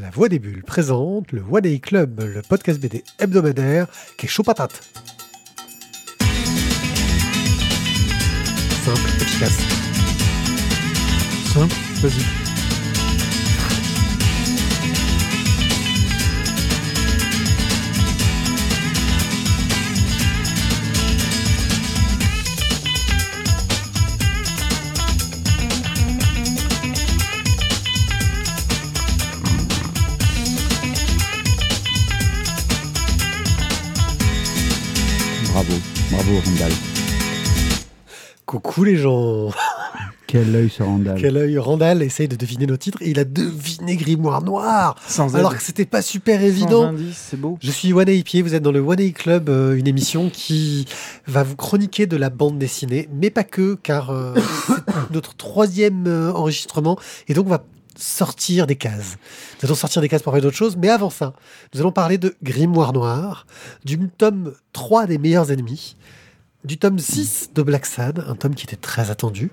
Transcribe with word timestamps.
La 0.00 0.10
Voix 0.10 0.28
des 0.28 0.38
Bulles 0.38 0.62
présente 0.62 1.32
le 1.32 1.42
One 1.50 1.62
Day 1.62 1.80
Club, 1.80 2.20
le 2.20 2.40
podcast 2.42 2.80
BD 2.80 3.02
hebdomadaire 3.18 3.88
qui 4.16 4.26
est 4.26 4.28
chaud 4.28 4.44
patate. 4.44 4.80
Simple, 8.84 9.10
efficace. 9.20 9.58
Simple, 11.52 11.74
vas-y. 12.00 12.47
Bravo 36.28 36.40
Randall. 36.44 36.72
Coucou 38.44 38.84
les 38.84 38.96
gens 38.96 39.50
Quel 40.26 40.54
œil 40.54 40.68
ce 40.68 40.82
Randall. 40.82 41.18
Quel 41.20 41.36
œil 41.36 41.58
Randall 41.58 42.02
essaye 42.02 42.28
de 42.28 42.36
deviner 42.36 42.66
nos 42.66 42.76
titres 42.76 42.98
et 43.00 43.10
il 43.10 43.18
a 43.18 43.24
deviné 43.24 43.96
Grimoire 43.96 44.42
Noir 44.42 44.96
Sans 45.06 45.36
alors 45.36 45.56
que 45.56 45.62
c'était 45.62 45.86
pas 45.86 46.02
super 46.02 46.42
évident. 46.42 46.94
c'est 47.14 47.38
beau. 47.38 47.58
Je 47.62 47.70
suis 47.70 47.92
One 47.92 48.08
A 48.08 48.22
Pied, 48.22 48.42
vous 48.42 48.54
êtes 48.54 48.62
dans 48.62 48.72
le 48.72 48.80
One 48.80 49.00
A 49.00 49.10
Club, 49.10 49.48
euh, 49.48 49.76
une 49.76 49.86
émission 49.86 50.28
qui 50.30 50.86
va 51.26 51.42
vous 51.42 51.56
chroniquer 51.56 52.06
de 52.06 52.16
la 52.16 52.30
bande 52.30 52.58
dessinée, 52.58 53.08
mais 53.12 53.30
pas 53.30 53.44
que, 53.44 53.74
car 53.82 54.10
euh, 54.10 54.34
c'est 54.66 55.14
notre 55.14 55.34
troisième 55.34 56.06
euh, 56.06 56.32
enregistrement, 56.32 56.98
et 57.28 57.34
donc 57.34 57.46
on 57.46 57.50
va 57.50 57.64
sortir 57.96 58.66
des 58.66 58.76
cases. 58.76 59.16
Nous 59.60 59.66
allons 59.66 59.74
sortir 59.74 60.00
des 60.02 60.08
cases 60.08 60.22
pour 60.22 60.32
parler 60.32 60.42
d'autres 60.42 60.56
choses, 60.56 60.76
mais 60.76 60.88
avant 60.88 61.10
ça, 61.10 61.32
nous 61.74 61.80
allons 61.80 61.92
parler 61.92 62.16
de 62.16 62.36
Grimoire 62.42 62.92
Noir, 62.92 63.46
du 63.84 63.98
tome 64.16 64.52
3 64.72 65.06
des 65.06 65.18
meilleurs 65.18 65.50
ennemis, 65.50 65.96
du 66.64 66.78
tome 66.78 66.98
6 66.98 67.50
de 67.54 67.62
Black 67.62 67.86
Sad, 67.86 68.24
un 68.26 68.34
tome 68.34 68.54
qui 68.54 68.64
était 68.64 68.76
très 68.76 69.10
attendu, 69.10 69.50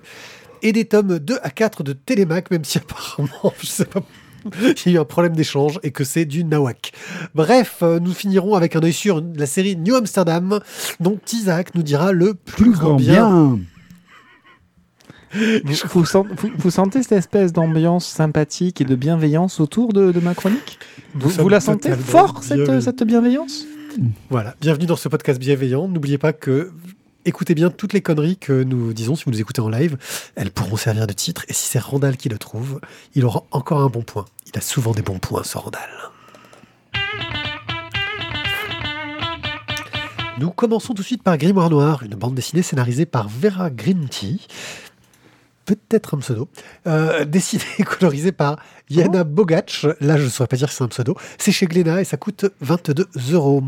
et 0.62 0.72
des 0.72 0.84
tomes 0.84 1.18
2 1.18 1.38
à 1.42 1.50
4 1.50 1.82
de 1.82 1.92
Télémac, 1.92 2.50
même 2.50 2.64
si 2.64 2.78
apparemment, 2.78 3.52
je 3.60 3.66
sais 3.66 3.84
pas 3.84 4.02
il 4.86 4.92
y 4.92 4.94
a 4.94 4.98
eu 4.98 5.00
un 5.00 5.04
problème 5.04 5.34
d'échange 5.34 5.78
et 5.82 5.90
que 5.90 6.04
c'est 6.04 6.24
du 6.24 6.44
nawak. 6.44 6.92
Bref, 7.34 7.78
euh, 7.82 7.98
nous 7.98 8.12
finirons 8.12 8.54
avec 8.54 8.76
un 8.76 8.82
œil 8.82 8.92
sur 8.92 9.22
la 9.34 9.46
série 9.46 9.76
New 9.76 9.94
Amsterdam, 9.94 10.60
dont 11.00 11.18
Isaac 11.32 11.74
nous 11.74 11.82
dira 11.82 12.12
le 12.12 12.34
plus, 12.34 12.70
grand 12.70 12.94
bien. 12.94 13.58
Vous, 15.64 15.74
vous 15.90 16.04
sent- 16.06 16.22
vous- 16.36 16.50
vous 16.56 16.70
sentez 16.70 17.02
cette 17.02 17.12
espèce 17.18 17.52
d'ambiance 17.52 18.06
sympathique 18.06 18.80
et 18.80 18.84
de 18.84 18.94
bienveillance 18.94 19.60
autour 19.60 19.92
de, 19.92 20.10
de 20.12 20.20
ma 20.20 20.34
chronique? 20.34 20.78
Vous, 21.14 21.48
la 21.48 21.60
sentez 21.60 21.92
fort, 21.92 22.42
cette, 22.42 23.02
bienveillance? 23.04 23.64
Voilà, 24.30 24.54
bienvenue 24.60 24.86
dans 24.86 24.96
ce 24.96 25.08
podcast 25.08 25.38
bienveillant. 25.40 25.88
N'oubliez 25.88 26.18
pas 26.18 26.32
que 26.32 26.72
écoutez 27.24 27.54
bien 27.54 27.70
toutes 27.70 27.92
les 27.92 28.00
conneries 28.02 28.36
que 28.36 28.62
nous 28.62 28.92
disons 28.92 29.14
si 29.16 29.24
vous 29.24 29.30
nous 29.32 29.40
écoutez 29.40 29.60
en 29.60 29.68
live. 29.68 29.96
Elles 30.36 30.50
pourront 30.50 30.76
servir 30.76 31.06
de 31.06 31.12
titre. 31.12 31.44
Et 31.48 31.52
si 31.52 31.68
c'est 31.68 31.80
Randall 31.80 32.16
qui 32.16 32.28
le 32.28 32.38
trouve, 32.38 32.80
il 33.14 33.24
aura 33.24 33.44
encore 33.50 33.80
un 33.80 33.88
bon 33.88 34.02
point. 34.02 34.24
Il 34.52 34.56
a 34.58 34.60
souvent 34.62 34.92
des 34.92 35.02
bons 35.02 35.18
points, 35.18 35.42
ce 35.44 35.58
Randall. 35.58 35.80
Nous 40.38 40.50
commençons 40.50 40.92
tout 40.92 41.00
de 41.02 41.06
suite 41.06 41.22
par 41.22 41.38
Grimoire 41.38 41.70
Noir, 41.70 42.02
une 42.02 42.14
bande 42.14 42.34
dessinée 42.34 42.62
scénarisée 42.62 43.06
par 43.06 43.28
Vera 43.28 43.70
Grinty. 43.70 44.46
Peut-être 45.66 46.14
un 46.14 46.18
pseudo. 46.18 46.48
Euh, 46.86 47.24
dessinée 47.26 47.62
et 47.78 47.82
colorisée 47.82 48.32
par 48.32 48.56
Yana 48.88 49.24
Bogach. 49.24 49.84
Là, 50.00 50.16
je 50.16 50.24
ne 50.24 50.28
saurais 50.28 50.46
pas 50.46 50.56
dire 50.56 50.70
si 50.70 50.76
c'est 50.76 50.84
un 50.84 50.88
pseudo. 50.88 51.16
C'est 51.38 51.52
chez 51.52 51.66
Glénat 51.66 52.00
et 52.00 52.04
ça 52.04 52.16
coûte 52.16 52.46
22 52.60 53.06
euros. 53.32 53.62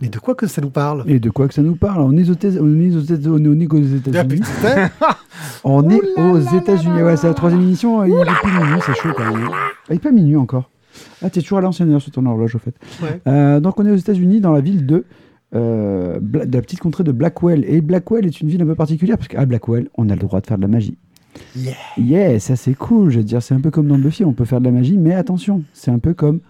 Mais 0.00 0.08
de 0.08 0.18
quoi 0.18 0.34
que 0.34 0.46
ça 0.46 0.62
nous 0.62 0.70
parle? 0.70 1.04
Et 1.06 1.20
de 1.20 1.28
quoi 1.28 1.46
que 1.46 1.52
ça 1.54 1.60
nous 1.60 1.76
parle? 1.76 2.00
On 2.00 2.16
est 2.16 2.28
aux 2.28 2.32
États-Unis. 2.32 2.96
On 5.64 5.90
est 5.90 6.02
aux 6.18 6.38
États-Unis. 6.38 7.02
Ouais, 7.02 7.16
c'est 7.16 7.26
la 7.26 7.34
troisième 7.34 7.62
émission. 7.62 8.04
Il 8.04 8.14
est 8.14 8.24
plus 8.42 8.52
minuit, 8.52 8.80
c'est 8.86 8.94
chaud 8.94 9.12
quand 9.14 9.24
même. 9.24 9.50
Il 9.90 9.96
est 9.96 9.98
pas 9.98 10.10
minuit 10.10 10.36
encore. 10.36 10.70
Ah, 11.22 11.30
t'es 11.30 11.42
toujours 11.42 11.58
à 11.58 11.60
l'ancienne 11.60 11.92
heure 11.92 12.00
sur 12.00 12.12
ton 12.12 12.24
horloge, 12.26 12.56
au 12.56 12.58
fait. 12.58 12.74
Ouais. 13.02 13.20
Euh, 13.26 13.60
donc, 13.60 13.78
on 13.78 13.86
est 13.86 13.90
aux 13.90 13.96
États-Unis, 13.96 14.40
dans 14.40 14.52
la 14.52 14.60
ville 14.60 14.86
de, 14.86 15.04
euh, 15.54 16.18
de 16.20 16.38
la 16.38 16.62
petite 16.62 16.80
contrée 16.80 17.04
de 17.04 17.12
Blackwell. 17.12 17.64
Et 17.66 17.80
Blackwell 17.80 18.26
est 18.26 18.40
une 18.40 18.48
ville 18.48 18.62
un 18.62 18.66
peu 18.66 18.74
particulière 18.74 19.16
parce 19.18 19.28
qu'à 19.28 19.44
Blackwell, 19.46 19.88
on 19.96 20.08
a 20.10 20.14
le 20.14 20.20
droit 20.20 20.40
de 20.40 20.46
faire 20.46 20.56
de 20.58 20.62
la 20.62 20.68
magie. 20.68 20.96
Yeah. 21.56 21.74
Yeah, 21.96 22.38
ça 22.40 22.56
c'est 22.56 22.74
cool. 22.74 23.10
Je 23.10 23.18
veux 23.18 23.24
dire, 23.24 23.42
c'est 23.42 23.54
un 23.54 23.60
peu 23.60 23.70
comme 23.70 23.88
dans 23.88 23.98
Buffy, 23.98 24.24
on 24.24 24.32
peut 24.32 24.44
faire 24.44 24.60
de 24.60 24.66
la 24.66 24.72
magie, 24.72 24.98
mais 24.98 25.14
attention, 25.14 25.62
c'est 25.72 25.90
un 25.90 25.98
peu 25.98 26.12
comme. 26.14 26.40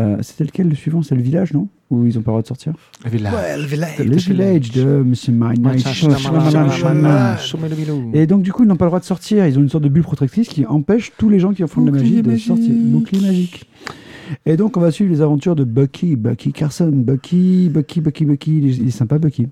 euh, 0.00 0.16
C'était 0.22 0.44
lequel 0.44 0.68
le 0.68 0.74
suivant 0.74 1.02
C'est 1.02 1.14
le 1.16 1.22
village, 1.22 1.52
non 1.52 1.68
Où 1.90 2.04
ils 2.06 2.16
ont 2.18 2.22
pas 2.22 2.30
le 2.30 2.34
droit 2.34 2.42
de 2.42 2.46
sortir 2.46 2.72
Ouais, 3.34 3.56
le 3.56 3.64
village. 3.64 3.98
Le 3.98 4.16
village 4.16 4.70
de 4.72 5.02
Monsieur 5.04 5.32
Shyamalan. 5.32 5.54
Et 8.14 8.26
donc, 8.26 8.42
du 8.42 8.52
coup, 8.52 8.62
ils 8.64 8.68
n'ont 8.68 8.76
pas 8.76 8.84
le 8.86 8.90
droit 8.90 9.00
de 9.00 9.04
sortir. 9.04 9.46
Ils 9.46 9.58
ont 9.58 9.62
une 9.62 9.68
sorte 9.68 9.84
de 9.84 9.88
bulle 9.88 10.02
protectrice 10.04 10.48
qui 10.48 10.64
empêche 10.66 11.12
tous 11.18 11.28
les 11.28 11.38
gens 11.40 11.52
qui 11.52 11.62
en 11.64 11.68
font 11.68 11.82
de 11.82 11.90
la 11.90 11.98
magie 11.98 12.22
de 12.22 12.36
sortir. 12.36 12.70
Bouclier 12.72 13.20
magique. 13.26 13.68
Et 14.46 14.56
donc, 14.56 14.76
on 14.76 14.80
va 14.80 14.90
suivre 14.90 15.10
les 15.12 15.20
aventures 15.20 15.54
de 15.56 15.64
Bucky, 15.64 16.16
Bucky 16.16 16.52
Carson, 16.52 16.90
Bucky, 16.92 17.68
Bucky, 17.70 18.00
Bucky, 18.00 18.24
Bucky. 18.24 18.58
Il 18.58 18.68
est, 18.70 18.76
il 18.76 18.88
est 18.88 18.92
sympa, 18.92 19.18
Bucky. 19.18 19.48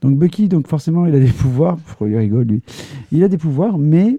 Donc, 0.00 0.16
Bucky, 0.16 0.48
donc 0.48 0.68
forcément, 0.68 1.06
il 1.06 1.14
a 1.14 1.18
des 1.20 1.26
pouvoirs. 1.32 1.76
Pourquoi 1.78 2.08
il 2.08 2.16
rigole, 2.16 2.44
lui 2.44 2.62
Il 3.12 3.22
a 3.24 3.28
des 3.28 3.38
pouvoirs, 3.38 3.78
mais. 3.78 4.18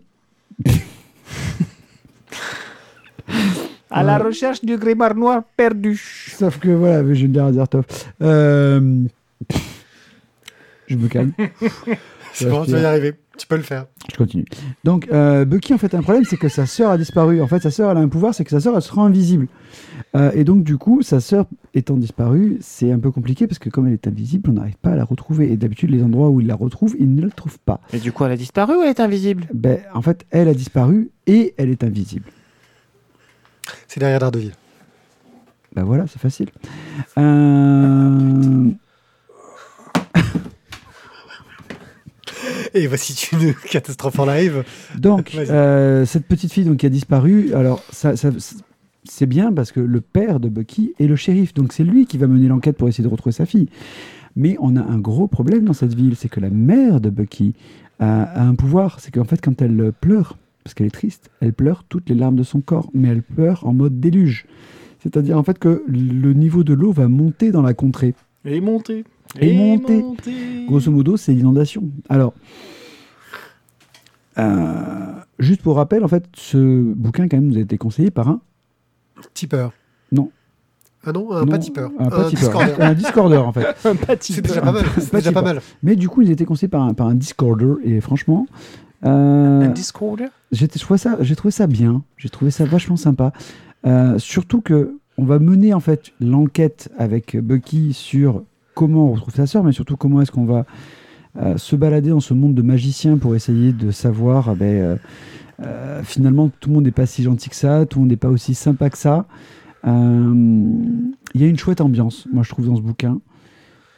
À 3.90 4.04
la 4.04 4.18
recherche 4.18 4.64
du 4.64 4.78
grimoire 4.78 5.16
noir 5.16 5.44
perdu. 5.56 5.96
Sauf 6.36 6.60
que 6.60 6.70
voilà, 6.70 7.02
je 7.04 7.14
viens 7.14 7.28
de 7.28 7.34
dire 7.34 7.46
à 7.46 7.54
Zertov. 7.54 7.86
Euh, 8.22 9.04
Je 10.88 10.96
me 10.96 11.08
calme. 11.08 11.32
C'est 12.34 12.50
bon, 12.50 12.66
tu 12.66 12.72
vas 12.72 12.82
y 12.82 12.86
arriver. 12.86 13.14
Tu 13.46 13.50
peux 13.50 13.58
le 13.58 13.62
faire. 13.62 13.86
Je 14.12 14.18
continue. 14.18 14.46
Donc, 14.84 15.08
euh, 15.12 15.46
Bucky, 15.46 15.72
en 15.76 15.78
fait, 15.78 15.94
un 15.94 16.02
problème, 16.02 16.24
c'est 16.26 16.36
que 16.36 16.50
sa 16.50 16.66
sœur 16.66 16.90
a 16.90 16.98
disparu. 16.98 17.44
En 17.44 17.48
fait, 17.48 17.62
sa 17.62 17.70
sœur, 17.70 17.92
elle 17.92 17.98
a 17.98 18.00
un 18.00 18.08
pouvoir, 18.08 18.34
c'est 18.34 18.44
que 18.44 18.50
sa 18.50 18.60
sœur, 18.60 18.76
elle 18.76 18.82
se 18.82 18.92
rend 18.92 19.06
invisible. 19.06 19.48
Euh, 20.16 20.32
et 20.34 20.44
donc, 20.44 20.64
du 20.64 20.80
coup, 20.80 21.04
sa 21.04 21.20
sœur 21.20 21.46
étant 21.76 21.96
disparue, 21.96 22.58
c'est 22.62 22.92
un 22.92 22.98
peu 22.98 23.12
compliqué 23.12 23.46
parce 23.46 23.60
que 23.60 23.70
comme 23.70 23.86
elle 23.86 23.94
est 23.94 24.08
invisible, 24.08 24.50
on 24.50 24.54
n'arrive 24.54 24.78
pas 24.78 24.90
à 24.90 24.96
la 24.96 25.04
retrouver. 25.04 25.52
Et 25.52 25.58
d'habitude, 25.58 25.92
les 25.92 26.02
endroits 26.02 26.30
où 26.30 26.42
il 26.42 26.48
la 26.48 26.56
retrouve, 26.56 26.96
il 26.98 27.14
ne 27.14 27.22
la 27.22 27.30
trouve 27.30 27.60
pas. 27.60 27.82
Et 27.94 28.00
du 28.00 28.12
coup, 28.12 28.26
elle 28.26 28.32
a 28.32 28.36
disparu 28.36 28.78
ou 28.78 28.82
elle 28.82 28.90
est 28.90 29.00
invisible? 29.00 29.46
Ben, 29.54 29.78
en 29.94 30.02
fait, 30.02 30.26
elle 30.32 30.48
a 30.48 30.56
disparu 30.56 31.12
et 31.28 31.54
elle 31.58 31.70
est 31.70 31.84
invisible. 31.84 32.32
C'est 33.88 34.00
derrière 34.00 34.22
Daredevil. 34.22 34.54
Ben 35.76 35.84
voilà, 35.84 36.08
c'est 36.08 36.20
facile. 36.20 36.50
Euh, 37.20 38.72
Et 42.82 42.88
voici 42.88 43.30
une 43.34 43.54
catastrophe 43.70 44.20
en 44.20 44.26
live. 44.26 44.64
Donc, 44.98 45.34
euh, 45.36 46.06
cette 46.06 46.26
petite 46.26 46.52
fille 46.52 46.66
donc, 46.66 46.78
qui 46.78 46.86
a 46.86 46.90
disparu, 46.90 47.54
alors 47.54 47.82
ça, 47.92 48.16
ça- 48.16 48.30
c'est 49.08 49.26
bien 49.28 49.54
parce 49.54 49.72
que 49.72 49.80
le 49.80 50.02
père 50.02 50.40
de 50.40 50.50
Bucky 50.50 50.94
est 51.00 51.08
le 51.08 51.16
shérif, 51.16 51.54
donc 51.54 51.74
c'est 51.74 51.84
lui 51.84 52.06
qui 52.06 52.18
va 52.18 52.28
mener 52.28 52.48
l'enquête 52.48 52.76
pour 52.78 52.88
essayer 52.90 53.04
de 53.04 53.10
retrouver 53.12 53.34
sa 53.34 53.46
fille. 53.46 53.70
Mais 54.36 54.58
on 54.60 54.76
a 54.76 54.82
un 54.82 54.98
gros 54.98 55.28
problème 55.28 55.64
dans 55.64 55.74
cette 55.74 55.94
ville, 55.94 56.16
c'est 56.16 56.28
que 56.28 56.40
la 56.40 56.50
mère 56.50 57.00
de 57.00 57.10
Bucky 57.10 57.54
a, 58.00 58.24
a 58.24 58.44
un 58.44 58.56
pouvoir, 58.56 59.00
c'est 59.00 59.12
qu'en 59.14 59.24
fait 59.24 59.40
quand 59.42 59.62
elle 59.62 59.94
pleure, 60.02 60.38
parce 60.64 60.74
qu'elle 60.74 60.88
est 60.88 60.92
triste, 60.92 61.30
elle 61.40 61.54
pleure 61.54 61.84
toutes 61.88 62.10
les 62.10 62.16
larmes 62.16 62.36
de 62.36 62.44
son 62.44 62.60
corps, 62.62 62.90
mais 62.94 63.08
elle 63.10 63.22
pleure 63.22 63.66
en 63.66 63.74
mode 63.74 64.00
déluge. 64.00 64.46
C'est-à-dire 65.04 65.38
en 65.38 65.44
fait 65.44 65.60
que 65.60 65.84
le 65.88 66.34
niveau 66.34 66.64
de 66.64 66.74
l'eau 66.74 66.92
va 66.92 67.08
monter 67.08 67.52
dans 67.52 67.62
la 67.62 67.76
contrée. 67.76 68.16
Et 68.90 69.04
Et 69.40 69.54
monté. 69.54 70.04
Grosso 70.68 70.92
modo, 70.92 71.18
c'est 71.18 71.34
l'inondation. 71.34 71.84
Alors, 72.10 72.34
euh, 74.38 75.14
juste 75.40 75.62
pour 75.62 75.76
rappel, 75.76 76.04
en 76.04 76.08
fait, 76.08 76.26
ce 76.36 76.94
bouquin 76.94 77.28
quand 77.28 77.38
même 77.38 77.48
nous 77.48 77.58
a 77.58 77.62
été 77.62 77.78
conseillé 77.78 78.12
par 78.12 78.30
un, 78.30 78.42
Tipper. 79.34 79.70
Non. 80.12 80.30
Ah 81.06 81.12
non, 81.12 81.32
un 81.32 81.46
non, 81.46 81.52
pas 81.52 81.60
tipper. 81.60 81.88
un, 82.00 82.10
pas 82.10 82.26
tipeur. 82.26 82.52
discorder. 82.52 82.74
un 82.80 82.94
discorder 82.94 83.38
en 83.38 83.54
fait. 83.54 83.66
Un 83.86 83.96
petit 83.96 84.34
C'est 84.34 84.42
déjà 84.42 84.62
pas 84.62 84.72
mal. 84.72 84.86
C'est 84.98 85.14
déjà 85.14 85.32
pas 85.32 85.44
mal. 85.44 85.62
Mais 85.84 85.96
du 85.96 86.10
coup, 86.10 86.24
il 86.24 86.30
a 86.30 86.32
été 86.34 86.46
conseillé 86.46 86.68
par 86.68 86.82
un, 86.82 86.94
par 86.94 87.08
un 87.08 87.16
discorder 87.16 87.76
et 87.84 88.02
franchement, 88.02 88.48
euh, 89.06 89.62
Un 89.62 89.70
discorder 89.70 90.26
j'ai 90.52 90.68
j'ai 90.72 90.80
trouvé 90.80 90.98
ça, 90.98 91.18
j'ai 91.20 91.36
trouvé 91.36 91.52
ça 91.52 91.68
bien. 91.68 92.04
J'ai 92.18 92.30
trouvé 92.30 92.50
ça 92.50 92.66
vachement 92.66 92.98
sympa. 92.98 93.34
Euh, 93.86 94.18
surtout 94.18 94.62
que 94.62 94.98
on 95.18 95.26
va 95.26 95.38
mener 95.38 95.74
en 95.74 95.80
fait 95.80 96.12
l'enquête 96.20 96.90
avec 96.98 97.38
Bucky 97.38 97.94
sur 97.94 98.44
comment 98.76 99.10
on 99.10 99.14
retrouve 99.14 99.34
sa 99.34 99.48
sœur, 99.48 99.64
mais 99.64 99.72
surtout 99.72 99.98
comment 99.98 100.22
est-ce 100.22 100.32
qu'on 100.32 100.46
va 100.46 100.66
euh, 101.38 101.58
se 101.58 101.76
balader 101.76 102.10
dans 102.12 102.20
ce 102.20 102.34
monde 102.36 102.54
de 102.54 102.62
magiciens 102.62 103.18
pour 103.18 103.36
essayer 103.36 103.74
de 103.74 103.90
savoir, 103.92 104.50
ah 104.50 104.56
ben, 104.56 104.66
euh, 104.66 104.96
euh, 105.64 106.02
finalement, 106.04 106.50
tout 106.60 106.70
le 106.70 106.76
monde 106.76 106.86
n'est 106.86 106.92
pas 106.92 107.06
si 107.08 107.24
gentil 107.24 107.50
que 107.50 107.56
ça, 107.56 107.86
tout 107.86 107.98
le 108.00 108.02
monde 108.04 108.10
n'est 108.12 108.18
pas 108.18 108.30
aussi 108.30 108.54
sympa 108.54 108.90
que 108.90 108.98
ça. 108.98 109.26
Il 109.88 111.42
y 111.42 111.44
a 111.44 111.48
une 111.48 111.58
chouette 111.58 111.80
ambiance, 111.82 112.28
moi 112.34 112.44
je 112.44 112.50
trouve, 112.50 112.68
dans 112.68 112.76
ce 112.76 112.82
bouquin. 112.82 113.20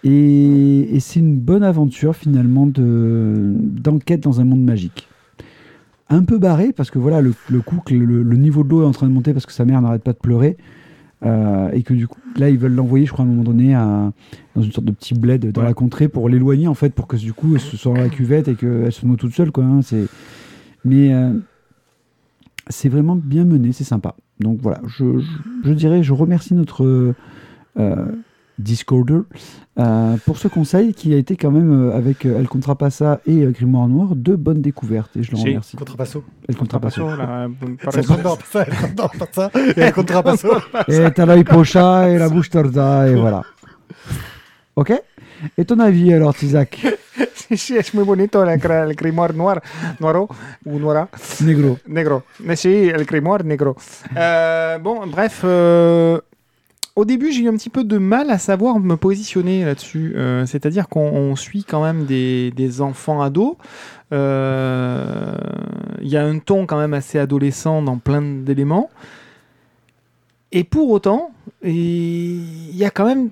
Et, 0.04 0.96
et 0.96 1.00
c'est 1.00 1.20
une 1.20 1.38
bonne 1.38 1.64
aventure 1.64 2.16
finalement 2.16 2.68
de- 2.68 3.54
d'enquête 3.58 4.22
dans 4.22 4.40
un 4.42 4.46
monde 4.46 4.64
magique. 4.64 5.08
un 6.10 6.24
peu 6.24 6.38
barré 6.38 6.72
parce 6.74 6.90
que 6.92 7.00
voilà, 7.00 7.22
le, 7.22 7.34
le 7.50 8.36
niveau 8.38 8.64
de 8.64 8.70
l'eau 8.70 8.84
est 8.84 8.86
en 8.86 8.92
train 8.92 9.08
de 9.08 9.14
monter 9.14 9.34
parce 9.34 9.46
que 9.46 9.52
sa 9.52 9.66
mère 9.66 9.82
n'arrête 9.82 10.04
pas 10.04 10.14
de 10.14 10.18
pleurer. 10.18 10.58
Euh, 11.26 11.70
et 11.72 11.82
que 11.84 11.94
du 11.94 12.08
coup, 12.08 12.20
là, 12.38 12.50
ils 12.50 12.58
veulent 12.58 12.76
l'envoyer, 12.76 13.06
je 13.06 13.12
crois, 13.12 13.26
à 13.26 13.28
un 13.28 13.32
moment 13.32 13.44
donné, 13.44 13.74
à, 13.74 14.12
dans 14.56 14.62
une 14.62 14.72
sorte 14.72 14.86
de 14.86 14.92
petit 14.92 15.14
bled 15.16 15.52
dans 15.52 15.62
Ouais. 15.62 15.68
la 15.68 15.74
contrée 15.74 16.08
pour 16.08 16.30
l'éloigner, 16.30 16.68
en 16.68 16.74
fait, 16.76 16.94
pour 16.94 17.08
que 17.08 17.16
du 17.18 17.34
coup, 17.34 17.56
elle 17.56 17.62
se 17.62 17.76
soit 17.78 17.94
dans 17.94 18.00
la 18.02 18.10
cuvette 18.10 18.48
et 18.48 18.56
qu'elle 18.56 18.92
se 18.92 19.06
noie 19.06 19.18
toute 19.18 19.34
seule, 19.34 19.52
quoi. 19.52 19.64
hein, 19.64 19.82
c'est... 19.82 20.06
Mais 20.86 21.14
euh, 21.14 21.34
c'est 22.70 22.90
vraiment 22.90 23.16
bien 23.16 23.46
mené, 23.46 23.72
c'est 23.72 23.84
sympa. 23.84 24.16
Donc 24.40 24.60
voilà, 24.62 24.80
je, 24.86 25.20
je, 25.20 25.28
je 25.64 25.74
dirais, 25.74 26.04
je 26.04 26.14
remercie 26.14 26.54
notre 26.54 27.14
euh, 27.80 28.06
Discorder 28.60 29.20
euh, 29.80 30.18
pour 30.26 30.38
ce 30.40 30.48
conseil 30.48 30.94
qui 30.94 31.14
a 31.14 31.18
été 31.18 31.36
quand 31.36 31.52
même, 31.52 31.90
euh, 31.90 31.96
avec 31.96 32.26
euh, 32.26 32.40
El 32.40 32.48
Contrapassa 32.48 33.22
et 33.28 33.44
euh, 33.44 33.52
Grimoire 33.52 33.88
Noir, 33.88 34.16
deux 34.16 34.36
bonnes 34.36 34.62
découvertes. 34.62 35.16
Et 35.16 35.22
je 35.24 35.32
le 35.32 35.38
remercie. 35.38 35.78
Contrapasso. 35.78 36.24
El. 36.48 36.56
Et 36.56 36.56
le 39.86 39.92
contrapasso. 39.92 40.50
Et 40.88 41.12
t'as 41.14 41.26
l'œil 41.26 41.44
pocha 41.44 42.10
et 42.10 42.18
la 42.18 42.30
bouche 42.30 42.50
torda, 42.50 43.08
et 43.08 43.16
voilà. 43.16 43.44
Ok? 44.76 44.94
Et 45.58 45.66
ton 45.66 45.80
avis 45.80 46.14
alors, 46.14 46.34
Tizak? 46.34 46.86
Sí, 47.48 47.56
sí, 47.56 47.78
es 47.78 47.94
muy 47.94 48.04
bonito 48.04 48.44
el, 48.44 48.50
el 48.50 48.94
grimoire 48.96 49.34
noir, 49.34 49.62
noiro 50.00 50.28
ou 50.66 50.80
noira, 50.80 51.08
Negro. 51.40 51.80
negro. 51.88 52.24
Mais 52.42 52.60
si, 52.60 52.90
el 52.90 53.06
grimoire 53.06 53.46
negro. 53.46 53.78
Euh, 54.18 54.78
bon, 54.80 55.08
bref, 55.08 55.42
euh, 55.46 56.20
au 56.98 57.06
début, 57.06 57.32
j'ai 57.32 57.44
eu 57.44 57.48
un 57.48 57.56
petit 57.56 57.70
peu 57.70 57.84
de 57.84 58.00
mal 58.00 58.32
à 58.32 58.40
savoir 58.40 58.80
me 58.80 58.98
positionner 58.98 59.64
là-dessus. 59.64 60.14
Euh, 60.16 60.48
C'est-à-dire 60.48 60.90
qu'on 60.90 61.08
on 61.08 61.36
suit 61.36 61.64
quand 61.64 61.84
même 61.84 62.06
des, 62.06 62.82
enfants 62.82 63.22
ados. 63.22 63.56
Euh, 64.12 65.38
Il 66.02 66.08
y 66.08 66.18
a 66.18 66.26
un 66.26 66.40
ton 66.40 66.66
quand 66.66 66.80
même 66.80 66.96
assez 66.96 67.20
adolescent 67.20 67.84
dans 67.84 68.00
plein 68.00 68.24
d'éléments. 68.24 68.90
Et 70.52 70.64
pour 70.64 70.90
autant, 70.90 71.30
il 71.64 72.76
y 72.76 72.84
a 72.84 72.90
quand 72.90 73.06
même 73.06 73.30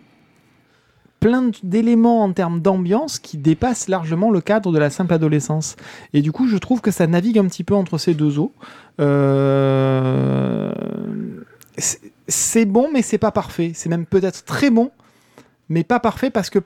plein 1.19 1.49
d'éléments 1.63 2.21
en 2.21 2.33
termes 2.33 2.61
d'ambiance 2.61 3.17
qui 3.17 3.39
dépassent 3.39 3.87
largement 3.87 4.29
le 4.29 4.41
cadre 4.41 4.71
de 4.71 4.77
la 4.77 4.91
simple 4.91 5.11
adolescence. 5.11 5.75
Et 6.13 6.21
du 6.21 6.31
coup, 6.31 6.47
je 6.47 6.57
trouve 6.57 6.81
que 6.81 6.91
ça 6.91 7.07
navigue 7.07 7.39
un 7.39 7.45
petit 7.45 7.63
peu 7.63 7.73
entre 7.73 7.97
ces 7.97 8.13
deux 8.13 8.37
eaux. 8.37 8.51
Euh, 9.01 10.71
c'est- 12.27 12.65
bon, 12.65 12.89
mais 12.91 13.01
c'est 13.01 13.17
pas 13.17 13.31
parfait. 13.31 13.71
C'est 13.75 13.89
même 13.89 14.05
peut-être 14.05 14.43
très 14.45 14.69
bon, 14.69 14.91
mais 15.69 15.83
pas 15.83 15.99
parfait 15.99 16.29
parce 16.29 16.49
que 16.49 16.59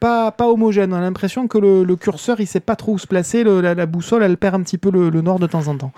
pas, 0.00 0.30
pas 0.30 0.48
homogène. 0.48 0.92
On 0.92 0.96
a 0.96 1.00
l'impression 1.00 1.48
que 1.48 1.58
le, 1.58 1.96
curseur, 1.96 2.40
il 2.40 2.46
sait 2.46 2.60
pas 2.60 2.76
trop 2.76 2.92
où 2.92 2.98
se 2.98 3.06
placer. 3.06 3.44
La, 3.44 3.86
boussole, 3.86 4.22
elle 4.22 4.36
perd 4.36 4.54
un 4.54 4.62
petit 4.62 4.78
peu 4.78 4.90
le, 4.90 5.10
nord 5.20 5.38
de 5.38 5.46
temps 5.46 5.68
en 5.68 5.76
temps. 5.76 5.92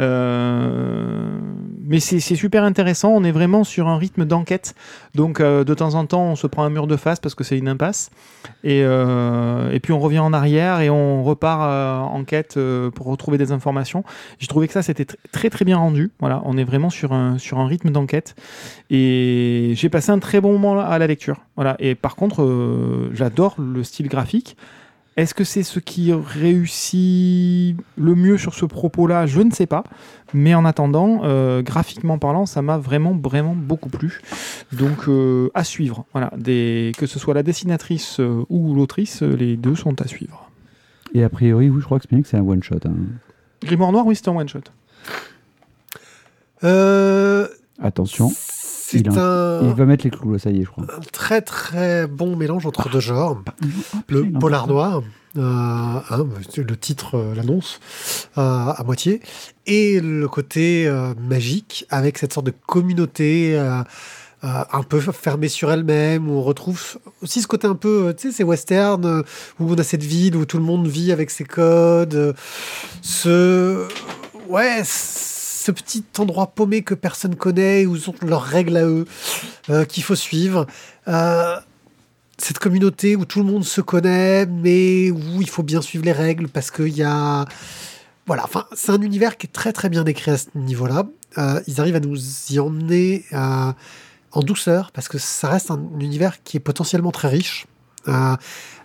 Euh, 0.00 1.38
mais 1.84 2.00
c'est 2.00 2.20
super 2.20 2.64
intéressant. 2.64 3.10
On 3.10 3.24
est 3.24 3.32
vraiment 3.32 3.64
sur 3.64 3.88
un 3.88 3.98
rythme 3.98 4.24
d'enquête. 4.24 4.74
Donc, 5.14 5.40
euh, 5.40 5.64
de 5.64 5.74
temps 5.74 5.94
en 5.94 6.06
temps, 6.06 6.24
on 6.24 6.36
se 6.36 6.46
prend 6.46 6.64
un 6.64 6.70
mur 6.70 6.86
de 6.86 6.96
face 6.96 7.20
parce 7.20 7.34
que 7.34 7.44
c'est 7.44 7.58
une 7.58 7.68
impasse. 7.68 8.10
Et, 8.64 8.82
euh, 8.84 9.78
puis, 9.80 9.92
on 9.92 9.98
revient 9.98 10.20
en 10.20 10.32
arrière 10.32 10.80
et 10.80 10.90
on 10.90 11.22
repart 11.24 11.60
en 12.12 12.24
quête 12.24 12.58
pour 12.94 13.06
retrouver 13.06 13.38
des 13.38 13.52
informations. 13.52 14.04
J'ai 14.38 14.46
trouvé 14.46 14.66
que 14.66 14.72
ça, 14.72 14.82
c'était 14.82 15.04
tr- 15.04 15.16
très, 15.32 15.50
très 15.50 15.64
bien 15.64 15.76
rendu. 15.76 16.10
Voilà, 16.20 16.42
on 16.44 16.56
est 16.56 16.64
vraiment 16.64 16.90
sur 16.90 17.12
un, 17.12 17.38
sur 17.38 17.58
un 17.58 17.66
rythme 17.66 17.90
d'enquête. 17.90 18.34
Et 18.90 19.72
j'ai 19.74 19.88
passé 19.88 20.10
un 20.10 20.18
très 20.18 20.40
bon 20.40 20.58
moment 20.58 20.80
à 20.80 20.98
la 20.98 21.06
lecture. 21.06 21.40
Voilà. 21.56 21.76
Et 21.78 21.94
par 21.94 22.16
contre, 22.16 22.42
euh, 22.42 23.10
j'adore 23.40 23.54
le 23.58 23.82
style 23.84 24.08
graphique. 24.08 24.56
Est-ce 25.16 25.34
que 25.34 25.44
c'est 25.44 25.62
ce 25.62 25.80
qui 25.80 26.12
réussit 26.12 27.76
le 27.96 28.14
mieux 28.14 28.36
sur 28.38 28.54
ce 28.54 28.64
propos-là? 28.66 29.26
Je 29.26 29.40
ne 29.40 29.50
sais 29.50 29.66
pas. 29.66 29.82
Mais 30.34 30.54
en 30.54 30.64
attendant, 30.66 31.22
euh, 31.24 31.62
graphiquement 31.62 32.18
parlant, 32.18 32.44
ça 32.46 32.60
m'a 32.62 32.76
vraiment, 32.78 33.14
vraiment 33.16 33.54
beaucoup 33.54 33.88
plu. 33.88 34.20
Donc, 34.72 35.08
euh, 35.08 35.48
à 35.54 35.64
suivre. 35.64 36.04
Voilà. 36.12 36.30
Des, 36.36 36.92
que 36.98 37.06
ce 37.06 37.18
soit 37.18 37.32
la 37.34 37.42
dessinatrice 37.42 38.20
euh, 38.20 38.44
ou 38.50 38.74
l'autrice, 38.74 39.22
les 39.22 39.56
deux 39.56 39.74
sont 39.74 40.00
à 40.00 40.06
suivre. 40.06 40.50
Et 41.14 41.24
a 41.24 41.28
priori, 41.30 41.70
oui, 41.70 41.80
je 41.80 41.84
crois 41.86 41.98
que 41.98 42.04
c'est 42.04 42.14
bien 42.14 42.22
que 42.22 42.28
c'est 42.28 42.36
un 42.36 42.46
one-shot. 42.46 42.76
hein. 42.84 42.92
Grimoire 43.62 43.90
Noir, 43.92 44.06
oui, 44.06 44.14
c'est 44.16 44.28
un 44.28 44.36
one-shot. 44.36 44.60
Euh, 46.62 47.48
Attention, 47.82 48.30
c'est 48.90 48.98
Il 48.98 49.08
un, 49.18 49.60
il 49.62 49.74
va 49.74 49.84
mettre 49.86 50.04
les 50.04 50.10
clous, 50.10 50.32
là, 50.32 50.38
ça 50.38 50.50
y 50.50 50.60
est, 50.60 50.64
je 50.64 50.70
crois. 50.70 50.84
un 50.84 51.00
très 51.12 51.40
très 51.42 52.06
bon 52.06 52.34
mélange 52.36 52.66
entre 52.66 52.88
deux 52.88 53.00
genres. 53.00 53.40
Oh, 53.94 53.98
Le 54.08 54.32
polar 54.38 54.66
noir, 54.66 55.02
euh, 55.36 55.40
hein, 55.40 56.26
le 56.56 56.76
titre 56.76 57.16
euh, 57.16 57.34
l'annonce 57.36 57.78
euh, 58.36 58.40
à 58.40 58.82
moitié, 58.84 59.20
et 59.66 60.00
le 60.00 60.26
côté 60.26 60.90
magique 61.20 61.86
avec 61.90 62.18
cette 62.18 62.32
sorte 62.32 62.46
de 62.46 62.54
communauté 62.66 63.56
un 64.42 64.82
peu 64.82 65.00
fermée 65.00 65.48
sur 65.48 65.70
elle-même, 65.70 66.28
où 66.28 66.34
on 66.34 66.42
retrouve 66.42 66.98
aussi 67.22 67.42
ce 67.42 67.46
côté 67.46 67.66
un 67.66 67.74
peu, 67.74 68.14
tu 68.16 68.30
sais, 68.30 68.36
ces 68.38 68.42
westerns 68.44 69.04
euh, 69.04 69.22
où 69.60 69.70
on 69.70 69.74
a 69.74 69.82
cette 69.82 70.02
ville 70.02 70.34
où 70.34 70.44
tout 70.46 70.56
le 70.56 70.64
monde 70.64 70.88
vit 70.88 71.12
avec 71.12 71.30
ses 71.30 71.44
codes, 71.44 72.34
ce, 73.02 73.86
ouais, 74.48 74.82
ce 75.60 75.70
petit 75.70 76.04
endroit 76.18 76.48
paumé 76.48 76.82
que 76.82 76.94
personne 76.94 77.36
connaît, 77.36 77.84
où 77.84 77.94
ils 77.94 78.08
ont 78.08 78.14
leurs 78.22 78.42
règles 78.42 78.76
à 78.78 78.84
eux, 78.84 79.04
euh, 79.68 79.84
qu'il 79.84 80.02
faut 80.02 80.14
suivre. 80.14 80.66
Euh, 81.08 81.56
cette 82.38 82.58
communauté 82.58 83.16
où 83.16 83.26
tout 83.26 83.40
le 83.40 83.44
monde 83.44 83.64
se 83.64 83.82
connaît, 83.82 84.46
mais 84.46 85.10
où 85.10 85.42
il 85.42 85.48
faut 85.48 85.62
bien 85.62 85.82
suivre 85.82 86.04
les 86.04 86.12
règles 86.12 86.48
parce 86.48 86.70
qu'il 86.70 86.96
y 86.96 87.02
a. 87.02 87.44
Voilà, 88.26 88.44
enfin, 88.44 88.66
c'est 88.74 88.92
un 88.92 89.02
univers 89.02 89.36
qui 89.36 89.46
est 89.46 89.50
très 89.52 89.72
très 89.72 89.90
bien 89.90 90.04
décrit 90.04 90.30
à 90.30 90.38
ce 90.38 90.46
niveau-là. 90.54 91.04
Euh, 91.36 91.60
ils 91.66 91.80
arrivent 91.80 91.96
à 91.96 92.00
nous 92.00 92.16
y 92.50 92.58
emmener 92.58 93.24
en 93.32 94.42
douceur 94.42 94.92
parce 94.92 95.08
que 95.08 95.18
ça 95.18 95.48
reste 95.48 95.70
un 95.70 95.82
univers 96.00 96.42
qui 96.42 96.56
est 96.56 96.60
potentiellement 96.60 97.12
très 97.12 97.28
riche. 97.28 97.66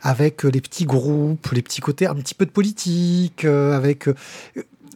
avec 0.02 0.44
les 0.44 0.62
petits 0.62 0.86
groupes, 0.86 1.50
les 1.52 1.62
petits 1.62 1.82
côtés, 1.82 2.06
un 2.08 2.16
petit 2.16 2.36
peu 2.36 2.46
de 2.46 2.52
politique, 2.52 3.46
avec 3.46 4.10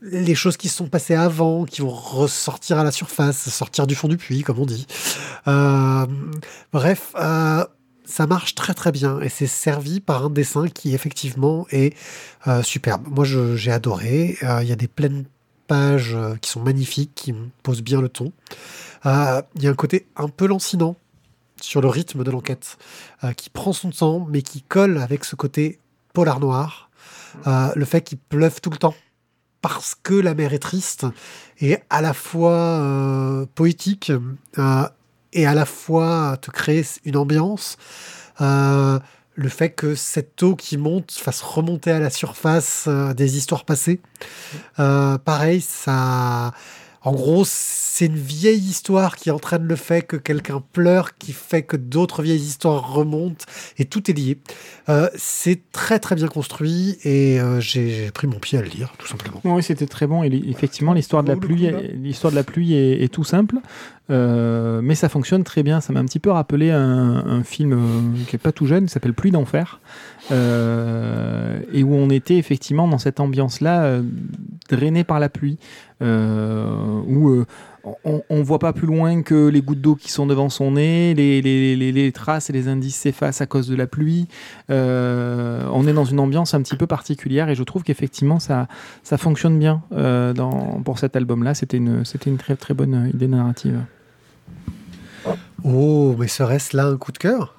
les 0.02 0.36
choses 0.36 0.58
qui 0.58 0.70
se 0.70 0.78
sont 0.78 0.88
passées 0.88 1.16
avant, 1.16 1.66
qui 1.66 1.82
vont 1.82 1.90
ressortir 1.90 2.78
à 2.80 2.84
la 2.84 2.92
surface, 2.92 3.50
sortir 3.50 3.88
du 3.88 3.96
fond 3.96 4.08
du 4.08 4.18
puits, 4.18 4.44
comme 4.44 4.60
on 4.60 4.66
dit. 4.66 4.88
Euh, 5.48 6.06
bref, 6.72 7.14
euh, 7.16 7.66
ça 8.06 8.28
marche 8.28 8.56
très 8.56 8.74
très 8.74 8.92
bien 8.92 9.20
et 9.22 9.30
c'est 9.30 9.48
servi 9.48 10.00
par 10.00 10.26
un 10.26 10.30
dessin 10.30 10.68
qui 10.68 10.94
effectivement 10.96 11.68
est 11.72 11.96
euh, 12.48 12.64
superbe. 12.64 13.08
Moi 13.08 13.26
j'ai 13.26 13.72
adoré. 13.72 14.38
Il 14.42 14.68
y 14.68 14.72
a 14.72 14.76
des 14.76 14.88
pleines 14.88 15.26
pages 15.68 16.18
qui 16.42 16.50
sont 16.50 16.62
magnifiques, 16.62 17.12
qui 17.14 17.34
posent 17.62 17.84
bien 17.84 18.02
le 18.02 18.10
ton. 18.10 18.32
Il 19.06 19.62
y 19.62 19.68
a 19.68 19.70
un 19.70 19.76
côté 19.76 20.08
un 20.16 20.30
peu 20.30 20.48
lancinant 20.48 20.96
sur 21.62 21.82
le 21.82 21.90
rythme 21.90 22.24
de 22.24 22.32
l'enquête, 22.32 22.78
qui 23.36 23.50
prend 23.50 23.74
son 23.74 23.92
temps 23.92 24.26
mais 24.30 24.42
qui 24.42 24.62
colle 24.62 24.98
avec 24.98 25.26
ce 25.26 25.36
côté 25.36 25.78
polar 26.14 26.40
noir. 26.40 26.90
Le 27.46 27.86
fait 27.86 28.02
qu'il 28.02 28.18
pleuve 28.18 28.62
tout 28.62 28.72
le 28.72 28.78
temps 28.78 28.96
parce 29.62 29.96
que 29.96 30.14
la 30.14 30.34
mer 30.34 30.54
est 30.54 30.60
triste 30.60 31.06
et 31.60 31.78
à 31.90 32.02
la 32.02 32.14
fois 32.14 32.54
euh, 32.54 33.46
poétique 33.56 34.12
euh, 34.58 34.88
et 35.34 35.46
à 35.46 35.54
la 35.54 35.66
fois 35.66 36.38
te 36.42 36.52
créer 36.52 36.86
une 37.06 37.18
ambiance. 37.18 37.78
Euh, 38.42 39.00
le 39.36 39.50
fait 39.50 39.70
que 39.70 39.96
cette 39.96 40.42
eau 40.44 40.56
qui 40.56 40.78
monte 40.78 41.12
fasse 41.12 41.42
remonter 41.42 41.92
à 41.92 42.00
la 42.00 42.10
surface 42.10 42.90
des 43.16 43.38
histoires 43.38 43.64
passées. 43.64 44.02
Pareil, 44.76 45.62
ça. 45.62 46.52
En 47.02 47.14
gros, 47.14 47.44
c'est 47.46 48.08
une 48.08 48.18
vieille 48.18 48.60
histoire 48.60 49.16
qui 49.16 49.32
entraîne 49.32 49.64
le 49.64 49.76
fait 49.76 50.02
que 50.02 50.18
quelqu'un 50.18 50.62
pleure, 50.74 51.18
qui 51.18 51.32
fait 51.32 51.64
que 51.64 51.78
d'autres 51.78 52.22
vieilles 52.22 52.42
histoires 52.42 52.94
remontent, 52.94 53.46
et 53.78 53.86
tout 53.86 54.10
est 54.12 54.14
lié. 54.14 54.38
Euh, 54.90 55.10
c'est 55.16 55.62
très 55.72 56.00
très 56.00 56.16
bien 56.16 56.28
construit, 56.28 56.98
et 57.04 57.40
euh, 57.40 57.62
j'ai 57.62 58.12
pris 58.12 58.28
mon 58.28 58.40
pied 58.40 58.58
à 58.58 58.62
le 58.62 58.68
lire, 58.68 58.94
tout 58.98 59.08
simplement. 59.08 59.40
Oui, 59.46 59.64
c'était 59.64 59.88
très 59.88 60.08
bon. 60.08 60.24
Et 60.24 60.28
effectivement, 60.50 60.94
l'histoire 60.94 61.24
de 61.24 61.30
la 61.30 61.38
pluie, 61.38 61.70
l'histoire 61.94 62.32
de 62.32 62.36
la 62.36 62.44
pluie 62.44 62.74
est, 62.74 63.04
est 63.04 63.14
tout 63.14 63.24
simple, 63.24 63.56
euh, 64.10 64.82
mais 64.84 64.96
ça 64.96 65.08
fonctionne 65.08 65.44
très 65.44 65.64
bien. 65.64 65.82
Ça 65.82 65.94
m'a 65.94 66.00
un 66.00 66.06
petit 66.06 66.20
peu 66.20 66.32
rappelé 66.32 66.72
un, 66.72 67.26
un 67.26 67.44
film 67.44 68.16
qui 68.28 68.36
est 68.36 68.40
pas 68.40 68.52
tout 68.52 68.66
jeune, 68.66 68.88
qui 68.88 68.92
s'appelle 68.92 69.14
Pluie 69.14 69.32
d'enfer, 69.32 69.80
euh, 70.32 71.60
et 71.72 71.84
où 71.84 71.94
on 71.94 72.10
était 72.10 72.38
effectivement 72.38 72.88
dans 72.88 72.98
cette 72.98 73.20
ambiance-là, 73.20 74.02
drainé 74.70 75.04
par 75.04 75.20
la 75.20 75.30
pluie, 75.30 75.58
euh, 76.02 77.02
où 77.08 77.30
euh, 77.30 77.46
on, 78.04 78.22
on 78.30 78.44
voit 78.44 78.60
pas 78.60 78.74
plus 78.74 78.88
loin 78.88 79.22
que 79.22 79.48
les 79.48 79.62
gouttes 79.62 79.82
d'eau 79.82 79.96
qui 79.96 80.12
sont 80.12 80.26
devant 80.26 80.50
son 80.50 80.72
nez, 80.72 81.14
les, 81.14 82.12
traces 82.14 82.50
et 82.50 82.54
les 82.54 82.68
indices 82.68 82.96
s'effacent 82.96 83.42
à 83.42 83.46
cause 83.46 83.68
de 83.68 83.76
la 83.76 83.88
pluie. 83.88 84.28
Euh, 84.70 85.64
on 85.74 85.88
est 85.88 85.94
dans 85.94 86.06
une 86.06 86.20
ambiance 86.20 86.54
un 86.54 86.62
petit 86.62 86.76
peu 86.76 86.88
particulière 86.88 87.50
et 87.50 87.56
je 87.56 87.64
trouve 87.64 87.84
qu'effectivement 87.84 88.40
ça, 88.40 88.68
fonctionne 89.18 89.58
bien 89.60 89.82
pour 90.86 91.00
cet 91.00 91.16
album-là. 91.16 91.54
C'était 91.54 91.78
une, 91.78 92.06
c'était 92.06 92.30
une 92.30 92.38
très 92.38 92.56
très 92.56 92.74
bonne 92.74 93.10
idée 93.14 93.28
narrative. 93.28 93.80
Oh, 95.64 96.16
mais 96.18 96.28
serait-ce 96.28 96.76
là 96.78 96.86
un 96.86 96.98
coup 96.98 97.12
de 97.12 97.18
cœur? 97.18 97.56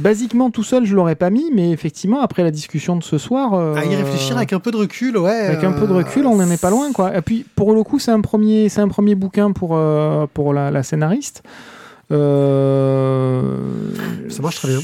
Basiquement 0.00 0.50
tout 0.50 0.62
seul 0.64 0.84
je 0.86 0.94
l'aurais 0.96 1.14
pas 1.14 1.30
mis, 1.30 1.50
mais 1.54 1.70
effectivement 1.70 2.20
après 2.20 2.42
la 2.42 2.50
discussion 2.50 2.96
de 2.96 3.02
ce 3.04 3.18
soir, 3.18 3.54
euh, 3.54 3.74
À 3.76 3.84
y 3.84 3.94
réfléchir 3.94 4.36
avec 4.36 4.52
un 4.52 4.60
peu 4.60 4.70
de 4.70 4.76
recul, 4.76 5.16
ouais. 5.18 5.30
avec 5.48 5.62
un 5.64 5.72
peu 5.72 5.86
de 5.86 5.92
euh, 5.92 5.96
recul, 5.98 6.26
on 6.26 6.36
n'en 6.36 6.50
est 6.50 6.60
pas 6.60 6.70
loin 6.70 6.92
quoi. 6.92 7.16
Et 7.16 7.20
puis 7.22 7.44
pour 7.56 7.72
le 7.74 7.82
coup 7.82 7.98
c'est 7.98 8.10
un 8.10 8.20
premier, 8.20 8.68
un 8.76 8.88
premier 8.88 9.14
bouquin 9.14 9.52
pour 9.52 9.70
euh, 9.74 10.26
pour 10.32 10.52
la, 10.52 10.70
la 10.70 10.82
scénariste. 10.82 11.42
Euh, 12.12 13.42
Ça 14.28 14.42
marche 14.42 14.56
très 14.56 14.68
bien. 14.68 14.80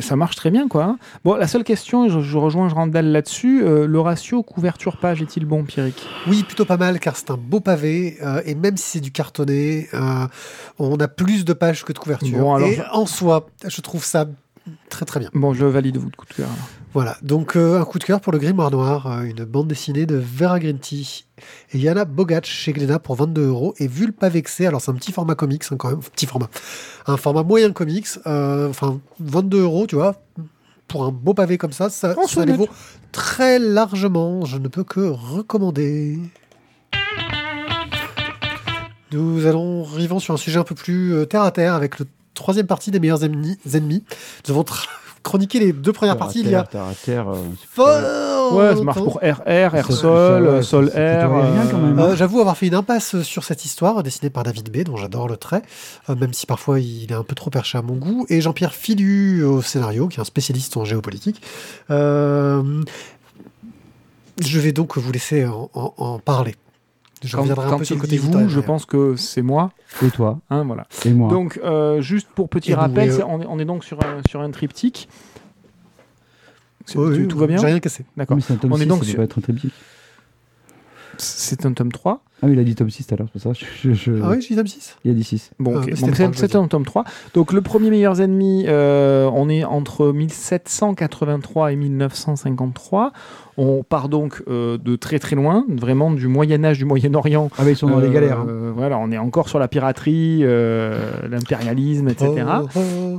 Ça, 0.00 0.16
marche 0.16 0.36
très 0.36 0.50
bien 0.50 0.68
quoi. 0.68 0.96
Bon 1.22 1.34
la 1.34 1.46
seule 1.46 1.64
question, 1.64 2.08
je, 2.08 2.20
je 2.20 2.38
rejoins 2.38 2.66
Randall 2.68 3.04
là-dessus, 3.12 3.62
euh, 3.62 3.86
le 3.86 4.00
ratio 4.00 4.42
couverture 4.42 4.96
page 4.96 5.20
est-il 5.20 5.44
bon, 5.44 5.64
Pierrick? 5.64 6.06
Oui, 6.26 6.44
plutôt 6.44 6.64
pas 6.64 6.78
mal, 6.78 6.98
car 6.98 7.14
c'est 7.14 7.30
un 7.30 7.36
beau 7.36 7.60
pavé, 7.60 8.16
euh, 8.22 8.40
et 8.46 8.54
même 8.54 8.78
si 8.78 8.92
c'est 8.92 9.00
du 9.00 9.12
cartonné, 9.12 9.88
euh, 9.92 10.26
on 10.78 10.96
a 10.96 11.08
plus 11.08 11.44
de 11.44 11.52
pages 11.52 11.84
que 11.84 11.92
de 11.92 11.98
couverture. 11.98 12.38
Bon, 12.38 12.54
alors 12.54 12.68
et 12.68 12.76
je- 12.76 12.82
en 12.90 13.04
soi, 13.04 13.48
je 13.68 13.80
trouve 13.82 14.02
ça 14.02 14.24
très 14.88 15.04
très 15.04 15.20
bien. 15.20 15.30
Bon, 15.34 15.54
je 15.54 15.64
valide 15.64 15.98
votre 15.98 16.16
coup 16.16 16.26
de 16.26 16.34
cœur. 16.34 16.48
alors. 16.48 16.68
Voilà, 16.94 17.16
donc 17.22 17.56
euh, 17.56 17.80
un 17.80 17.84
coup 17.86 17.98
de 17.98 18.04
cœur 18.04 18.20
pour 18.20 18.32
le 18.32 18.38
Grimoire 18.38 18.70
Noir, 18.70 19.06
euh, 19.06 19.22
une 19.22 19.44
bande 19.44 19.66
dessinée 19.66 20.04
de 20.04 20.16
Vera 20.16 20.60
Grinty 20.60 21.24
et 21.72 21.78
Yana 21.78 22.04
Bogach 22.04 22.44
chez 22.44 22.74
Glénat 22.74 22.98
pour 22.98 23.16
22 23.16 23.46
euros. 23.46 23.74
Et 23.78 23.88
vu 23.88 24.04
le 24.04 24.12
pavé 24.12 24.42
que 24.42 24.50
c'est, 24.50 24.66
alors 24.66 24.82
c'est 24.82 24.90
un 24.90 24.94
petit 24.94 25.10
format 25.10 25.34
comics 25.34 25.64
hein, 25.70 25.76
quand 25.78 25.88
même, 25.88 26.00
petit 26.00 26.26
format, 26.26 26.50
un 27.06 27.16
format 27.16 27.44
moyen 27.44 27.72
comics, 27.72 28.08
euh, 28.26 28.68
enfin 28.68 29.00
22 29.20 29.62
euros, 29.62 29.86
tu 29.86 29.94
vois, 29.94 30.16
pour 30.86 31.04
un 31.04 31.12
beau 31.12 31.32
pavé 31.32 31.56
comme 31.56 31.72
ça, 31.72 31.88
ça, 31.88 32.14
On 32.18 32.26
ça 32.26 32.44
les 32.44 32.52
vaut 32.52 32.68
très 33.10 33.58
largement. 33.58 34.44
Je 34.44 34.58
ne 34.58 34.68
peux 34.68 34.84
que 34.84 35.00
recommander. 35.00 36.18
Nous 39.12 39.46
allons 39.46 39.86
arrivons 39.86 40.18
sur 40.18 40.34
un 40.34 40.38
sujet 40.38 40.58
un 40.58 40.64
peu 40.64 40.74
plus 40.74 41.26
terre 41.30 41.42
à 41.42 41.52
terre 41.52 41.72
avec 41.72 41.98
le 41.98 42.06
troisième 42.42 42.66
partie 42.66 42.90
des 42.90 43.00
meilleurs 43.00 43.24
ennemis. 43.24 43.58
ennemis. 43.74 44.04
Nous 44.46 44.52
avons 44.52 44.62
tra- 44.62 44.86
chroniqué 45.22 45.60
les 45.60 45.72
deux 45.72 45.92
premières 45.92 46.16
parties 46.16 46.40
il 46.40 46.50
y 46.50 46.54
a 46.56 46.64
Terre 46.64 46.82
à 46.82 46.94
terre, 46.94 47.28
euh, 47.28 47.36
Ouais, 48.52 48.76
ça 48.76 48.82
marche 48.82 48.98
pour 48.98 49.14
RR, 49.22 49.70
Ça- 49.86 49.92
Sol, 49.92 50.46
euh, 50.46 50.62
Sol 50.62 50.90
même. 51.78 51.98
Euh, 52.00 52.16
J'avoue 52.16 52.40
avoir 52.40 52.56
fait 52.56 52.66
une 52.66 52.74
impasse 52.74 53.22
sur 53.22 53.44
cette 53.44 53.64
histoire 53.64 54.02
dessinée 54.02 54.30
par 54.30 54.42
David 54.42 54.70
B, 54.70 54.82
dont 54.84 54.96
j'adore 54.96 55.28
le 55.28 55.36
trait, 55.36 55.62
euh, 56.10 56.16
même 56.16 56.32
si 56.32 56.44
parfois 56.44 56.80
il 56.80 57.10
est 57.12 57.14
un 57.14 57.22
peu 57.22 57.34
trop 57.36 57.50
perché 57.50 57.78
à 57.78 57.82
mon 57.82 57.94
goût, 57.94 58.26
et 58.28 58.40
Jean-Pierre 58.40 58.74
Filu 58.74 59.44
au 59.44 59.62
scénario, 59.62 60.08
qui 60.08 60.18
est 60.18 60.20
un 60.20 60.24
spécialiste 60.24 60.76
en 60.76 60.84
géopolitique. 60.84 61.40
Euh, 61.90 62.82
je 64.40 64.58
vais 64.58 64.72
donc 64.72 64.98
vous 64.98 65.12
laisser 65.12 65.46
en, 65.46 65.70
en- 65.74 65.94
en 65.96 66.18
parler. 66.18 66.56
Je 67.24 67.34
Quand, 67.36 67.42
reviendrai 67.42 67.66
un 67.66 67.70
quand 67.70 67.78
peu 67.78 67.84
sur 67.84 67.94
le 67.96 68.00
côté 68.00 68.16
vous, 68.18 68.48
je 68.48 68.60
pense 68.60 68.84
que 68.86 69.16
c'est 69.16 69.42
moi. 69.42 69.70
Et 70.04 70.10
toi 70.10 70.40
Hein, 70.50 70.64
voilà. 70.64 70.86
Et 71.04 71.12
moi 71.12 71.30
Donc, 71.30 71.60
euh, 71.64 72.00
juste 72.00 72.28
pour 72.34 72.48
petit 72.48 72.72
Et 72.72 72.74
rappel, 72.74 73.10
vous, 73.10 73.16
c'est- 73.18 73.22
on, 73.22 73.40
est, 73.40 73.46
on 73.46 73.58
est 73.58 73.64
donc 73.64 73.84
sur 73.84 73.98
un, 74.04 74.20
sur 74.28 74.40
un 74.40 74.50
triptyque. 74.50 75.08
C'est- 76.86 76.98
Oui, 76.98 77.28
tout, 77.28 77.34
oui, 77.36 77.40
va 77.40 77.46
bien 77.46 77.58
J'ai 77.58 77.66
rien 77.66 77.80
cassé. 77.80 78.04
D'accord. 78.16 78.36
Mais 78.36 78.42
c'est 78.42 78.52
un 78.52 78.56
tome 78.56 78.72
On 78.72 78.76
est 78.76 78.80
6, 78.80 78.86
donc 78.86 78.98
ça 79.04 79.10
sur- 79.10 79.16
doit 79.16 79.24
être 79.24 79.38
un 79.38 79.42
triptyque. 79.42 79.72
C'est 81.18 81.66
un 81.66 81.72
tome 81.72 81.92
3. 81.92 82.22
Ah 82.44 82.46
oui, 82.48 82.54
il 82.54 82.58
a 82.58 82.64
dit 82.64 82.74
tome 82.74 82.90
6 82.90 83.06
tout 83.06 83.14
à 83.14 83.18
l'heure, 83.18 83.28
c'est 83.32 83.40
pour 83.40 83.54
ça. 83.54 83.66
Je, 83.84 83.90
je- 83.90 83.94
je- 83.94 84.22
Ah 84.22 84.30
oui, 84.30 84.40
j'ai 84.46 84.56
tome 84.56 84.66
6 84.66 84.96
Il 85.04 85.12
a 85.12 85.14
dit 85.14 85.22
6. 85.22 85.52
Bon, 85.60 85.74
Ah, 85.76 85.78
ok. 85.80 85.86
mais 85.86 85.94
c'est 86.34 86.56
un 86.56 86.66
tome 86.66 86.84
3. 86.84 87.04
Donc, 87.34 87.52
le 87.52 87.60
premier 87.60 87.88
Meilleurs 87.90 88.20
Ennemis, 88.20 88.64
euh, 88.66 89.30
on 89.32 89.48
est 89.48 89.62
entre 89.62 90.10
1783 90.12 91.72
et 91.72 91.76
1953. 91.76 93.12
On 93.58 93.82
part 93.84 94.08
donc 94.08 94.42
euh, 94.48 94.78
de 94.78 94.96
très 94.96 95.18
très 95.18 95.36
loin, 95.36 95.64
vraiment 95.68 96.10
du 96.10 96.26
Moyen-Âge, 96.26 96.78
du 96.78 96.84
Moyen-Orient. 96.86 97.50
Ah 97.58 97.64
bah 97.64 97.70
ils 97.70 97.76
sont 97.76 97.86
dans 97.88 98.00
les 98.00 98.08
Euh, 98.08 98.10
galères. 98.12 98.40
hein. 98.40 98.72
Voilà, 98.74 98.98
on 98.98 99.12
est 99.12 99.18
encore 99.18 99.48
sur 99.48 99.58
la 99.58 99.68
piraterie, 99.68 100.40
euh, 100.42 101.28
l'impérialisme, 101.28 102.08
etc. 102.08 102.32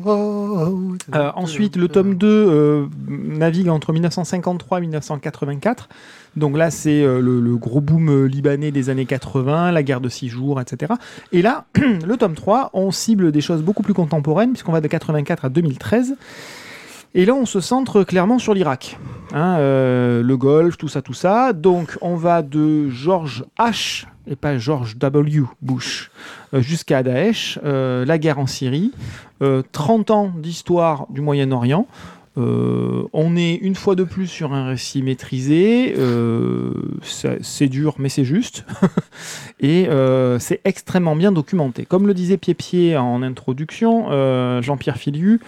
Euh, 0.07 1.31
ensuite, 1.35 1.75
le 1.75 1.87
tome 1.87 2.15
2 2.15 2.27
euh, 2.27 2.85
navigue 3.07 3.69
entre 3.69 3.93
1953 3.93 4.79
et 4.79 4.81
1984. 4.81 5.87
Donc 6.35 6.57
là, 6.57 6.71
c'est 6.71 7.03
euh, 7.03 7.19
le, 7.19 7.55
gros 7.57 7.81
boom 7.81 8.09
euh, 8.09 8.25
libanais 8.25 8.71
des 8.71 8.89
années 8.89 9.05
80, 9.05 9.71
la 9.71 9.83
guerre 9.83 10.01
de 10.01 10.09
six 10.09 10.29
jours, 10.29 10.59
etc. 10.59 10.93
Et 11.31 11.41
là, 11.41 11.65
le 11.75 12.15
tome 12.17 12.35
3, 12.35 12.71
on 12.73 12.91
cible 12.91 13.31
des 13.31 13.41
choses 13.41 13.61
beaucoup 13.61 13.83
plus 13.83 13.93
contemporaines, 13.93 14.51
puisqu'on 14.51 14.71
va 14.71 14.81
de 14.81 14.87
84 14.87 15.45
à 15.45 15.49
2013. 15.49 16.15
Et 17.15 17.25
là, 17.25 17.35
on 17.35 17.45
se 17.45 17.59
centre 17.59 18.03
clairement 18.03 18.39
sur 18.39 18.55
l'Irak. 18.55 18.97
Hein, 19.33 19.57
euh, 19.59 20.23
le 20.23 20.37
Golfe, 20.37 20.77
tout 20.77 20.87
ça, 20.87 21.03
tout 21.03 21.13
ça. 21.13 21.53
Donc, 21.53 21.97
on 22.01 22.15
va 22.15 22.41
de 22.41 22.89
George 22.89 23.45
H. 23.59 24.05
et 24.25 24.35
pas 24.35 24.57
George 24.57 24.97
W. 24.97 25.43
Bush 25.61 26.09
jusqu'à 26.53 27.03
Daesh, 27.03 27.59
la 27.63 28.17
guerre 28.17 28.39
en 28.39 28.47
Syrie, 28.47 28.91
euh, 29.43 29.61
30 29.73 30.11
ans 30.11 30.31
d'histoire 30.37 31.05
du 31.09 31.19
Moyen-Orient. 31.19 31.85
Euh, 32.37 33.03
on 33.13 33.35
est 33.35 33.53
une 33.55 33.75
fois 33.75 33.95
de 33.95 34.03
plus 34.03 34.27
sur 34.27 34.53
un 34.53 34.67
récit 34.67 35.03
maîtrisé. 35.03 35.93
euh, 35.97 36.73
c'est 37.03 37.67
dur, 37.67 37.95
mais 37.99 38.09
c'est 38.09 38.25
juste. 38.25 38.65
Et 39.59 39.87
euh, 39.87 40.39
c'est 40.39 40.61
extrêmement 40.65 41.15
bien 41.15 41.31
documenté. 41.31 41.85
Comme 41.85 42.07
le 42.07 42.13
disait 42.13 42.37
Pied-Pied 42.37 42.97
en 42.97 43.21
introduction, 43.21 44.61
Jean-Pierre 44.61 44.97
Filiu, 44.97 45.39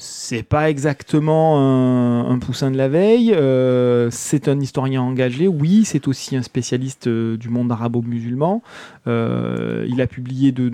c'est 0.00 0.44
pas 0.44 0.70
exactement 0.70 2.30
un, 2.30 2.38
poussin 2.38 2.70
de 2.70 2.76
la 2.76 2.88
veille. 2.88 3.32
euh, 3.34 4.08
c'est 4.12 4.46
un 4.46 4.60
historien 4.60 5.02
engagé. 5.02 5.48
Oui, 5.48 5.82
c'est 5.84 6.06
aussi 6.06 6.36
un 6.36 6.42
spécialiste 6.42 7.08
euh, 7.08 7.36
du 7.36 7.48
monde 7.48 7.72
arabo-musulman. 7.72 8.62
Euh, 9.08 9.84
il 9.88 10.00
a 10.00 10.06
publié 10.06 10.52
de 10.52 10.70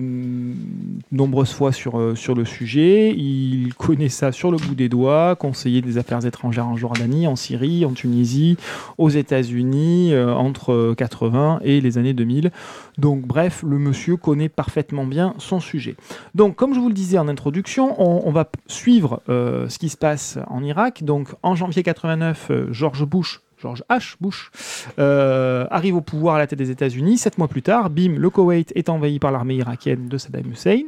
nombreuses 1.11 1.53
fois 1.53 1.71
sur, 1.71 2.15
sur 2.15 2.35
le 2.35 2.45
sujet. 2.45 3.15
Il 3.17 3.73
connaît 3.73 4.09
ça 4.09 4.31
sur 4.31 4.51
le 4.51 4.57
bout 4.57 4.75
des 4.75 4.89
doigts. 4.89 5.35
Conseiller 5.35 5.81
des 5.81 5.97
affaires 5.97 6.23
étrangères 6.23 6.67
en 6.67 6.77
Jordanie, 6.77 7.25
en 7.25 7.35
Syrie, 7.35 7.83
en 7.83 7.93
Tunisie, 7.93 8.57
aux 8.99 9.09
États-Unis, 9.09 10.15
entre 10.15 10.93
80 10.95 11.61
et 11.63 11.81
les 11.81 11.97
années 11.97 12.13
2000. 12.13 12.51
Donc, 12.97 13.21
bref, 13.25 13.63
le 13.67 13.77
monsieur 13.77 14.17
connaît 14.17 14.49
parfaitement 14.49 15.05
bien 15.05 15.33
son 15.37 15.59
sujet. 15.59 15.95
Donc, 16.33 16.55
comme 16.55 16.73
je 16.73 16.79
vous 16.79 16.87
le 16.87 16.93
disais 16.93 17.17
en 17.17 17.27
introduction, 17.27 17.95
on, 17.99 18.31
va 18.31 18.49
suivre 18.67 19.21
euh, 19.29 19.69
ce 19.69 19.79
qui 19.79 19.89
se 19.89 19.97
passe 19.97 20.37
en 20.47 20.63
Irak. 20.63 21.03
Donc, 21.03 21.29
en 21.43 21.55
janvier 21.55 21.83
89, 21.83 22.47
euh, 22.51 22.67
George 22.71 23.05
Bush, 23.05 23.41
George 23.57 23.83
H. 23.89 24.15
Bush, 24.19 24.51
euh, 24.99 25.65
arrive 25.71 25.95
au 25.95 26.01
pouvoir 26.01 26.35
à 26.35 26.39
la 26.39 26.47
tête 26.47 26.59
des 26.59 26.71
États-Unis. 26.71 27.17
Sept 27.17 27.37
mois 27.37 27.47
plus 27.47 27.61
tard, 27.61 27.89
bim, 27.89 28.15
le 28.17 28.29
Koweït 28.29 28.71
est 28.75 28.89
envahi 28.89 29.19
par 29.19 29.31
l'armée 29.31 29.55
irakienne 29.55 30.07
de 30.07 30.17
Saddam 30.17 30.51
Hussein. 30.51 30.83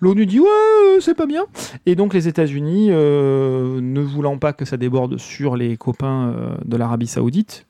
L'ONU 0.00 0.26
dit 0.26 0.40
ouais, 0.40 1.00
c'est 1.00 1.14
pas 1.14 1.26
bien. 1.26 1.44
Et 1.86 1.94
donc, 1.94 2.14
les 2.14 2.28
États-Unis, 2.28 2.88
ne 2.90 4.00
voulant 4.00 4.38
pas 4.38 4.52
que 4.52 4.64
ça 4.64 4.76
déborde 4.76 5.18
sur 5.18 5.56
les 5.56 5.76
copains 5.76 6.34
de 6.64 6.76
l'Arabie 6.76 7.06
Saoudite, 7.06 7.66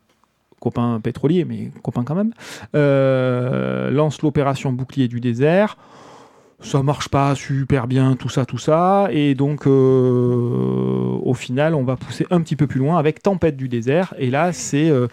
copains 0.60 1.00
pétroliers, 1.02 1.44
mais 1.44 1.70
copains 1.82 2.04
quand 2.04 2.14
même, 2.14 2.32
euh, 2.76 3.90
lance 3.90 4.22
l'opération 4.22 4.72
bouclier 4.72 5.08
du 5.08 5.20
désert. 5.20 5.76
Ça 6.62 6.82
marche 6.82 7.08
pas 7.08 7.34
super 7.34 7.86
bien, 7.86 8.16
tout 8.16 8.28
ça, 8.28 8.44
tout 8.44 8.58
ça. 8.58 9.08
Et 9.10 9.34
donc, 9.34 9.66
euh, 9.66 9.70
au 9.70 11.32
final, 11.32 11.74
on 11.74 11.84
va 11.84 11.96
pousser 11.96 12.26
un 12.30 12.42
petit 12.42 12.54
peu 12.54 12.66
plus 12.66 12.78
loin 12.78 12.98
avec 12.98 13.22
Tempête 13.22 13.56
du 13.56 13.66
désert. 13.68 14.12
Et 14.18 14.30
là, 14.30 14.52
c'est 14.52 14.90
euh, 14.90 15.08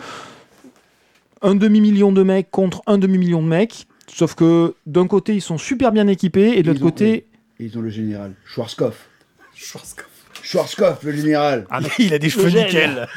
un 1.41 1.55
demi-million 1.55 2.11
de 2.11 2.21
mecs 2.21 2.51
contre 2.51 2.81
un 2.85 2.97
demi-million 2.97 3.41
de 3.41 3.47
mecs. 3.47 3.87
Sauf 4.07 4.35
que 4.35 4.75
d'un 4.85 5.07
côté, 5.07 5.35
ils 5.35 5.41
sont 5.41 5.57
super 5.57 5.93
bien 5.93 6.07
équipés, 6.07 6.57
et 6.57 6.63
de 6.63 6.69
l'autre 6.69 6.81
côté, 6.81 7.27
Et 7.59 7.65
ils 7.65 7.77
ont 7.77 7.81
le 7.81 7.89
général 7.89 8.33
Schwarzkopf. 8.45 9.07
Schwarzkopf, 9.53 11.03
le 11.03 11.11
général. 11.13 11.65
Ah, 11.69 11.79
mais 11.81 11.89
il 11.99 12.13
a 12.13 12.19
des 12.19 12.29
cheveux 12.29 12.49
nickel. 12.49 13.07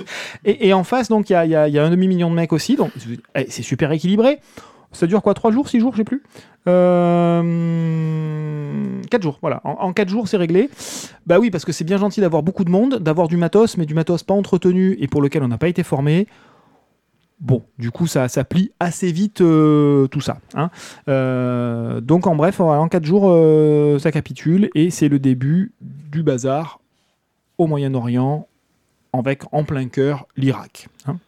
Et, 0.44 0.72
en 0.72 0.84
face, 0.84 1.08
donc, 1.08 1.30
il 1.30 1.32
y 1.32 1.54
a, 1.54 1.62
un 1.64 1.90
demi-million 1.90 2.30
de 2.30 2.34
mecs 2.34 2.52
aussi. 2.52 2.76
Donc, 2.76 2.90
eh, 3.34 3.46
c'est 3.48 3.62
super 3.62 3.90
équilibré. 3.92 4.38
Ça 4.92 5.06
dure 5.06 5.22
quoi 5.22 5.32
3 5.34 5.50
jours 5.52 5.68
6 5.68 5.80
jours 5.80 5.92
Je 5.92 5.98
sais 5.98 6.04
plus? 6.04 6.22
Euh... 6.68 7.42
4 9.10 9.22
jours, 9.22 9.38
voilà. 9.40 9.60
En, 9.64 9.92
4 9.92 10.08
jours, 10.08 10.28
c'est 10.28 10.36
réglé. 10.36 10.70
Bah 11.26 11.38
oui, 11.38 11.50
parce 11.50 11.64
que 11.64 11.72
c'est 11.72 11.84
bien 11.84 11.96
gentil 11.96 12.20
d'avoir 12.20 12.42
beaucoup 12.42 12.64
de 12.64 12.70
monde, 12.70 12.98
d'avoir 12.98 13.28
du 13.28 13.36
matos, 13.36 13.76
mais 13.78 13.86
du 13.86 13.94
matos 13.94 14.22
pas 14.22 14.34
entretenu 14.34 14.96
et 15.00 15.08
pour 15.08 15.22
lequel 15.22 15.42
on 15.42 15.48
n'a 15.48 15.58
pas 15.58 15.68
été 15.68 15.82
formé. 15.82 16.26
Bon, 17.40 17.64
du 17.78 17.90
coup, 17.90 18.06
ça, 18.06 18.28
plie 18.44 18.70
assez 18.78 19.10
vite 19.10 19.40
euh, 19.40 20.06
tout 20.08 20.20
ça. 20.20 20.38
hein. 20.54 20.70
Euh, 21.08 22.00
donc, 22.00 22.26
en 22.26 22.36
bref, 22.36 22.60
en 22.60 22.86
4 22.86 23.04
jours, 23.04 23.24
euh, 23.26 23.98
ça 23.98 24.12
capitule 24.12 24.70
et 24.74 24.90
c'est 24.90 25.08
le 25.08 25.18
début 25.18 25.72
du 25.80 26.22
bazar 26.22 26.80
au 27.58 27.66
Moyen-Orient, 27.66 28.46
avec 29.12 29.42
en 29.52 29.64
plein 29.64 29.88
cœur 29.88 30.26
l'Irak. 30.36 30.88
hein. 31.06 31.18